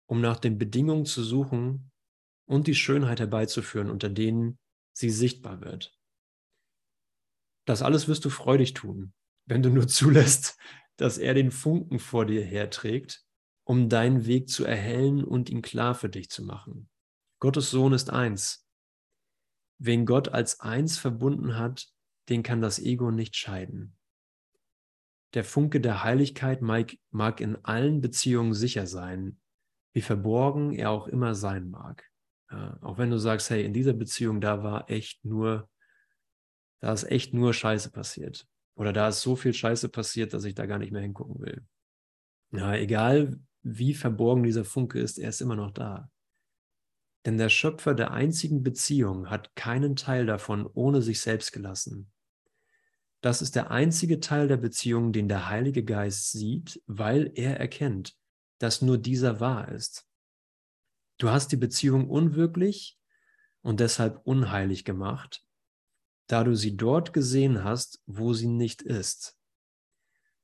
um 0.07 0.20
nach 0.20 0.39
den 0.39 0.59
Bedingungen 0.59 1.07
zu 1.07 1.24
suchen 1.24 1.91
und 2.47 2.68
die 2.68 2.76
Schönheit 2.76 3.18
herbeizuführen, 3.18 3.91
unter 3.91 4.09
denen 4.09 4.61
sie 4.93 5.11
sichtbar 5.11 5.61
wird. 5.61 5.97
Das 7.68 7.82
alles 7.82 8.08
wirst 8.08 8.24
du 8.24 8.30
freudig 8.30 8.72
tun, 8.72 9.12
wenn 9.44 9.62
du 9.62 9.68
nur 9.68 9.86
zulässt, 9.88 10.56
dass 10.96 11.18
er 11.18 11.34
den 11.34 11.50
Funken 11.50 11.98
vor 11.98 12.24
dir 12.24 12.42
herträgt, 12.42 13.26
um 13.64 13.90
deinen 13.90 14.24
Weg 14.24 14.48
zu 14.48 14.64
erhellen 14.64 15.22
und 15.22 15.50
ihn 15.50 15.60
klar 15.60 15.94
für 15.94 16.08
dich 16.08 16.30
zu 16.30 16.42
machen. 16.42 16.88
Gottes 17.40 17.70
Sohn 17.70 17.92
ist 17.92 18.08
eins. 18.08 18.66
Wen 19.76 20.06
Gott 20.06 20.30
als 20.30 20.60
eins 20.60 20.96
verbunden 20.96 21.56
hat, 21.56 21.88
den 22.30 22.42
kann 22.42 22.62
das 22.62 22.78
Ego 22.78 23.10
nicht 23.10 23.36
scheiden. 23.36 23.98
Der 25.34 25.44
Funke 25.44 25.82
der 25.82 26.02
Heiligkeit 26.02 26.62
mag, 26.62 27.40
in 27.40 27.62
allen 27.66 28.00
Beziehungen 28.00 28.54
sicher 28.54 28.86
sein, 28.86 29.38
wie 29.92 30.00
verborgen 30.00 30.72
er 30.72 30.88
auch 30.88 31.06
immer 31.06 31.34
sein 31.34 31.68
mag. 31.68 32.10
Ja, 32.50 32.78
auch 32.80 32.96
wenn 32.96 33.10
du 33.10 33.18
sagst, 33.18 33.50
hey, 33.50 33.62
in 33.62 33.74
dieser 33.74 33.92
Beziehung, 33.92 34.40
da 34.40 34.62
war 34.62 34.88
echt 34.88 35.22
nur 35.22 35.68
da 36.80 36.92
ist 36.92 37.04
echt 37.04 37.34
nur 37.34 37.52
Scheiße 37.52 37.90
passiert. 37.90 38.46
Oder 38.74 38.92
da 38.92 39.08
ist 39.08 39.22
so 39.22 39.34
viel 39.34 39.52
Scheiße 39.52 39.88
passiert, 39.88 40.32
dass 40.32 40.44
ich 40.44 40.54
da 40.54 40.66
gar 40.66 40.78
nicht 40.78 40.92
mehr 40.92 41.02
hingucken 41.02 41.40
will. 41.40 41.66
Ja, 42.52 42.74
egal 42.74 43.40
wie 43.62 43.94
verborgen 43.94 44.44
dieser 44.44 44.64
Funke 44.64 45.00
ist, 45.00 45.18
er 45.18 45.30
ist 45.30 45.40
immer 45.40 45.56
noch 45.56 45.72
da. 45.72 46.10
Denn 47.26 47.36
der 47.36 47.48
Schöpfer 47.48 47.94
der 47.94 48.12
einzigen 48.12 48.62
Beziehung 48.62 49.28
hat 49.28 49.54
keinen 49.56 49.96
Teil 49.96 50.26
davon 50.26 50.66
ohne 50.66 51.02
sich 51.02 51.20
selbst 51.20 51.52
gelassen. 51.52 52.10
Das 53.20 53.42
ist 53.42 53.56
der 53.56 53.72
einzige 53.72 54.20
Teil 54.20 54.46
der 54.46 54.56
Beziehung, 54.56 55.12
den 55.12 55.28
der 55.28 55.48
Heilige 55.48 55.84
Geist 55.84 56.30
sieht, 56.30 56.80
weil 56.86 57.32
er 57.34 57.58
erkennt, 57.58 58.16
dass 58.58 58.80
nur 58.80 58.96
dieser 58.96 59.40
wahr 59.40 59.72
ist. 59.72 60.06
Du 61.18 61.30
hast 61.30 61.50
die 61.50 61.56
Beziehung 61.56 62.08
unwirklich 62.08 62.96
und 63.60 63.80
deshalb 63.80 64.20
unheilig 64.24 64.84
gemacht, 64.84 65.44
da 66.28 66.44
du 66.44 66.54
sie 66.54 66.76
dort 66.76 67.12
gesehen 67.12 67.64
hast, 67.64 68.00
wo 68.06 68.34
sie 68.34 68.46
nicht 68.46 68.82
ist. 68.82 69.36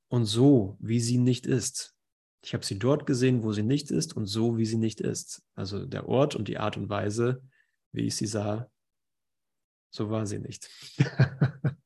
Und 0.07 0.25
so, 0.25 0.77
wie 0.79 0.99
sie 0.99 1.17
nicht 1.17 1.45
ist. 1.45 1.95
Ich 2.43 2.53
habe 2.53 2.65
sie 2.65 2.77
dort 2.77 3.05
gesehen, 3.05 3.43
wo 3.43 3.53
sie 3.53 3.63
nicht 3.63 3.91
ist 3.91 4.15
und 4.15 4.25
so, 4.25 4.57
wie 4.57 4.65
sie 4.65 4.77
nicht 4.77 4.99
ist. 4.99 5.43
Also 5.55 5.85
der 5.85 6.07
Ort 6.07 6.35
und 6.35 6.47
die 6.47 6.57
Art 6.57 6.77
und 6.77 6.89
Weise, 6.89 7.41
wie 7.91 8.01
ich 8.01 8.15
sie 8.15 8.27
sah, 8.27 8.69
so 9.89 10.09
war 10.09 10.25
sie 10.25 10.39
nicht. 10.39 10.69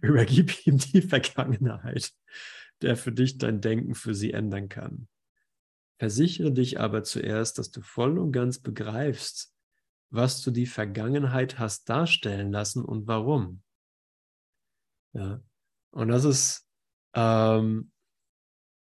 Übergib 0.00 0.66
ihm 0.66 0.78
die 0.78 1.02
Vergangenheit, 1.02 2.12
der 2.82 2.96
für 2.96 3.12
dich 3.12 3.38
dein 3.38 3.60
Denken 3.60 3.94
für 3.94 4.14
sie 4.14 4.32
ändern 4.32 4.68
kann. 4.68 5.08
Versichere 5.98 6.52
dich 6.52 6.80
aber 6.80 7.04
zuerst, 7.04 7.58
dass 7.58 7.70
du 7.70 7.80
voll 7.80 8.18
und 8.18 8.32
ganz 8.32 8.58
begreifst, 8.58 9.55
was 10.16 10.42
du 10.42 10.50
die 10.50 10.66
Vergangenheit 10.66 11.58
hast 11.58 11.88
darstellen 11.88 12.50
lassen 12.52 12.84
und 12.84 13.06
warum. 13.06 13.62
Ja. 15.12 15.40
Und 15.90 16.08
das 16.08 16.24
ist, 16.24 16.66
ähm, 17.14 17.90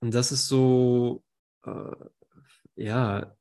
das 0.01 0.33
ist 0.33 0.49
so, 0.49 1.25
äh, 1.65 1.97
ja, 2.77 3.37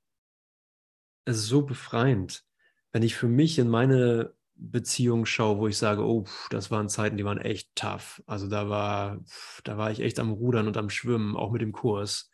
es 1.25 1.37
ist 1.37 1.47
so 1.47 1.63
befreiend, 1.63 2.43
wenn 2.91 3.03
ich 3.03 3.15
für 3.15 3.27
mich 3.27 3.59
in 3.59 3.69
meine 3.69 4.33
Beziehung 4.55 5.25
schaue, 5.25 5.57
wo 5.57 5.67
ich 5.67 5.77
sage, 5.77 6.05
oh, 6.05 6.25
das 6.49 6.71
waren 6.71 6.89
Zeiten, 6.89 7.17
die 7.17 7.25
waren 7.25 7.39
echt 7.39 7.75
tough. 7.75 8.23
Also 8.25 8.47
da 8.47 8.69
war, 8.69 9.19
da 9.63 9.77
war 9.77 9.91
ich 9.91 9.99
echt 9.99 10.19
am 10.19 10.31
Rudern 10.31 10.67
und 10.67 10.77
am 10.77 10.89
Schwimmen, 10.89 11.35
auch 11.35 11.51
mit 11.51 11.61
dem 11.61 11.73
Kurs. 11.73 12.31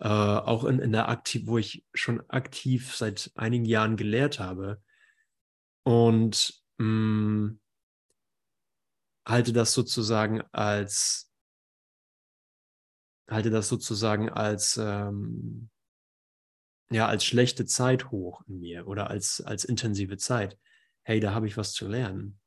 Äh, 0.00 0.08
auch 0.08 0.64
in, 0.64 0.78
in 0.78 0.92
der 0.92 1.10
aktiv, 1.10 1.42
wo 1.46 1.58
ich 1.58 1.84
schon 1.92 2.22
aktiv 2.30 2.96
seit 2.96 3.30
einigen 3.34 3.66
Jahren 3.66 3.98
gelehrt 3.98 4.40
habe. 4.40 4.82
Und 5.82 6.62
mh, 6.78 6.86
mm, 6.86 7.60
halte 9.26 9.52
das 9.52 9.74
sozusagen 9.74 10.40
als 10.52 11.30
halte 13.28 13.50
das 13.50 13.68
sozusagen 13.68 14.30
als 14.30 14.78
ähm, 14.78 15.68
ja 16.90 17.06
als 17.06 17.24
schlechte 17.24 17.66
Zeit 17.66 18.10
hoch 18.10 18.42
in 18.48 18.58
mir 18.60 18.86
oder 18.88 19.10
als 19.10 19.42
als 19.42 19.64
intensive 19.64 20.16
Zeit. 20.16 20.58
Hey, 21.02 21.20
da 21.20 21.34
habe 21.34 21.46
ich 21.46 21.58
was 21.58 21.74
zu 21.74 21.86
lernen. 21.86 22.40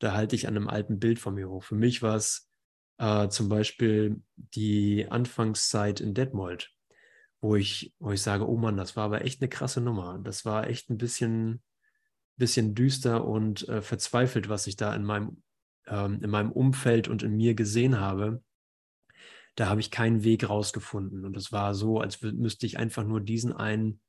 Da 0.00 0.14
halte 0.14 0.34
ich 0.34 0.48
an 0.48 0.56
einem 0.56 0.68
alten 0.68 0.98
Bild 0.98 1.20
von 1.20 1.34
mir 1.34 1.48
hoch. 1.48 1.62
Für 1.62 1.76
mich 1.76 2.02
war 2.02 2.16
es 2.16 2.50
äh, 2.98 3.28
zum 3.28 3.48
Beispiel 3.48 4.22
die 4.36 5.06
Anfangszeit 5.10 6.00
in 6.00 6.14
Detmold, 6.14 6.72
wo 7.40 7.56
ich, 7.56 7.94
wo 7.98 8.12
ich 8.12 8.22
sage, 8.22 8.48
oh 8.48 8.56
Mann, 8.56 8.76
das 8.76 8.96
war 8.96 9.04
aber 9.04 9.24
echt 9.24 9.40
eine 9.40 9.48
krasse 9.48 9.80
Nummer. 9.80 10.18
Das 10.22 10.44
war 10.44 10.66
echt 10.68 10.90
ein 10.90 10.98
bisschen, 10.98 11.62
bisschen 12.36 12.74
düster 12.74 13.24
und 13.24 13.68
äh, 13.68 13.82
verzweifelt, 13.82 14.48
was 14.48 14.66
ich 14.66 14.76
da 14.76 14.94
in 14.94 15.04
meinem 15.04 15.42
ähm, 15.86 16.20
in 16.22 16.30
meinem 16.30 16.52
Umfeld 16.52 17.08
und 17.08 17.22
in 17.22 17.36
mir 17.36 17.54
gesehen 17.54 17.98
habe, 18.00 18.42
da 19.54 19.68
habe 19.68 19.80
ich 19.80 19.90
keinen 19.90 20.22
Weg 20.24 20.48
rausgefunden. 20.48 21.24
Und 21.24 21.36
es 21.36 21.52
war 21.52 21.74
so, 21.74 22.00
als 22.00 22.20
müsste 22.20 22.66
ich 22.66 22.78
einfach 22.78 23.04
nur 23.04 23.20
diesen 23.20 23.52
einen, 23.52 24.00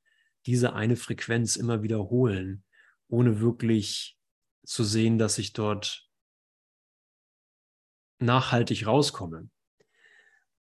diese 0.45 0.73
eine 0.73 0.95
Frequenz 0.95 1.55
immer 1.55 1.83
wiederholen, 1.83 2.63
ohne 3.07 3.39
wirklich 3.39 4.17
zu 4.65 4.83
sehen, 4.83 5.17
dass 5.17 5.38
ich 5.38 5.53
dort 5.53 6.07
nachhaltig 8.20 8.86
rauskomme. 8.86 9.49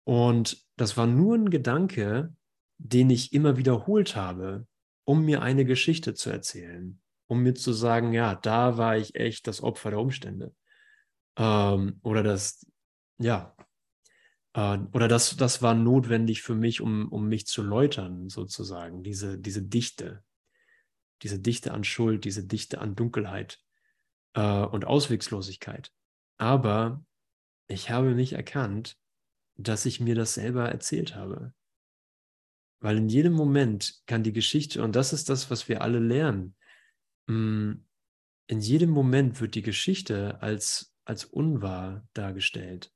Und 0.04 0.66
das 0.76 0.96
war 0.96 1.06
nur 1.06 1.36
ein 1.36 1.50
Gedanke, 1.50 2.34
den 2.78 3.10
ich 3.10 3.32
immer 3.32 3.56
wiederholt 3.56 4.16
habe, 4.16 4.66
um 5.04 5.24
mir 5.24 5.42
eine 5.42 5.64
Geschichte 5.64 6.14
zu 6.14 6.30
erzählen, 6.30 7.00
um 7.28 7.42
mir 7.42 7.54
zu 7.54 7.72
sagen, 7.72 8.12
ja, 8.12 8.34
da 8.34 8.76
war 8.78 8.96
ich 8.96 9.14
echt 9.14 9.46
das 9.46 9.62
Opfer 9.62 9.90
der 9.90 10.00
Umstände. 10.00 10.54
Ähm, 11.36 12.00
oder 12.02 12.22
das, 12.22 12.66
ja, 13.18 13.54
äh, 14.54 14.78
oder 14.92 15.08
das, 15.08 15.36
das 15.36 15.62
war 15.62 15.74
notwendig 15.74 16.42
für 16.42 16.54
mich, 16.54 16.80
um, 16.80 17.08
um 17.10 17.28
mich 17.28 17.46
zu 17.46 17.62
läutern, 17.62 18.28
sozusagen, 18.28 19.02
diese, 19.02 19.38
diese 19.38 19.62
Dichte, 19.62 20.24
diese 21.22 21.38
Dichte 21.38 21.72
an 21.72 21.84
Schuld, 21.84 22.24
diese 22.24 22.44
Dichte 22.44 22.80
an 22.80 22.94
Dunkelheit 22.94 23.60
äh, 24.34 24.62
und 24.64 24.84
Auswegslosigkeit. 24.84 25.92
Aber 26.38 27.04
ich 27.72 27.90
habe 27.90 28.14
nicht 28.14 28.32
erkannt, 28.32 28.98
dass 29.56 29.86
ich 29.86 30.00
mir 30.00 30.14
das 30.14 30.34
selber 30.34 30.68
erzählt 30.68 31.14
habe. 31.14 31.52
Weil 32.80 32.98
in 32.98 33.08
jedem 33.08 33.32
Moment 33.32 34.02
kann 34.06 34.24
die 34.24 34.32
Geschichte, 34.32 34.82
und 34.82 34.96
das 34.96 35.12
ist 35.12 35.28
das, 35.28 35.50
was 35.50 35.68
wir 35.68 35.82
alle 35.82 36.00
lernen, 36.00 36.56
mm, 37.26 37.72
in 38.48 38.60
jedem 38.60 38.90
Moment 38.90 39.40
wird 39.40 39.54
die 39.54 39.62
Geschichte 39.62 40.42
als 40.42 40.92
als 41.04 41.24
unwahr 41.24 42.06
dargestellt. 42.12 42.92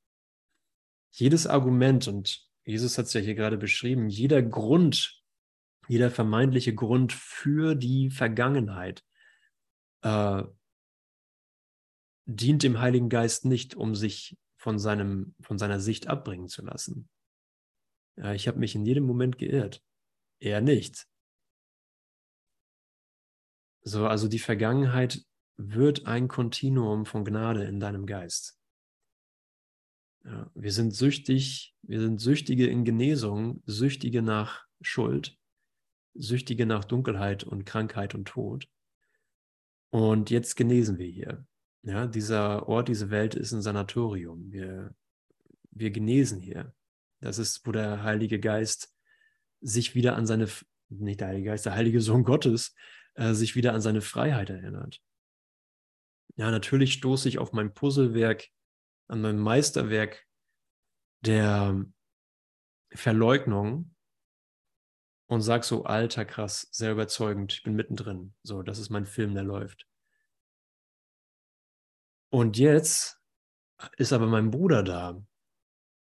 Jedes 1.11 1.47
Argument, 1.47 2.07
und 2.09 2.47
Jesus 2.65 2.99
hat 2.99 3.07
es 3.07 3.13
ja 3.15 3.21
hier 3.21 3.35
gerade 3.35 3.59
beschrieben, 3.59 4.09
jeder 4.09 4.43
Grund, 4.43 5.23
jeder 5.89 6.11
vermeintliche 6.11 6.75
Grund 6.75 7.13
für 7.13 7.75
die 7.75 8.11
Vergangenheit 8.11 9.05
äh, 10.03 10.43
dient 12.27 12.63
dem 12.63 12.81
Heiligen 12.81 13.09
Geist 13.09 13.45
nicht, 13.45 13.75
um 13.75 13.95
sich 13.95 14.37
von, 14.57 14.79
seinem, 14.79 15.35
von 15.41 15.59
seiner 15.59 15.81
Sicht 15.81 16.09
abbringen 16.09 16.49
zu 16.49 16.63
lassen. 16.63 17.09
Ja, 18.17 18.33
ich 18.33 18.49
habe 18.49 18.59
mich 18.59 18.75
in 18.75 18.87
jedem 18.87 19.05
Moment 19.05 19.39
geirrt. 19.39 19.83
Er 20.41 20.61
nicht. 20.61 21.07
So, 23.83 24.07
also 24.07 24.27
die 24.29 24.39
Vergangenheit 24.39 25.25
wird 25.57 26.07
ein 26.07 26.29
Kontinuum 26.29 27.07
von 27.07 27.25
Gnade 27.25 27.65
in 27.65 27.81
deinem 27.81 28.07
Geist. 28.07 28.59
Ja, 30.25 30.51
wir 30.55 30.73
sind 30.73 30.93
süchtig, 30.93 31.75
wir 31.83 32.01
sind 32.01 32.21
Süchtige 32.21 32.67
in 32.67 32.85
Genesung, 32.85 33.63
Süchtige 33.65 34.23
nach 34.23 34.67
Schuld, 34.81 35.39
Süchtige 36.15 36.67
nach 36.67 36.85
Dunkelheit 36.85 37.45
und 37.45 37.65
Krankheit 37.65 38.15
und 38.15 38.27
Tod. 38.27 38.69
Und 39.91 40.31
jetzt 40.31 40.57
genesen 40.57 40.99
wir 40.99 41.07
hier. 41.07 41.47
Ja, 41.87 42.09
dieser 42.09 42.69
Ort, 42.69 42.89
diese 42.89 43.11
Welt 43.11 43.37
ist 43.37 43.53
ein 43.53 43.63
Sanatorium. 43.63 44.51
Wir, 44.51 44.93
wir 45.71 45.93
genesen 45.93 46.41
hier. 46.41 46.75
Das 47.21 47.39
ist, 47.39 47.65
wo 47.65 47.71
der 47.71 48.03
Heilige 48.03 48.41
Geist 48.41 48.93
sich 49.61 49.95
wieder 49.95 50.17
an 50.17 50.27
seine, 50.27 50.49
nicht 50.89 51.21
der 51.21 51.29
Heilige 51.29 51.51
Geist, 51.51 51.65
der 51.65 51.77
Heilige 51.77 52.01
Sohn 52.01 52.25
Gottes, 52.25 52.75
äh, 53.15 53.35
sich 53.35 53.55
wieder 53.55 53.73
an 53.73 53.81
seine 53.81 54.01
Freiheit 54.01 54.51
erinnert. 54.51 55.01
Ja, 56.35 56.51
natürlich 56.51 56.93
stoße 56.93 57.29
ich 57.29 57.39
auf 57.39 57.53
mein 57.53 57.73
Puzzlewerk, 57.73 58.49
an 59.07 59.21
mein 59.21 59.39
Meisterwerk 59.39 60.27
der 61.21 61.87
Verleugnung 62.93 63.95
und 65.29 65.41
sag 65.41 65.63
so, 65.63 65.85
alter, 65.85 66.25
krass, 66.25 66.67
sehr 66.73 66.91
überzeugend, 66.91 67.53
ich 67.53 67.63
bin 67.63 67.75
mittendrin. 67.77 68.35
So, 68.43 68.65
das 68.65 68.81
ist 68.81 68.91
mein 68.91 69.07
Film, 69.07 69.35
der 69.35 69.45
läuft. 69.45 69.87
Und 72.31 72.59
jetzt 72.59 73.21
ist 73.97 74.13
aber 74.13 74.27
mein 74.27 74.51
Bruder 74.51 74.83
da. 74.83 75.23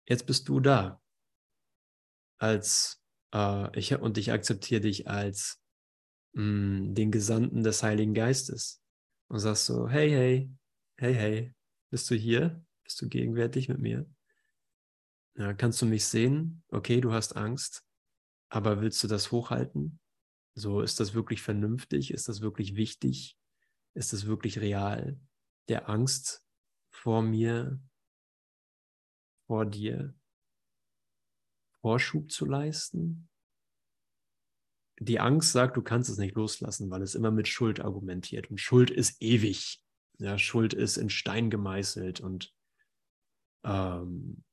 Jetzt 0.07 0.25
bist 0.25 0.47
du 0.47 0.59
da. 0.59 1.01
Als 2.39 3.03
äh, 3.33 3.77
ich 3.77 3.93
und 3.95 4.17
ich 4.17 4.31
akzeptiere 4.31 4.81
dich 4.81 5.07
als 5.07 5.61
mh, 6.33 6.43
mm, 6.43 6.95
den 6.95 7.11
Gesandten 7.11 7.63
des 7.63 7.83
Heiligen 7.83 8.13
Geistes 8.13 8.81
und 9.27 9.39
sagst 9.39 9.65
so, 9.65 9.89
hey, 9.89 10.09
hey, 10.09 10.51
hey, 10.97 11.13
hey, 11.13 11.55
bist 11.89 12.09
du 12.09 12.15
hier? 12.15 12.63
Bist 12.83 13.01
du 13.01 13.09
gegenwärtig 13.09 13.67
mit 13.67 13.79
mir? 13.79 14.09
Ja, 15.35 15.53
kannst 15.53 15.81
du 15.81 15.85
mich 15.85 16.05
sehen? 16.05 16.63
Okay, 16.69 17.01
du 17.01 17.11
hast 17.11 17.35
Angst, 17.35 17.83
aber 18.49 18.81
willst 18.81 19.03
du 19.03 19.07
das 19.07 19.31
hochhalten? 19.31 19.99
So, 20.55 20.81
ist 20.81 20.99
das 20.99 21.13
wirklich 21.13 21.41
vernünftig? 21.41 22.11
Ist 22.11 22.27
das 22.29 22.41
wirklich 22.41 22.75
wichtig? 22.75 23.37
Ist 23.93 24.13
das 24.13 24.25
wirklich 24.25 24.59
real? 24.59 25.19
Der 25.67 25.89
Angst 25.89 26.45
vor 26.89 27.21
mir, 27.21 27.79
vor 29.47 29.65
dir, 29.65 30.13
Vorschub 31.81 32.31
zu 32.31 32.45
leisten? 32.45 33.29
die 34.99 35.19
Angst 35.19 35.51
sagt, 35.51 35.77
du 35.77 35.81
kannst 35.81 36.09
es 36.09 36.17
nicht 36.17 36.35
loslassen, 36.35 36.89
weil 36.89 37.01
es 37.01 37.15
immer 37.15 37.31
mit 37.31 37.47
Schuld 37.47 37.79
argumentiert. 37.79 38.49
Und 38.49 38.59
Schuld 38.59 38.89
ist 38.89 39.21
ewig. 39.21 39.83
Ja, 40.17 40.37
Schuld 40.37 40.73
ist 40.73 40.97
in 40.97 41.09
Stein 41.09 41.49
gemeißelt 41.49 42.19
und 42.19 42.53
ähm, 43.63 44.43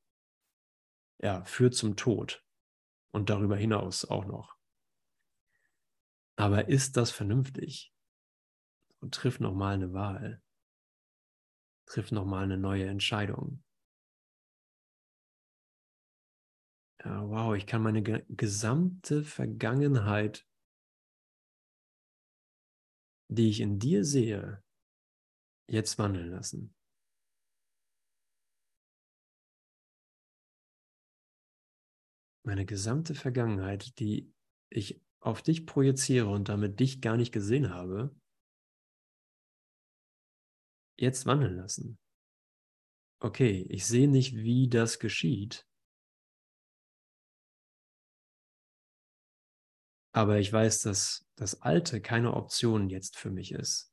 ja, 1.23 1.45
führt 1.45 1.75
zum 1.75 1.97
Tod. 1.97 2.45
Und 3.13 3.31
darüber 3.31 3.57
hinaus 3.57 4.05
auch 4.05 4.27
noch. 4.27 4.57
Aber 6.37 6.69
ist 6.69 6.97
das 6.97 7.11
vernünftig? 7.11 7.95
Und 9.01 9.15
triff 9.15 9.41
nochmal 9.41 9.75
eine 9.75 9.93
Wahl. 9.93 10.43
Triff 11.87 12.13
nochmal 12.13 12.45
eine 12.45 12.57
neue 12.59 12.87
Entscheidung. 12.87 13.63
Ja, 17.05 17.29
wow, 17.29 17.55
ich 17.55 17.67
kann 17.67 17.83
meine 17.83 18.03
ge 18.03 18.25
gesamte 18.31 19.23
Vergangenheit, 19.25 20.47
die 23.29 23.51
ich 23.51 23.61
in 23.61 23.79
dir 23.79 24.05
sehe, 24.05 24.63
jetzt 25.69 25.99
wandeln 25.99 26.31
lassen. 26.31 26.75
Meine 32.47 32.67
gesamte 32.67 33.15
Vergangenheit, 33.15 33.99
die 33.99 34.33
ich 34.71 35.01
auf 35.21 35.43
dich 35.43 35.67
projiziere 35.67 36.29
und 36.29 36.49
damit 36.49 36.81
dich 36.81 37.01
gar 37.01 37.17
nicht 37.17 37.33
gesehen 37.33 37.71
habe, 37.71 38.15
jetzt 40.97 41.27
wandeln 41.27 41.57
lassen. 41.57 41.99
Okay, 43.21 43.67
ich 43.71 43.87
sehe 43.87 44.09
nicht, 44.09 44.35
wie 44.37 44.69
das 44.69 44.99
geschieht, 44.99 45.67
aber 50.13 50.39
ich 50.39 50.53
weiß, 50.53 50.83
dass 50.83 51.27
das 51.35 51.63
Alte 51.63 52.01
keine 52.01 52.35
Option 52.35 52.89
jetzt 52.89 53.17
für 53.17 53.31
mich 53.31 53.53
ist. 53.53 53.93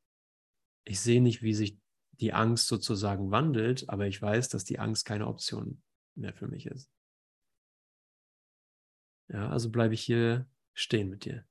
Ich 0.84 1.00
sehe 1.00 1.22
nicht, 1.22 1.42
wie 1.42 1.54
sich 1.54 1.80
die 2.12 2.34
Angst 2.34 2.68
sozusagen 2.68 3.32
wandelt, 3.32 3.90
aber 3.90 4.08
ich 4.08 4.22
weiß, 4.22 4.50
dass 4.50 4.64
die 4.64 4.80
Angst 4.80 5.06
keine 5.06 5.28
Option 5.28 5.82
mehr 6.16 6.34
für 6.34 6.48
mich 6.48 6.68
ist. 6.68 6.92
Ja, 9.30 9.50
also 9.50 9.72
bleibe 9.72 9.94
ich 9.94 10.04
hier 10.04 10.48
stehen 10.74 11.10
mit 11.10 11.26
dir. 11.26 11.46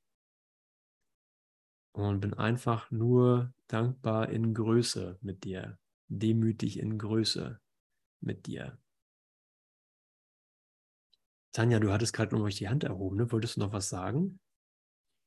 Und 1.92 2.20
bin 2.20 2.34
einfach 2.34 2.90
nur 2.90 3.52
dankbar 3.66 4.28
in 4.28 4.54
Größe 4.54 5.18
mit 5.20 5.44
dir, 5.44 5.78
demütig 6.08 6.78
in 6.78 6.98
Größe 6.98 7.60
mit 8.20 8.46
dir. 8.46 8.78
Tanja, 11.52 11.80
du 11.80 11.92
hattest 11.92 12.12
gerade 12.12 12.36
noch 12.36 12.48
die 12.48 12.68
Hand 12.68 12.84
erhoben, 12.84 13.16
ne? 13.16 13.32
Wolltest 13.32 13.56
du 13.56 13.60
noch 13.60 13.72
was 13.72 13.88
sagen? 13.88 14.38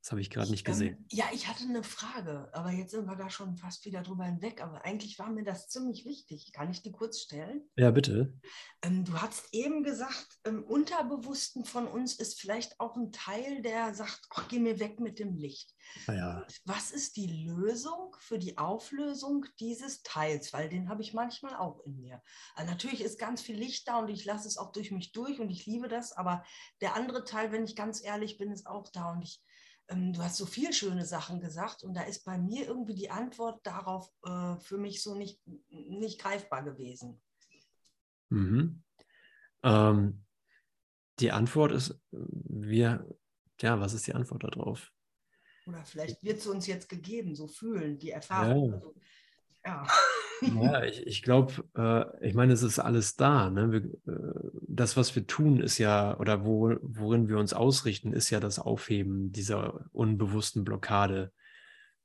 Das 0.04 0.12
habe 0.12 0.20
ich 0.20 0.30
gerade 0.30 0.52
nicht 0.52 0.66
gesehen. 0.66 1.06
Ja, 1.10 1.24
ich 1.32 1.48
hatte 1.48 1.64
eine 1.64 1.82
Frage, 1.82 2.50
aber 2.52 2.72
jetzt 2.72 2.92
sind 2.92 3.06
wir 3.06 3.16
da 3.16 3.30
schon 3.30 3.56
fast 3.56 3.86
wieder 3.86 4.02
drüber 4.02 4.26
hinweg. 4.26 4.62
Aber 4.62 4.84
eigentlich 4.84 5.18
war 5.18 5.30
mir 5.30 5.46
das 5.46 5.70
ziemlich 5.70 6.04
wichtig. 6.04 6.52
Kann 6.52 6.70
ich 6.70 6.82
die 6.82 6.92
kurz 6.92 7.22
stellen? 7.22 7.62
Ja, 7.78 7.90
bitte. 7.90 8.38
Ähm, 8.82 9.06
du 9.06 9.22
hast 9.22 9.48
eben 9.54 9.82
gesagt, 9.82 10.28
im 10.44 10.62
Unterbewussten 10.62 11.64
von 11.64 11.88
uns 11.88 12.20
ist 12.20 12.38
vielleicht 12.42 12.82
auch 12.82 12.98
ein 12.98 13.14
Teil, 13.14 13.62
der 13.62 13.94
sagt, 13.94 14.28
oh, 14.36 14.42
geh 14.50 14.60
mir 14.60 14.82
weg 14.82 15.00
mit 15.00 15.20
dem 15.20 15.38
Licht. 15.38 15.74
Ah, 16.08 16.14
ja. 16.14 16.48
Was 16.66 16.92
ist 16.92 17.16
die 17.16 17.46
Lösung 17.48 18.14
für 18.20 18.40
die 18.40 18.58
Auflösung 18.58 19.46
dieses 19.62 20.04
Teils? 20.04 20.52
Weil 20.52 20.68
den 20.68 20.90
habe 20.90 21.02
ich 21.02 21.14
manchmal 21.14 21.56
auch 21.56 21.80
in 21.86 22.02
mir. 22.02 22.22
Also 22.56 22.70
natürlich 22.70 23.00
ist 23.00 23.20
ganz 23.20 23.42
viel 23.42 23.56
Licht 23.56 23.88
da 23.88 24.00
und 24.00 24.10
ich 24.10 24.26
lasse 24.26 24.50
es 24.50 24.58
auch 24.58 24.74
durch 24.74 24.92
mich 24.92 25.14
durch 25.14 25.40
und 25.40 25.50
ich 25.50 25.66
liebe 25.66 25.88
das. 25.88 26.12
Aber 26.12 26.44
der 26.82 26.98
andere 26.98 27.24
Teil, 27.24 27.54
wenn 27.54 27.64
ich 27.64 27.78
ganz 27.78 28.04
ehrlich 28.04 28.38
bin, 28.38 28.52
ist 28.52 28.68
auch 28.68 28.90
da 28.90 29.14
und 29.14 29.22
ich 29.22 29.42
ähm, 29.94 30.14
du 30.14 30.22
hast 30.22 30.38
so 30.38 30.46
viele 30.46 30.74
schöne 30.74 31.06
Sachen 31.06 31.40
gesagt 31.40 31.84
und 31.84 31.94
da 31.94 32.04
ist 32.04 32.26
bei 32.26 32.38
mir 32.38 32.68
irgendwie 32.68 32.96
die 32.96 33.10
Antwort 33.10 33.66
darauf 33.66 34.12
äh, 34.26 34.56
für 34.58 34.78
mich 34.78 35.02
so 35.02 35.16
nicht, 35.16 35.40
nicht 35.70 36.20
greifbar 36.20 36.64
gewesen. 36.64 37.22
Mhm. 38.30 38.84
Ähm, 39.64 40.26
die 41.20 41.32
Antwort 41.32 41.72
ist, 41.72 42.00
wir, 42.12 43.08
ja, 43.62 43.80
was 43.80 43.94
ist 43.94 44.08
die 44.08 44.14
Antwort 44.14 44.44
darauf? 44.44 44.92
Oder 45.66 45.86
vielleicht 45.86 46.24
wird 46.24 46.40
es 46.40 46.48
uns 46.48 46.68
jetzt 46.68 46.90
gegeben, 46.90 47.36
so 47.36 47.48
fühlen, 47.48 47.98
die 47.98 48.12
Erfahrung. 48.12 48.70
Ja. 48.70 48.76
Also, 48.76 48.96
ja. 49.66 49.88
Ja, 50.42 50.84
ich, 50.84 51.06
ich 51.06 51.22
glaube, 51.22 51.64
äh, 51.76 52.28
ich 52.28 52.34
meine, 52.34 52.54
es 52.54 52.64
ist 52.64 52.80
alles 52.80 53.16
da. 53.16 53.50
Ne? 53.50 53.72
Wir, 53.72 54.14
äh, 54.14 54.50
das, 54.68 54.98
was 54.98 55.16
wir 55.16 55.28
tun, 55.28 55.60
ist 55.60 55.78
ja, 55.78 56.18
oder 56.20 56.46
wo, 56.46 56.76
worin 56.82 57.28
wir 57.28 57.38
uns 57.38 57.54
ausrichten, 57.54 58.14
ist 58.14 58.30
ja 58.30 58.40
das 58.40 58.60
Aufheben 58.60 59.32
dieser 59.32 59.86
unbewussten 59.94 60.64
Blockade, 60.64 61.32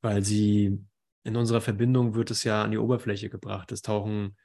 weil 0.01 0.25
sie 0.25 0.85
in 1.25 1.37
unserer 1.37 1.61
Verbindung 1.61 2.15
wird 2.15 2.31
es 2.31 2.45
ja 2.45 2.63
an 2.63 2.71
die 2.71 2.79
Oberfläche 2.79 3.29
gebracht. 3.29 3.73
Es 3.73 3.83
tauchen 3.83 4.37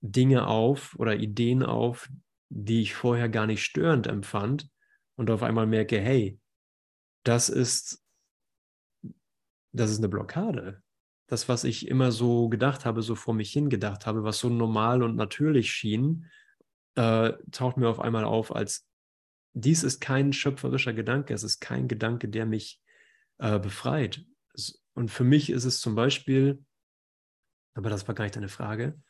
Dinge 0.00 0.46
auf 0.46 0.94
oder 0.98 1.16
Ideen 1.16 1.62
auf, 1.62 2.08
die 2.48 2.82
ich 2.82 2.94
vorher 2.94 3.28
gar 3.28 3.46
nicht 3.46 3.64
störend 3.64 4.06
empfand 4.06 4.70
und 5.16 5.30
auf 5.30 5.42
einmal 5.42 5.66
merke, 5.66 5.98
hey, 5.98 6.38
das 7.24 7.48
ist, 7.48 8.02
das 9.72 9.90
ist 9.90 9.98
eine 9.98 10.08
Blockade 10.08 10.82
das, 11.26 11.48
was 11.48 11.64
ich 11.64 11.88
immer 11.88 12.12
so 12.12 12.48
gedacht 12.48 12.84
habe, 12.84 13.02
so 13.02 13.14
vor 13.14 13.34
mich 13.34 13.52
hingedacht 13.52 14.06
habe, 14.06 14.24
was 14.24 14.38
so 14.38 14.48
normal 14.48 15.02
und 15.02 15.16
natürlich 15.16 15.70
schien, 15.70 16.26
äh, 16.94 17.32
taucht 17.50 17.76
mir 17.76 17.88
auf 17.88 18.00
einmal 18.00 18.24
auf 18.24 18.54
als, 18.54 18.86
dies 19.52 19.82
ist 19.82 20.00
kein 20.00 20.32
schöpferischer 20.32 20.92
Gedanke, 20.92 21.34
es 21.34 21.42
ist 21.42 21.60
kein 21.60 21.88
Gedanke, 21.88 22.28
der 22.28 22.46
mich 22.46 22.80
äh, 23.38 23.58
befreit. 23.58 24.24
Und 24.94 25.10
für 25.10 25.24
mich 25.24 25.50
ist 25.50 25.64
es 25.64 25.80
zum 25.80 25.94
Beispiel, 25.94 26.64
aber 27.74 27.90
das 27.90 28.06
war 28.06 28.14
gar 28.14 28.24
nicht 28.24 28.36
deine 28.36 28.48
Frage, 28.48 29.00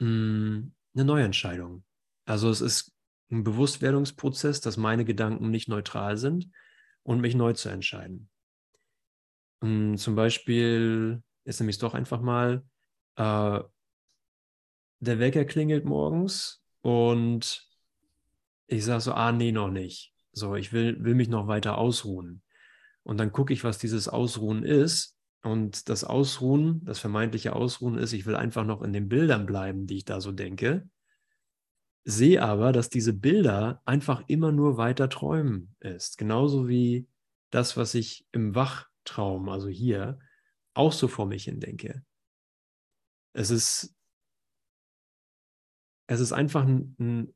mh, 0.00 0.06
hm, 0.06 0.74
eine 0.94 1.04
Neuentscheidung. 1.04 1.84
Also 2.24 2.50
es 2.50 2.60
ist 2.60 2.92
ein 3.30 3.44
Bewusstwerdungsprozess, 3.44 4.60
dass 4.60 4.76
meine 4.76 5.04
Gedanken 5.04 5.50
nicht 5.50 5.68
neutral 5.68 6.16
sind 6.16 6.50
und 7.02 7.20
mich 7.20 7.34
neu 7.34 7.52
zu 7.52 7.68
entscheiden. 7.68 8.30
Um, 9.60 9.68
hm, 9.68 9.96
zum 9.96 10.14
Beispiel 10.14 11.22
ist 11.44 11.60
nämlich 11.60 11.78
doch 11.78 11.94
einfach 11.94 12.20
mal, 12.20 12.64
äh, 13.16 13.60
der 15.00 15.18
Wecker 15.18 15.44
klingelt 15.44 15.84
morgens 15.84 16.62
und 16.80 17.68
ich 18.66 18.84
sage 18.84 19.00
so, 19.00 19.12
ah, 19.12 19.32
nee, 19.32 19.52
noch 19.52 19.70
nicht. 19.70 20.12
So, 20.32 20.54
ich 20.54 20.72
will, 20.72 21.02
will 21.02 21.14
mich 21.14 21.28
noch 21.28 21.46
weiter 21.46 21.78
ausruhen. 21.78 22.42
Und 23.02 23.18
dann 23.18 23.32
gucke 23.32 23.52
ich, 23.52 23.64
was 23.64 23.78
dieses 23.78 24.08
Ausruhen 24.08 24.62
ist. 24.62 25.16
Und 25.42 25.88
das 25.88 26.04
Ausruhen, 26.04 26.84
das 26.84 26.98
vermeintliche 26.98 27.54
Ausruhen 27.54 27.96
ist, 27.96 28.12
ich 28.12 28.26
will 28.26 28.36
einfach 28.36 28.64
noch 28.64 28.82
in 28.82 28.92
den 28.92 29.08
Bildern 29.08 29.46
bleiben, 29.46 29.86
die 29.86 29.98
ich 29.98 30.04
da 30.04 30.20
so 30.20 30.32
denke. 30.32 30.88
Sehe 32.04 32.42
aber, 32.42 32.72
dass 32.72 32.90
diese 32.90 33.14
Bilder 33.14 33.80
einfach 33.84 34.24
immer 34.26 34.52
nur 34.52 34.76
weiter 34.76 35.08
träumen 35.08 35.74
ist. 35.80 36.18
Genauso 36.18 36.68
wie 36.68 37.06
das, 37.50 37.76
was 37.76 37.94
ich 37.94 38.26
im 38.32 38.54
Wach 38.54 38.87
Traum, 39.08 39.48
also 39.48 39.68
hier, 39.68 40.18
auch 40.74 40.92
so 40.92 41.08
vor 41.08 41.26
mich 41.26 41.44
hin 41.44 41.60
denke. 41.60 42.04
Es 43.32 43.50
ist, 43.50 43.94
es 46.06 46.20
ist 46.20 46.32
einfach 46.32 46.64
ein, 46.64 46.94
ein 46.98 47.34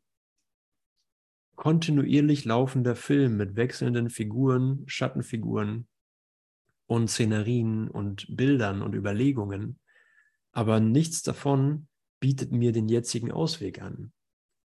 kontinuierlich 1.56 2.44
laufender 2.44 2.96
Film 2.96 3.36
mit 3.36 3.56
wechselnden 3.56 4.10
Figuren, 4.10 4.84
Schattenfiguren 4.86 5.88
und 6.86 7.08
Szenerien 7.08 7.88
und 7.88 8.26
Bildern 8.36 8.82
und 8.82 8.94
Überlegungen, 8.94 9.78
aber 10.52 10.80
nichts 10.80 11.22
davon 11.22 11.88
bietet 12.20 12.52
mir 12.52 12.72
den 12.72 12.88
jetzigen 12.88 13.32
Ausweg 13.32 13.80
an. 13.80 14.12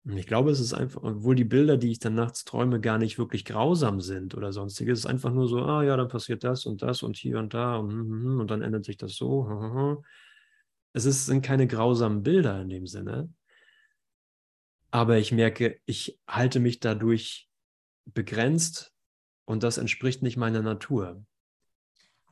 Ich 0.10 0.26
glaube, 0.26 0.52
es 0.52 0.62
ist 0.62 0.74
einfach, 0.74 1.04
obwohl 1.04 1.36
die 1.36 1.44
Bilder, 1.44 1.76
die 1.76 1.92
ich 1.92 2.00
dann 2.00 2.16
nachts 2.16 2.46
träume, 2.46 2.80
gar 2.80 2.98
nicht 2.98 3.18
wirklich 3.18 3.44
grausam 3.44 4.00
sind 4.00 4.36
oder 4.36 4.54
sonstiges, 4.54 5.00
es 5.00 5.06
ist 5.06 5.10
einfach 5.10 5.34
nur 5.34 5.50
so, 5.50 5.62
ah 5.62 5.84
ja, 5.84 5.98
dann 5.98 6.08
passiert 6.08 6.46
das 6.46 6.66
und 6.66 6.82
das 6.82 7.04
und 7.04 7.18
hier 7.18 7.40
und 7.40 7.54
da 7.54 7.76
und, 7.76 7.92
hm, 7.92 8.00
hm, 8.00 8.24
hm, 8.24 8.40
und 8.40 8.52
dann 8.52 8.62
ändert 8.62 8.86
sich 8.86 8.96
das 8.96 9.16
so. 9.16 10.04
Es 10.94 11.06
ist, 11.06 11.26
sind 11.26 11.42
keine 11.42 11.68
grausamen 11.68 12.24
Bilder 12.24 12.62
in 12.62 12.70
dem 12.70 12.88
Sinne. 12.88 13.30
Aber 14.92 15.18
ich 15.18 15.34
merke, 15.34 15.80
ich 15.86 16.18
halte 16.28 16.62
mich 16.62 16.80
dadurch 16.80 17.50
begrenzt 18.06 18.94
und 19.46 19.64
das 19.64 19.78
entspricht 19.78 20.24
nicht 20.24 20.38
meiner 20.38 20.62
Natur. 20.62 21.26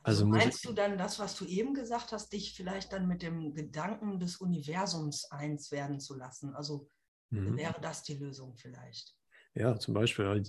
Also, 0.02 0.24
also 0.24 0.26
meinst 0.26 0.64
du 0.64 0.72
dann 0.72 0.96
das, 0.96 1.18
was 1.18 1.36
du 1.36 1.44
eben 1.44 1.74
gesagt 1.74 2.12
hast, 2.12 2.32
dich 2.32 2.54
vielleicht 2.54 2.92
dann 2.92 3.06
mit 3.06 3.22
dem 3.22 3.52
Gedanken 3.52 4.18
des 4.18 4.36
Universums 4.36 5.26
eins 5.30 5.70
werden 5.72 6.00
zu 6.00 6.14
lassen? 6.14 6.54
Also 6.54 6.88
Mhm. 7.36 7.56
Wäre 7.56 7.80
das 7.80 8.02
die 8.02 8.14
Lösung 8.14 8.54
vielleicht? 8.56 9.14
Ja, 9.54 9.78
zum 9.78 9.94
Beispiel. 9.94 10.42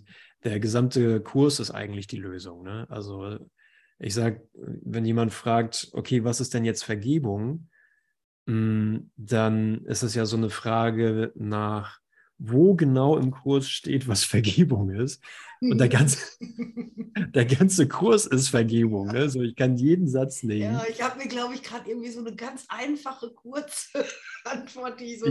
Der 0.44 0.60
gesamte 0.60 1.22
Kurs 1.22 1.60
ist 1.60 1.72
eigentlich 1.72 2.08
die 2.08 2.18
Lösung. 2.18 2.64
Ne? 2.64 2.86
Also 2.90 3.40
ich 4.00 4.14
sage, 4.14 4.48
wenn 4.54 5.06
jemand 5.06 5.34
fragt, 5.34 5.90
okay, 5.94 6.24
was 6.24 6.42
ist 6.42 6.54
denn 6.54 6.66
jetzt 6.66 6.84
Vergebung, 6.84 7.70
hm, 8.48 9.12
dann 9.16 9.86
ist 9.86 10.04
es 10.04 10.14
ja 10.14 10.26
so 10.26 10.38
eine 10.38 10.50
Frage 10.50 11.32
nach 11.36 12.00
wo 12.40 12.76
genau 12.76 13.18
im 13.18 13.32
Kurs 13.32 13.70
steht, 13.70 14.08
was 14.08 14.24
Vergebung 14.26 14.90
ist. 14.90 15.22
Und 15.60 15.80
der 15.80 15.90
ganze, 15.90 16.20
der 17.34 17.46
ganze 17.46 17.88
Kurs 17.88 18.28
ist 18.28 18.50
Vergebung. 18.50 19.08
Ne? 19.08 19.28
So, 19.28 19.42
ich 19.42 19.56
kann 19.56 19.76
jeden 19.76 20.08
Satz 20.08 20.44
nehmen. 20.44 20.76
Ja, 20.76 20.84
ich 20.88 21.02
habe 21.02 21.18
mir, 21.18 21.28
glaube 21.28 21.56
ich, 21.56 21.64
gerade 21.64 21.90
irgendwie 21.90 22.12
so 22.12 22.20
eine 22.20 22.36
ganz 22.36 22.66
einfache, 22.70 23.32
kurze 23.32 24.06
Antwort, 24.46 25.00
die 25.00 25.16
so. 25.16 25.26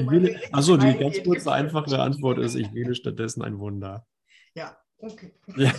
achso, 0.51 0.77
die 0.77 0.99
ganz 0.99 1.23
kurze, 1.23 1.53
einfache 1.53 2.01
Antwort 2.01 2.39
ist: 2.39 2.57
Ich 2.57 2.73
wähle 2.75 2.95
stattdessen 2.97 3.43
ein 3.43 3.59
Wunder. 3.61 4.05
Ja, 4.55 4.77
okay. 4.99 5.33
Ja. 5.57 5.73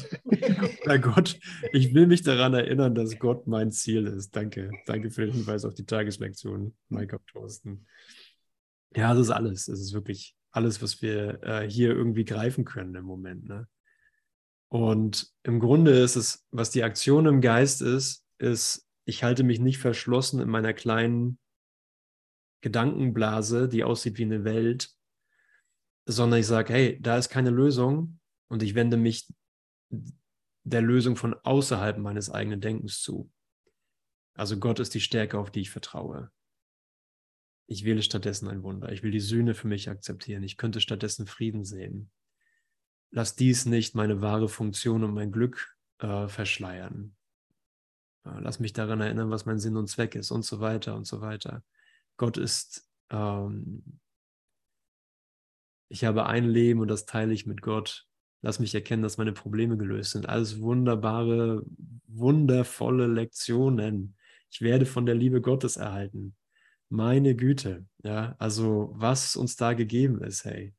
Herr 0.86 1.00
Gott, 1.00 1.38
ich 1.74 1.94
will 1.94 2.08
mich 2.08 2.22
daran 2.22 2.54
erinnern, 2.54 2.96
dass 2.96 3.20
Gott 3.20 3.48
mein 3.48 3.72
Ziel 3.72 4.08
ist. 4.08 4.34
Danke. 4.34 4.72
Danke 4.86 5.12
für 5.12 5.26
den 5.26 5.36
Hinweis 5.36 5.66
auf 5.66 5.74
die 5.74 5.86
Tageslektion, 5.86 6.74
Mike 6.88 7.20
Thorsten. 7.34 7.86
Ja, 8.96 9.14
das 9.14 9.28
ist 9.28 9.32
alles. 9.32 9.66
Das 9.66 9.82
ist 9.82 9.94
wirklich 9.94 10.37
alles, 10.52 10.82
was 10.82 11.02
wir 11.02 11.44
äh, 11.44 11.70
hier 11.70 11.90
irgendwie 11.90 12.26
greifen 12.26 12.66
können 12.66 12.96
im 12.96 13.06
Moment. 13.06 13.48
Ne? 13.48 13.68
Und 14.70 15.32
im 15.44 15.60
Grunde 15.60 15.92
ist 15.92 16.16
es, 16.16 16.46
was 16.52 16.72
die 16.72 16.84
Aktion 16.84 17.26
im 17.26 17.42
Geist 17.42 17.82
ist, 17.82 18.26
ist, 18.38 18.88
ich 19.06 19.24
halte 19.24 19.44
mich 19.44 19.60
nicht 19.60 19.78
verschlossen 19.78 20.42
in 20.42 20.50
meiner 20.50 20.74
kleinen 20.74 21.40
Gedankenblase, 22.62 23.70
die 23.70 23.84
aussieht 23.84 24.18
wie 24.18 24.24
eine 24.24 24.44
Welt, 24.44 24.90
sondern 26.06 26.40
ich 26.40 26.48
sage, 26.48 26.74
hey, 26.74 27.00
da 27.02 27.18
ist 27.18 27.30
keine 27.30 27.50
Lösung 27.50 28.20
und 28.50 28.64
ich 28.64 28.76
wende 28.76 28.98
mich 28.98 29.32
der 30.64 30.82
Lösung 30.82 31.16
von 31.16 31.34
außerhalb 31.34 31.98
meines 31.98 32.30
eigenen 32.30 32.60
Denkens 32.60 33.02
zu. 33.02 33.32
Also 34.34 34.60
Gott 34.60 34.80
ist 34.80 34.94
die 34.94 35.02
Stärke, 35.02 35.40
auf 35.40 35.52
die 35.52 35.62
ich 35.62 35.70
vertraue. 35.70 36.32
Ich 37.68 37.84
wähle 37.84 38.02
stattdessen 38.02 38.48
ein 38.48 38.64
Wunder. 38.64 38.92
Ich 38.94 39.04
will 39.04 39.12
die 39.12 39.20
Sühne 39.20 39.54
für 39.54 39.68
mich 39.68 39.90
akzeptieren. 39.90 40.42
Ich 40.44 40.56
könnte 40.56 40.80
stattdessen 40.80 41.28
Frieden 41.28 41.66
sehen. 41.66 42.10
Lass 43.12 43.36
dies 43.36 43.66
nicht 43.66 43.94
meine 43.94 44.22
wahre 44.22 44.48
Funktion 44.48 45.04
und 45.04 45.14
mein 45.14 45.34
Glück 45.34 45.78
äh, 46.00 46.30
verschleiern. 46.30 47.14
Äh, 48.26 48.40
lass 48.40 48.62
mich 48.62 48.72
daran 48.72 49.02
erinnern, 49.02 49.30
was 49.30 49.46
mein 49.46 49.60
Sinn 49.60 49.76
und 49.76 49.88
Zweck 49.88 50.16
ist 50.16 50.32
und 50.32 50.46
so 50.46 50.62
weiter 50.62 50.96
und 50.96 51.06
so 51.06 51.20
weiter. 51.20 51.62
Gott 52.16 52.38
ist, 52.38 52.90
ähm, 53.10 54.00
ich 55.90 56.06
habe 56.06 56.26
ein 56.26 56.46
Leben 56.46 56.80
und 56.80 56.88
das 56.88 57.06
teile 57.06 57.34
ich 57.34 57.46
mit 57.46 57.62
Gott. 57.62 58.08
Lass 58.42 58.60
mich 58.60 58.74
erkennen, 58.74 59.04
dass 59.04 59.18
meine 59.18 59.34
Probleme 59.34 59.76
gelöst 59.76 60.12
sind. 60.12 60.30
Alles 60.30 60.62
wunderbare, 60.62 61.64
wundervolle 62.08 63.08
Lektionen. 63.08 64.16
Ich 64.50 64.62
werde 64.62 64.86
von 64.86 65.06
der 65.06 65.16
Liebe 65.16 65.42
Gottes 65.42 65.76
erhalten. 65.76 66.37
Meine 66.90 67.36
Güte, 67.36 67.86
ja, 68.04 68.36
also 68.40 68.92
was 68.96 69.36
uns 69.36 69.58
da 69.58 69.74
gegeben 69.74 70.22
ist, 70.24 70.46
hey. 70.46 70.74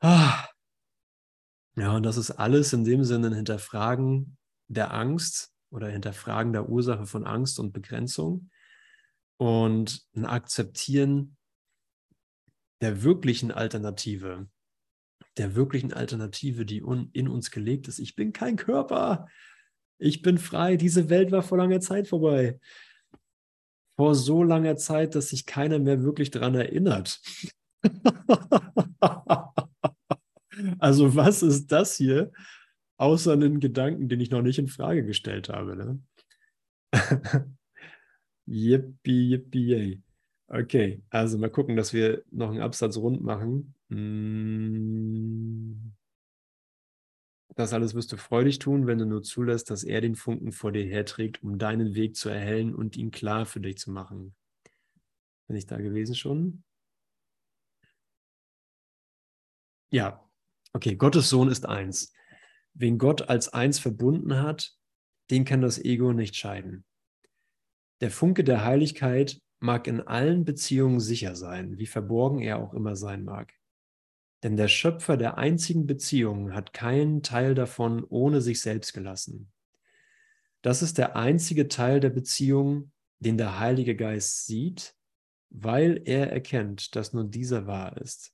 Ah. 0.00 0.46
Ja, 1.76 1.94
und 1.94 2.02
das 2.02 2.16
ist 2.16 2.32
alles 2.32 2.72
in 2.72 2.84
dem 2.84 3.04
Sinne 3.04 3.28
ein 3.28 3.34
Hinterfragen 3.34 4.36
der 4.66 4.92
Angst 4.92 5.52
oder 5.70 5.88
Hinterfragen 5.88 6.52
der 6.52 6.68
Ursache 6.68 7.06
von 7.06 7.24
Angst 7.24 7.60
und 7.60 7.72
Begrenzung 7.72 8.50
und 9.36 10.04
ein 10.16 10.26
Akzeptieren 10.26 11.36
der 12.80 13.04
wirklichen 13.04 13.52
Alternative, 13.52 14.48
der 15.36 15.54
wirklichen 15.54 15.92
Alternative, 15.92 16.64
die 16.64 16.82
in 17.12 17.28
uns 17.28 17.52
gelegt 17.52 17.86
ist. 17.86 18.00
Ich 18.00 18.16
bin 18.16 18.32
kein 18.32 18.56
Körper. 18.56 19.28
Ich 19.98 20.22
bin 20.22 20.38
frei. 20.38 20.76
Diese 20.76 21.08
Welt 21.10 21.30
war 21.30 21.42
vor 21.42 21.58
langer 21.58 21.80
Zeit 21.80 22.08
vorbei 22.08 22.58
vor 23.98 24.14
so 24.14 24.42
langer 24.44 24.76
Zeit, 24.76 25.16
dass 25.16 25.30
sich 25.30 25.44
keiner 25.44 25.80
mehr 25.80 26.04
wirklich 26.04 26.30
daran 26.30 26.54
erinnert. 26.54 27.20
also 30.78 31.16
was 31.16 31.42
ist 31.42 31.72
das 31.72 31.96
hier, 31.96 32.30
außer 32.96 33.32
einen 33.32 33.58
Gedanken, 33.58 34.08
den 34.08 34.20
ich 34.20 34.30
noch 34.30 34.42
nicht 34.42 34.60
in 34.60 34.68
Frage 34.68 35.04
gestellt 35.04 35.48
habe? 35.48 35.74
Ne? 35.74 36.00
yippie, 38.46 39.30
yippie, 39.30 39.66
yay. 39.66 40.00
Okay, 40.46 41.02
also 41.10 41.36
mal 41.36 41.50
gucken, 41.50 41.74
dass 41.74 41.92
wir 41.92 42.22
noch 42.30 42.50
einen 42.50 42.60
Absatz 42.60 42.96
rund 42.98 43.20
machen. 43.20 43.74
Hm. 43.90 45.92
Das 47.58 47.72
alles 47.72 47.96
wirst 47.96 48.12
du 48.12 48.16
freudig 48.16 48.60
tun, 48.60 48.86
wenn 48.86 48.98
du 48.98 49.04
nur 49.04 49.24
zulässt, 49.24 49.68
dass 49.68 49.82
er 49.82 50.00
den 50.00 50.14
Funken 50.14 50.52
vor 50.52 50.70
dir 50.70 50.84
herträgt, 50.84 51.42
um 51.42 51.58
deinen 51.58 51.96
Weg 51.96 52.14
zu 52.14 52.28
erhellen 52.28 52.72
und 52.72 52.96
ihn 52.96 53.10
klar 53.10 53.46
für 53.46 53.58
dich 53.58 53.78
zu 53.78 53.90
machen. 53.90 54.36
Bin 55.48 55.56
ich 55.56 55.66
da 55.66 55.76
gewesen 55.78 56.14
schon? 56.14 56.62
Ja, 59.90 60.24
okay, 60.72 60.94
Gottes 60.94 61.30
Sohn 61.30 61.48
ist 61.48 61.66
eins. 61.66 62.12
Wen 62.74 62.96
Gott 62.96 63.28
als 63.28 63.48
eins 63.48 63.80
verbunden 63.80 64.40
hat, 64.40 64.76
den 65.32 65.44
kann 65.44 65.60
das 65.60 65.80
Ego 65.84 66.12
nicht 66.12 66.36
scheiden. 66.36 66.84
Der 68.00 68.12
Funke 68.12 68.44
der 68.44 68.64
Heiligkeit 68.64 69.42
mag 69.58 69.88
in 69.88 70.00
allen 70.00 70.44
Beziehungen 70.44 71.00
sicher 71.00 71.34
sein, 71.34 71.76
wie 71.76 71.86
verborgen 71.86 72.38
er 72.38 72.60
auch 72.60 72.72
immer 72.72 72.94
sein 72.94 73.24
mag. 73.24 73.57
Denn 74.42 74.56
der 74.56 74.68
Schöpfer 74.68 75.16
der 75.16 75.36
einzigen 75.36 75.86
Beziehung 75.86 76.54
hat 76.54 76.72
keinen 76.72 77.22
Teil 77.22 77.54
davon 77.54 78.04
ohne 78.04 78.40
sich 78.40 78.60
selbst 78.60 78.94
gelassen. 78.94 79.52
Das 80.62 80.82
ist 80.82 80.98
der 80.98 81.16
einzige 81.16 81.68
Teil 81.68 82.00
der 82.00 82.10
Beziehung, 82.10 82.92
den 83.18 83.36
der 83.36 83.58
Heilige 83.58 83.96
Geist 83.96 84.46
sieht, 84.46 84.94
weil 85.50 86.02
er 86.04 86.32
erkennt, 86.32 86.94
dass 86.94 87.12
nur 87.12 87.24
dieser 87.24 87.66
wahr 87.66 87.96
ist. 87.96 88.32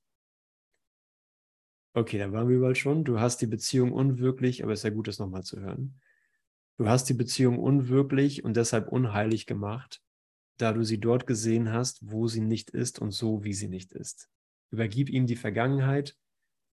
Okay, 1.95 2.19
da 2.19 2.33
waren 2.33 2.49
wir 2.49 2.61
bald 2.61 2.77
schon. 2.77 3.05
Du 3.05 3.21
hast 3.21 3.41
die 3.41 3.47
Beziehung 3.47 3.93
unwirklich, 3.93 4.65
aber 4.65 4.73
es 4.73 4.81
ist 4.81 4.85
ja 4.85 4.91
gut, 4.91 5.07
das 5.07 5.21
nochmal 5.21 5.45
zu 5.45 5.61
hören. 5.61 6.01
Du 6.77 6.89
hast 6.89 7.09
die 7.09 7.15
Beziehung 7.15 7.59
unwirklich 7.61 8.43
und 8.43 8.57
deshalb 8.57 8.89
unheilig 8.89 9.47
gemacht, 9.47 10.03
da 10.57 10.73
du 10.73 10.83
sie 10.83 10.99
dort 10.99 11.27
gesehen 11.27 11.73
hast, 11.73 12.01
wo 12.11 12.27
sie 12.27 12.41
nicht 12.41 12.71
ist 12.71 12.99
und 12.99 13.13
so, 13.13 13.45
wie 13.45 13.55
sie 13.55 13.69
nicht 13.69 13.93
ist. 13.93 14.29
Übergib 14.71 15.09
ihm 15.09 15.27
die 15.27 15.37
Vergangenheit, 15.37 16.17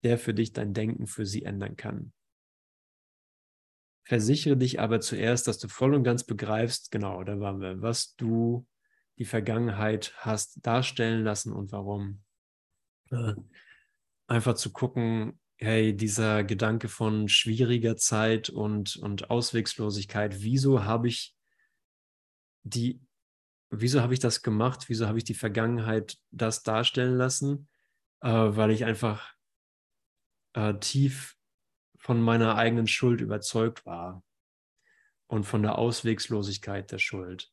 der 0.04 0.18
für 0.18 0.34
dich 0.34 0.54
dein 0.54 0.74
Denken 0.74 1.08
für 1.08 1.26
sie 1.26 1.44
ändern 1.44 1.76
kann. 1.76 2.14
Versichere 4.04 4.58
dich 4.58 4.80
aber 4.80 5.02
zuerst, 5.02 5.48
dass 5.48 5.60
du 5.60 5.68
voll 5.68 5.94
und 5.94 6.04
ganz 6.04 6.24
begreifst, 6.24 6.90
genau, 6.90 7.24
da 7.24 7.40
waren 7.40 7.62
wir, 7.62 7.82
was 7.82 8.16
du 8.16 8.66
die 9.20 9.26
Vergangenheit 9.26 10.14
hast 10.18 10.66
darstellen 10.66 11.24
lassen 11.24 11.54
und 11.54 11.72
warum. 11.72 12.24
Äh, 13.12 13.34
einfach 14.28 14.56
zu 14.56 14.72
gucken, 14.72 15.40
hey, 15.58 15.96
dieser 15.96 16.44
Gedanke 16.44 16.88
von 16.88 17.28
schwieriger 17.28 17.98
Zeit 17.98 18.50
und, 18.50 18.96
und 18.96 19.30
Auswegslosigkeit, 19.30 20.42
wieso 20.42 20.86
habe 20.86 21.08
ich 21.08 21.36
die, 22.64 23.02
wieso 23.70 24.02
habe 24.02 24.14
ich 24.14 24.20
das 24.20 24.42
gemacht? 24.42 24.86
Wieso 24.88 25.08
habe 25.08 25.18
ich 25.18 25.24
die 25.24 25.34
Vergangenheit 25.34 26.18
das 26.32 26.64
darstellen 26.64 27.16
lassen? 27.16 27.69
Äh, 28.22 28.30
weil 28.30 28.72
ich 28.72 28.86
einfach 28.86 29.34
äh, 30.54 30.74
tief 30.80 31.38
von 31.98 32.22
meiner 32.22 32.56
eigenen 32.56 32.88
Schuld 32.88 33.22
überzeugt 33.22 33.86
war 33.86 34.24
und 35.28 35.44
von 35.44 35.62
der 35.62 35.78
Auswegslosigkeit 35.78 36.92
der 36.92 37.00
Schuld. 37.00 37.52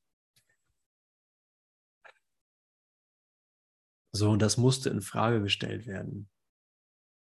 So, 4.12 4.30
und 4.30 4.40
das 4.40 4.56
musste 4.56 4.88
in 4.88 5.02
Frage 5.02 5.42
gestellt 5.42 5.86
werden. 5.86 6.30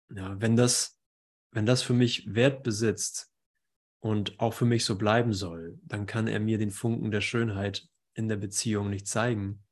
Ja, 0.10 0.40
wenn 0.40 0.56
das, 0.56 1.00
wenn 1.52 1.66
das 1.66 1.82
für 1.82 1.94
mich 1.94 2.34
Wert 2.36 2.62
besitzt 2.62 3.34
und 4.00 4.40
auch 4.40 4.54
für 4.54 4.66
mich 4.66 4.86
so 4.86 4.96
bleiben 4.96 5.34
soll, 5.34 5.80
dann 5.84 6.06
kann 6.06 6.28
er 6.28 6.40
mir 6.40 6.60
den 6.60 6.72
Funken 6.72 7.10
der 7.10 7.22
Schönheit 7.22 7.88
in 8.14 8.28
der 8.28 8.38
Beziehung 8.38 8.90
nicht 8.90 9.08
zeigen, 9.08 9.67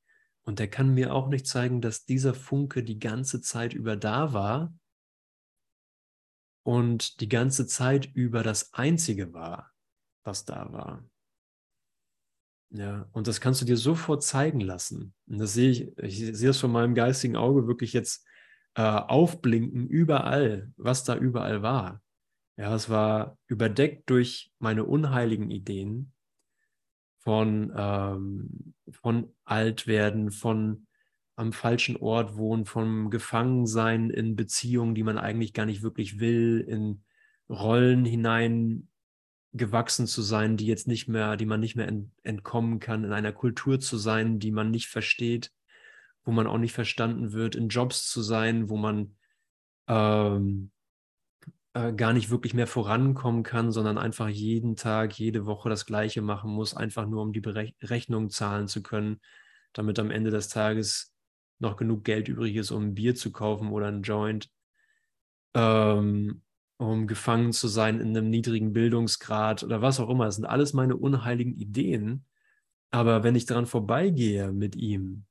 und 0.45 0.59
er 0.59 0.67
kann 0.67 0.93
mir 0.93 1.13
auch 1.13 1.27
nicht 1.27 1.47
zeigen, 1.47 1.81
dass 1.81 2.05
dieser 2.05 2.33
Funke 2.33 2.83
die 2.83 2.99
ganze 2.99 3.41
Zeit 3.41 3.73
über 3.73 3.95
da 3.95 4.31
war 4.31 4.73
und 6.63 7.19
die 7.19 7.29
ganze 7.29 7.67
Zeit 7.67 8.05
über 8.13 8.43
das 8.43 8.73
Einzige 8.73 9.33
war, 9.33 9.71
was 10.23 10.45
da 10.45 10.71
war. 10.71 11.03
Ja, 12.71 13.07
und 13.11 13.27
das 13.27 13.39
kannst 13.41 13.61
du 13.61 13.65
dir 13.65 13.77
sofort 13.77 14.23
zeigen 14.23 14.59
lassen. 14.59 15.13
Und 15.27 15.39
das 15.39 15.53
sehe 15.53 15.69
ich, 15.69 15.97
ich 15.97 16.37
sehe 16.37 16.49
es 16.49 16.59
von 16.59 16.71
meinem 16.71 16.95
geistigen 16.95 17.35
Auge 17.35 17.67
wirklich 17.67 17.93
jetzt 17.93 18.25
äh, 18.75 18.81
aufblinken, 18.81 19.87
überall, 19.87 20.71
was 20.75 21.03
da 21.03 21.15
überall 21.15 21.61
war. 21.61 22.01
Ja, 22.57 22.73
es 22.75 22.89
war 22.89 23.37
überdeckt 23.47 24.09
durch 24.09 24.51
meine 24.59 24.85
unheiligen 24.85 25.51
Ideen, 25.51 26.13
von, 27.25 27.73
ähm, 27.75 28.73
von 28.89 29.33
Altwerden, 29.43 30.31
von 30.31 30.85
am 31.35 31.51
falschen 31.51 31.97
Ort 31.97 32.37
wohnen, 32.37 32.65
vom 32.65 33.09
Gefangensein 33.09 34.09
in 34.09 34.37
Beziehungen, 34.37 34.95
die 34.95 35.03
man 35.03 35.17
eigentlich 35.17 35.53
gar 35.53 35.65
nicht 35.65 35.81
wirklich 35.81 36.19
will, 36.19 36.63
in 36.65 37.03
Rollen 37.49 38.05
hinein 38.05 38.87
gewachsen 39.51 40.07
zu 40.07 40.21
sein, 40.21 40.55
die 40.55 40.67
jetzt 40.67 40.87
nicht 40.87 41.07
mehr, 41.07 41.35
die 41.35 41.45
man 41.45 41.59
nicht 41.59 41.75
mehr 41.75 41.87
ent 41.87 42.11
entkommen 42.23 42.79
kann, 42.79 43.03
in 43.03 43.11
einer 43.11 43.31
Kultur 43.31 43.79
zu 43.79 43.97
sein, 43.97 44.39
die 44.39 44.51
man 44.51 44.69
nicht 44.69 44.87
versteht, 44.87 45.51
wo 46.23 46.31
man 46.31 46.47
auch 46.47 46.57
nicht 46.57 46.73
verstanden 46.73 47.33
wird, 47.33 47.55
in 47.55 47.69
Jobs 47.69 48.09
zu 48.09 48.21
sein, 48.21 48.69
wo 48.69 48.77
man 48.77 49.15
ähm, 49.87 50.71
äh, 51.75 51.91
gar 51.93 52.13
nicht 52.13 52.29
wirklich 52.29 52.53
mehr 52.53 52.67
vorankommen 52.67 53.43
kann, 53.43 53.71
sondern 53.71 53.97
einfach 53.97 54.29
jeden 54.29 54.77
Tag, 54.77 55.19
jede 55.19 55.45
Woche 55.45 55.67
das 55.69 55.85
Gleiche 55.85 56.21
machen 56.21 56.49
muss, 56.51 56.73
einfach 56.73 57.05
nur 57.05 57.21
um 57.21 57.33
die 57.33 57.43
Rechnung 57.81 58.29
zahlen 58.29 58.69
zu 58.69 58.81
können, 58.81 59.19
damit 59.73 59.99
am 59.99 60.09
Ende 60.09 60.31
des 60.31 60.47
Tages 60.47 61.13
noch 61.59 61.75
genug 61.75 62.05
Geld 62.05 62.29
übrig 62.29 62.55
ist, 62.55 62.71
um 62.71 62.83
ein 62.83 62.95
Bier 62.95 63.13
zu 63.13 63.31
kaufen 63.33 63.71
oder 63.71 63.87
ein 63.87 64.03
Joint, 64.03 64.49
ähm, 65.53 66.43
um 66.77 67.07
gefangen 67.07 67.51
zu 67.51 67.67
sein 67.67 67.99
in 67.99 68.15
einem 68.15 68.29
niedrigen 68.29 68.71
Bildungsgrad 68.71 69.63
oder 69.63 69.81
was 69.81 69.99
auch 69.99 70.09
immer. 70.09 70.25
Das 70.25 70.35
sind 70.35 70.45
alles 70.45 70.71
meine 70.73 70.95
unheiligen 70.95 71.55
Ideen. 71.55 72.25
Aber 72.89 73.23
wenn 73.23 73.35
ich 73.35 73.47
daran 73.47 73.65
vorbeigehe 73.65 74.53
mit 74.53 74.77
ihm, 74.77 75.25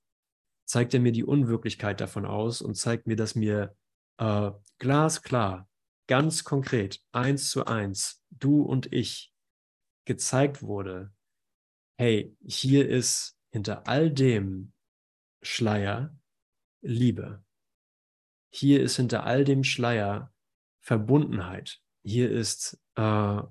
zeigt 0.67 0.93
er 0.93 1.01
mir 1.01 1.13
die 1.13 1.25
Unwirklichkeit 1.25 2.03
davon 2.03 2.27
aus 2.27 2.61
und 2.61 2.75
zeigt 2.75 3.07
mir, 3.07 3.17
dass 3.17 3.35
mir 3.35 3.75
äh, 4.19 4.51
glasklar 4.79 5.69
ganz 6.07 6.45
konkret, 6.45 7.03
eins 7.13 7.51
zu 7.51 7.67
eins, 7.67 8.23
du 8.31 8.63
und 8.63 8.93
ich, 8.93 9.33
gezeigt 10.07 10.63
wurde, 10.63 11.13
hey, 11.99 12.37
hier 12.45 12.89
ist 12.89 13.39
hinter 13.53 13.87
all 13.89 14.11
dem 14.11 14.73
Schleier 15.43 16.17
Liebe. 16.83 17.45
Hier 18.53 18.83
ist 18.83 18.97
hinter 18.97 19.25
all 19.25 19.45
dem 19.45 19.65
Schleier 19.65 20.33
Verbundenheit 20.81 21.85
hier 22.05 22.31
ist 22.31 22.79
äh, 22.97 23.43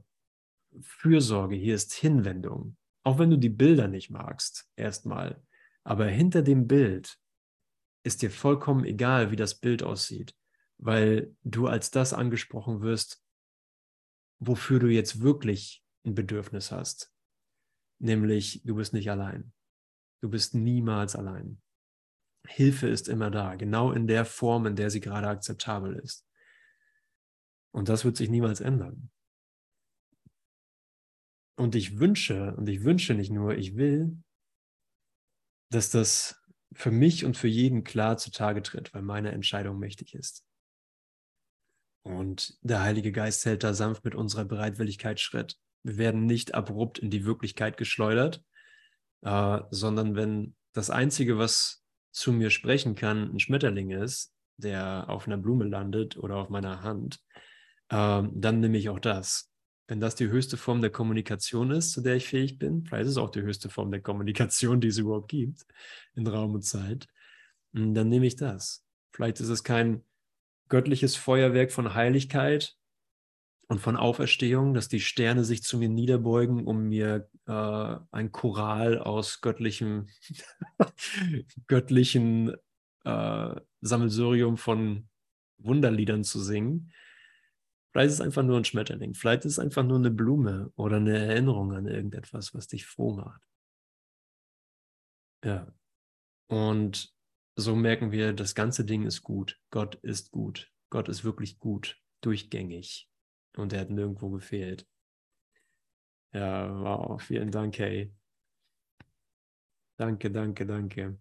Fürsorge, 0.79 1.55
hier 1.55 1.75
ist 1.75 1.93
Hinwendung. 1.93 2.77
Auch 3.03 3.19
wenn 3.19 3.31
du 3.31 3.37
die 3.37 3.49
Bilder 3.49 3.87
nicht 3.87 4.09
magst, 4.11 4.69
erstmal. 4.75 5.43
Aber 5.83 6.05
hinter 6.05 6.43
dem 6.43 6.67
Bild 6.67 7.17
ist 8.05 8.21
dir 8.21 8.31
vollkommen 8.31 8.85
egal, 8.85 9.31
wie 9.31 9.35
das 9.35 9.59
Bild 9.59 9.83
aussieht, 9.83 10.35
weil 10.83 11.33
du 11.43 11.67
als 11.67 11.91
das 11.91 12.11
angesprochen 12.11 12.81
wirst, 12.81 13.23
wofür 14.39 14.79
du 14.79 14.87
jetzt 14.87 15.21
wirklich 15.21 15.81
ein 16.05 16.13
Bedürfnis 16.13 16.73
hast. 16.73 17.13
Nämlich, 17.99 18.61
du 18.65 18.75
bist 18.75 18.93
nicht 18.93 19.09
allein. 19.09 19.53
Du 20.21 20.29
bist 20.29 20.55
niemals 20.55 21.15
allein. 21.15 21.61
Hilfe 22.45 22.89
ist 22.89 23.07
immer 23.07 23.31
da, 23.31 23.55
genau 23.55 23.93
in 23.93 24.07
der 24.07 24.25
Form, 24.25 24.65
in 24.65 24.75
der 24.75 24.89
sie 24.89 24.99
gerade 24.99 25.29
akzeptabel 25.29 25.95
ist. 25.95 26.27
Und 27.71 27.87
das 27.87 28.03
wird 28.03 28.17
sich 28.17 28.29
niemals 28.29 28.59
ändern. 28.59 29.09
Und 31.55 31.75
ich 31.75 31.97
wünsche, 31.97 32.55
und 32.57 32.67
ich 32.67 32.83
wünsche 32.83 33.13
nicht 33.13 33.31
nur, 33.31 33.55
ich 33.55 33.77
will, 33.77 34.21
dass 35.71 35.89
das 35.91 36.43
für 36.73 36.91
mich 36.91 37.23
und 37.23 37.37
für 37.37 37.47
jeden 37.47 37.85
klar 37.85 38.17
zutage 38.17 38.61
tritt, 38.63 38.93
weil 38.93 39.01
meine 39.01 39.31
Entscheidung 39.31 39.79
mächtig 39.79 40.13
ist. 40.13 40.45
Und 42.03 42.57
der 42.61 42.81
Heilige 42.81 43.11
Geist 43.11 43.45
hält 43.45 43.63
da 43.63 43.73
sanft 43.73 44.03
mit 44.03 44.13
unserer 44.13 44.45
Bereitwilligkeit 44.45 45.19
Schritt. 45.19 45.57
Wir 45.83 45.97
werden 45.97 46.25
nicht 46.25 46.53
abrupt 46.53 46.99
in 46.99 47.09
die 47.09 47.25
Wirklichkeit 47.25 47.77
geschleudert, 47.77 48.43
äh, 49.21 49.59
sondern 49.71 50.15
wenn 50.15 50.55
das 50.73 50.89
Einzige, 50.89 51.37
was 51.37 51.83
zu 52.11 52.31
mir 52.31 52.49
sprechen 52.49 52.95
kann, 52.95 53.33
ein 53.33 53.39
Schmetterling 53.39 53.91
ist, 53.91 54.33
der 54.57 55.09
auf 55.09 55.27
einer 55.27 55.37
Blume 55.37 55.65
landet 55.65 56.17
oder 56.17 56.35
auf 56.35 56.49
meiner 56.49 56.83
Hand, 56.83 57.19
äh, 57.89 58.23
dann 58.31 58.59
nehme 58.59 58.77
ich 58.77 58.89
auch 58.89 58.99
das. 58.99 59.49
Wenn 59.87 59.99
das 59.99 60.15
die 60.15 60.27
höchste 60.27 60.57
Form 60.57 60.81
der 60.81 60.91
Kommunikation 60.91 61.71
ist, 61.71 61.91
zu 61.91 62.01
der 62.01 62.15
ich 62.15 62.27
fähig 62.27 62.57
bin, 62.57 62.85
vielleicht 62.85 63.05
ist 63.05 63.11
es 63.11 63.17
auch 63.17 63.31
die 63.31 63.41
höchste 63.41 63.69
Form 63.69 63.91
der 63.91 64.01
Kommunikation, 64.01 64.79
die 64.79 64.87
es 64.87 64.97
überhaupt 64.97 65.29
gibt 65.29 65.65
in 66.15 66.27
Raum 66.27 66.53
und 66.55 66.63
Zeit, 66.63 67.07
hm, 67.73 67.93
dann 67.93 68.09
nehme 68.09 68.25
ich 68.25 68.35
das. 68.35 68.85
Vielleicht 69.11 69.39
ist 69.39 69.49
es 69.49 69.63
kein 69.63 70.03
göttliches 70.73 71.15
Feuerwerk 71.15 71.71
von 71.71 71.93
Heiligkeit 71.93 72.75
und 73.67 73.79
von 73.79 73.95
Auferstehung, 73.95 74.73
dass 74.73 74.87
die 74.87 75.01
Sterne 75.01 75.43
sich 75.43 75.61
zu 75.61 75.77
mir 75.77 75.87
niederbeugen, 75.87 76.65
um 76.65 76.89
mir 76.89 77.29
äh, 77.45 77.95
ein 78.09 78.31
Choral 78.31 78.97
aus 78.97 79.41
göttlichem, 79.41 80.07
göttlichen 81.67 82.55
äh, 83.05 83.55
Sammelsurium 83.81 84.57
von 84.57 85.09
Wunderliedern 85.59 86.23
zu 86.23 86.41
singen, 86.41 86.91
Vielleicht 87.91 88.07
ist 88.07 88.15
es 88.15 88.21
einfach 88.21 88.41
nur 88.41 88.57
ein 88.57 88.65
Schmetterling. 88.65 89.13
Vielleicht 89.13 89.45
ist 89.45 89.51
es 89.51 89.59
einfach 89.59 89.83
nur 89.83 89.99
eine 89.99 90.09
Blume 90.09 90.71
oder 90.75 90.97
eine 90.97 91.15
Erinnerung 91.15 91.73
an 91.73 91.85
irgendetwas, 91.85 92.55
was 92.55 92.67
dich 92.67 92.87
froh 92.87 93.13
macht. 93.13 93.43
Ja. 95.45 95.71
Und 96.47 97.12
so 97.55 97.75
merken 97.75 98.11
wir, 98.11 98.33
das 98.33 98.55
ganze 98.55 98.85
Ding 98.85 99.05
ist 99.05 99.23
gut. 99.23 99.59
Gott 99.69 99.95
ist 99.95 100.31
gut. 100.31 100.71
Gott 100.89 101.09
ist 101.09 101.23
wirklich 101.23 101.59
gut, 101.59 102.01
durchgängig. 102.21 103.09
Und 103.55 103.73
er 103.73 103.81
hat 103.81 103.89
nirgendwo 103.89 104.29
gefehlt. 104.29 104.87
Ja, 106.33 106.69
wow, 106.79 107.21
vielen 107.21 107.51
Dank, 107.51 107.77
hey. 107.77 108.13
Danke, 109.97 110.31
danke, 110.31 110.65
danke. 110.65 111.19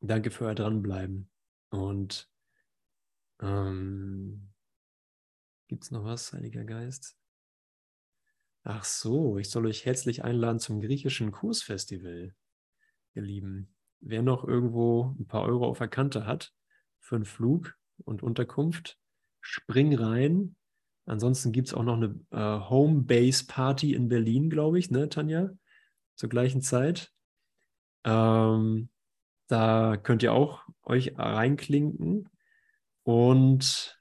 Danke 0.00 0.30
für 0.30 0.46
euer 0.46 0.54
Dranbleiben. 0.54 1.30
Und 1.70 2.30
ähm, 3.40 4.52
Gibt 5.68 5.82
es 5.82 5.90
noch 5.90 6.04
was, 6.04 6.32
Heiliger 6.32 6.64
Geist? 6.64 7.18
Ach 8.62 8.84
so, 8.84 9.38
ich 9.38 9.50
soll 9.50 9.66
euch 9.66 9.84
herzlich 9.84 10.22
einladen 10.22 10.60
zum 10.60 10.80
griechischen 10.80 11.32
Kursfestival, 11.32 12.34
ihr 13.14 13.22
Lieben. 13.22 13.75
Wer 14.08 14.22
noch 14.22 14.44
irgendwo 14.44 15.16
ein 15.18 15.26
paar 15.26 15.42
Euro 15.42 15.66
auf 15.66 15.78
der 15.78 15.88
Kante 15.88 16.26
hat 16.26 16.52
für 17.00 17.16
einen 17.16 17.24
Flug 17.24 17.74
und 18.04 18.22
Unterkunft, 18.22 18.98
spring 19.40 19.96
rein. 19.96 20.54
Ansonsten 21.06 21.50
gibt 21.50 21.68
es 21.68 21.74
auch 21.74 21.82
noch 21.82 21.96
eine 21.96 22.20
äh, 22.30 22.68
Home-Base-Party 22.68 23.94
in 23.94 24.08
Berlin, 24.08 24.48
glaube 24.48 24.78
ich, 24.78 24.92
ne, 24.92 25.08
Tanja? 25.08 25.50
Zur 26.14 26.28
gleichen 26.28 26.62
Zeit. 26.62 27.12
Ähm, 28.04 28.90
da 29.48 29.96
könnt 29.96 30.22
ihr 30.22 30.32
auch 30.32 30.62
euch 30.84 31.18
reinklinken. 31.18 32.28
Und 33.02 34.00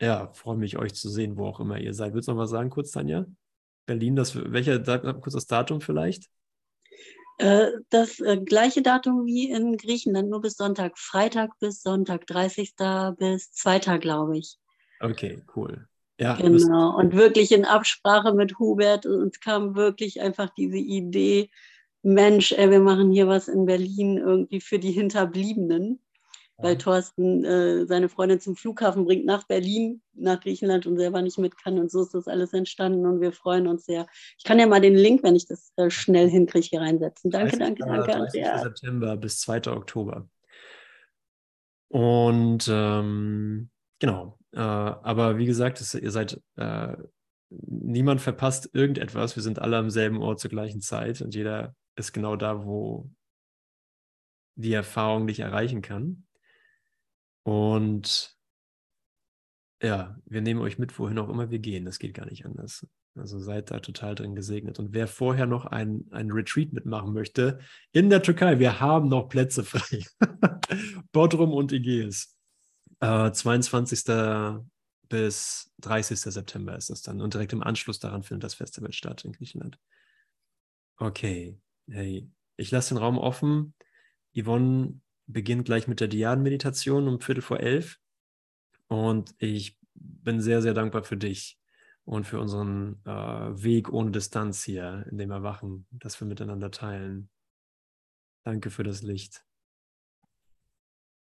ja, 0.00 0.32
freue 0.32 0.56
mich, 0.56 0.78
euch 0.78 0.94
zu 0.94 1.10
sehen, 1.10 1.36
wo 1.36 1.46
auch 1.46 1.60
immer 1.60 1.78
ihr 1.78 1.92
seid. 1.92 2.14
Willst 2.14 2.28
du 2.28 2.32
noch 2.32 2.38
was 2.38 2.50
sagen, 2.50 2.70
kurz, 2.70 2.90
Tanja? 2.90 3.26
Berlin, 3.84 4.16
das, 4.16 4.34
welcher, 4.34 4.80
kurz 5.12 5.34
das 5.34 5.46
Datum 5.46 5.82
vielleicht? 5.82 6.30
Äh, 7.38 7.72
das 7.90 8.20
äh, 8.20 8.38
gleiche 8.38 8.82
Datum 8.82 9.26
wie 9.26 9.50
in 9.50 9.76
Griechenland, 9.76 10.30
nur 10.30 10.40
bis 10.40 10.56
Sonntag. 10.56 10.98
Freitag 10.98 11.58
bis 11.58 11.82
Sonntag, 11.82 12.26
30. 12.26 12.74
bis 13.18 13.52
2. 13.52 13.98
glaube 13.98 14.38
ich. 14.38 14.58
Okay, 15.00 15.42
cool. 15.56 15.88
Ja, 16.18 16.34
genau. 16.34 16.96
Und 16.96 17.14
wirklich 17.14 17.50
in 17.50 17.64
Absprache 17.64 18.32
mit 18.34 18.58
Hubert 18.58 19.04
uns 19.04 19.40
kam 19.40 19.74
wirklich 19.74 20.20
einfach 20.20 20.50
diese 20.50 20.76
Idee, 20.76 21.50
Mensch, 22.02 22.52
ey, 22.52 22.70
wir 22.70 22.80
machen 22.80 23.10
hier 23.10 23.26
was 23.26 23.48
in 23.48 23.64
Berlin 23.64 24.18
irgendwie 24.18 24.60
für 24.60 24.78
die 24.78 24.92
Hinterbliebenen 24.92 26.00
weil 26.56 26.78
Thorsten 26.78 27.44
äh, 27.44 27.86
seine 27.86 28.08
Freundin 28.08 28.40
zum 28.40 28.56
Flughafen 28.56 29.04
bringt 29.04 29.24
nach 29.24 29.44
Berlin, 29.44 30.02
nach 30.12 30.40
Griechenland 30.40 30.86
und 30.86 30.96
selber 30.96 31.20
nicht 31.20 31.38
mit 31.38 31.56
kann. 31.56 31.78
Und 31.78 31.90
so 31.90 32.02
ist 32.02 32.14
das 32.14 32.28
alles 32.28 32.52
entstanden 32.52 33.06
und 33.06 33.20
wir 33.20 33.32
freuen 33.32 33.66
uns 33.66 33.86
sehr. 33.86 34.06
Ich 34.38 34.44
kann 34.44 34.58
ja 34.58 34.66
mal 34.66 34.80
den 34.80 34.94
Link, 34.94 35.22
wenn 35.22 35.34
ich 35.34 35.46
das 35.46 35.72
äh, 35.76 35.90
schnell 35.90 36.28
hinkriege, 36.28 36.68
hier 36.68 36.80
reinsetzen. 36.80 37.30
Danke, 37.30 37.58
danke, 37.58 37.84
danke, 37.84 38.14
Andrea. 38.14 38.58
September 38.58 39.16
bis 39.16 39.40
2. 39.40 39.66
Oktober. 39.72 40.28
Und 41.88 42.68
ähm, 42.70 43.70
genau, 43.98 44.38
äh, 44.52 44.58
aber 44.58 45.38
wie 45.38 45.46
gesagt, 45.46 45.80
es, 45.80 45.94
ihr 45.94 46.10
seid, 46.10 46.40
äh, 46.56 46.96
niemand 47.50 48.20
verpasst 48.20 48.70
irgendetwas. 48.72 49.36
Wir 49.36 49.42
sind 49.42 49.58
alle 49.58 49.76
am 49.76 49.90
selben 49.90 50.22
Ort 50.22 50.40
zur 50.40 50.50
gleichen 50.50 50.80
Zeit 50.80 51.20
und 51.20 51.34
jeder 51.34 51.74
ist 51.96 52.12
genau 52.12 52.36
da, 52.36 52.64
wo 52.64 53.10
die 54.56 54.72
Erfahrung 54.72 55.26
dich 55.26 55.40
erreichen 55.40 55.82
kann. 55.82 56.26
Und 57.44 58.36
ja, 59.82 60.16
wir 60.24 60.40
nehmen 60.40 60.60
euch 60.60 60.78
mit, 60.78 60.98
wohin 60.98 61.18
auch 61.18 61.28
immer 61.28 61.50
wir 61.50 61.58
gehen. 61.58 61.84
Das 61.84 61.98
geht 61.98 62.14
gar 62.14 62.26
nicht 62.26 62.46
anders. 62.46 62.86
Also 63.16 63.38
seid 63.38 63.70
da 63.70 63.78
total 63.78 64.14
drin 64.14 64.34
gesegnet. 64.34 64.78
Und 64.78 64.92
wer 64.92 65.06
vorher 65.06 65.46
noch 65.46 65.66
ein, 65.66 66.06
ein 66.10 66.32
Retreat 66.32 66.72
mitmachen 66.72 67.12
möchte, 67.12 67.60
in 67.92 68.10
der 68.10 68.22
Türkei, 68.22 68.58
wir 68.58 68.80
haben 68.80 69.08
noch 69.08 69.28
Plätze 69.28 69.62
frei. 69.62 70.04
Bodrum 71.12 71.52
und 71.52 71.72
Ägäis. 71.72 72.34
Äh, 73.00 73.30
22. 73.30 74.04
bis 75.08 75.70
30. 75.80 76.18
September 76.18 76.76
ist 76.76 76.90
das 76.90 77.02
dann. 77.02 77.20
Und 77.20 77.34
direkt 77.34 77.52
im 77.52 77.62
Anschluss 77.62 78.00
daran 78.00 78.22
findet 78.22 78.44
das 78.44 78.54
Festival 78.54 78.92
statt 78.92 79.24
in 79.24 79.32
Griechenland. 79.32 79.78
Okay, 80.96 81.58
hey, 81.88 82.28
ich 82.56 82.70
lasse 82.70 82.94
den 82.94 82.98
Raum 82.98 83.18
offen. 83.18 83.74
Yvonne 84.36 85.00
beginnt 85.26 85.66
gleich 85.66 85.88
mit 85.88 86.00
der 86.00 86.08
Diaden-Meditation 86.08 87.08
um 87.08 87.20
Viertel 87.20 87.42
vor 87.42 87.60
elf. 87.60 87.98
Und 88.88 89.34
ich 89.38 89.78
bin 89.94 90.40
sehr, 90.40 90.62
sehr 90.62 90.74
dankbar 90.74 91.04
für 91.04 91.16
dich 91.16 91.58
und 92.04 92.26
für 92.26 92.38
unseren 92.38 93.00
äh, 93.04 93.10
Weg 93.10 93.92
ohne 93.92 94.10
Distanz 94.10 94.62
hier 94.62 95.06
in 95.10 95.18
dem 95.18 95.30
Erwachen, 95.30 95.86
das 95.90 96.20
wir 96.20 96.26
miteinander 96.26 96.70
teilen. 96.70 97.30
Danke 98.44 98.70
für 98.70 98.84
das 98.84 99.02
Licht. 99.02 99.44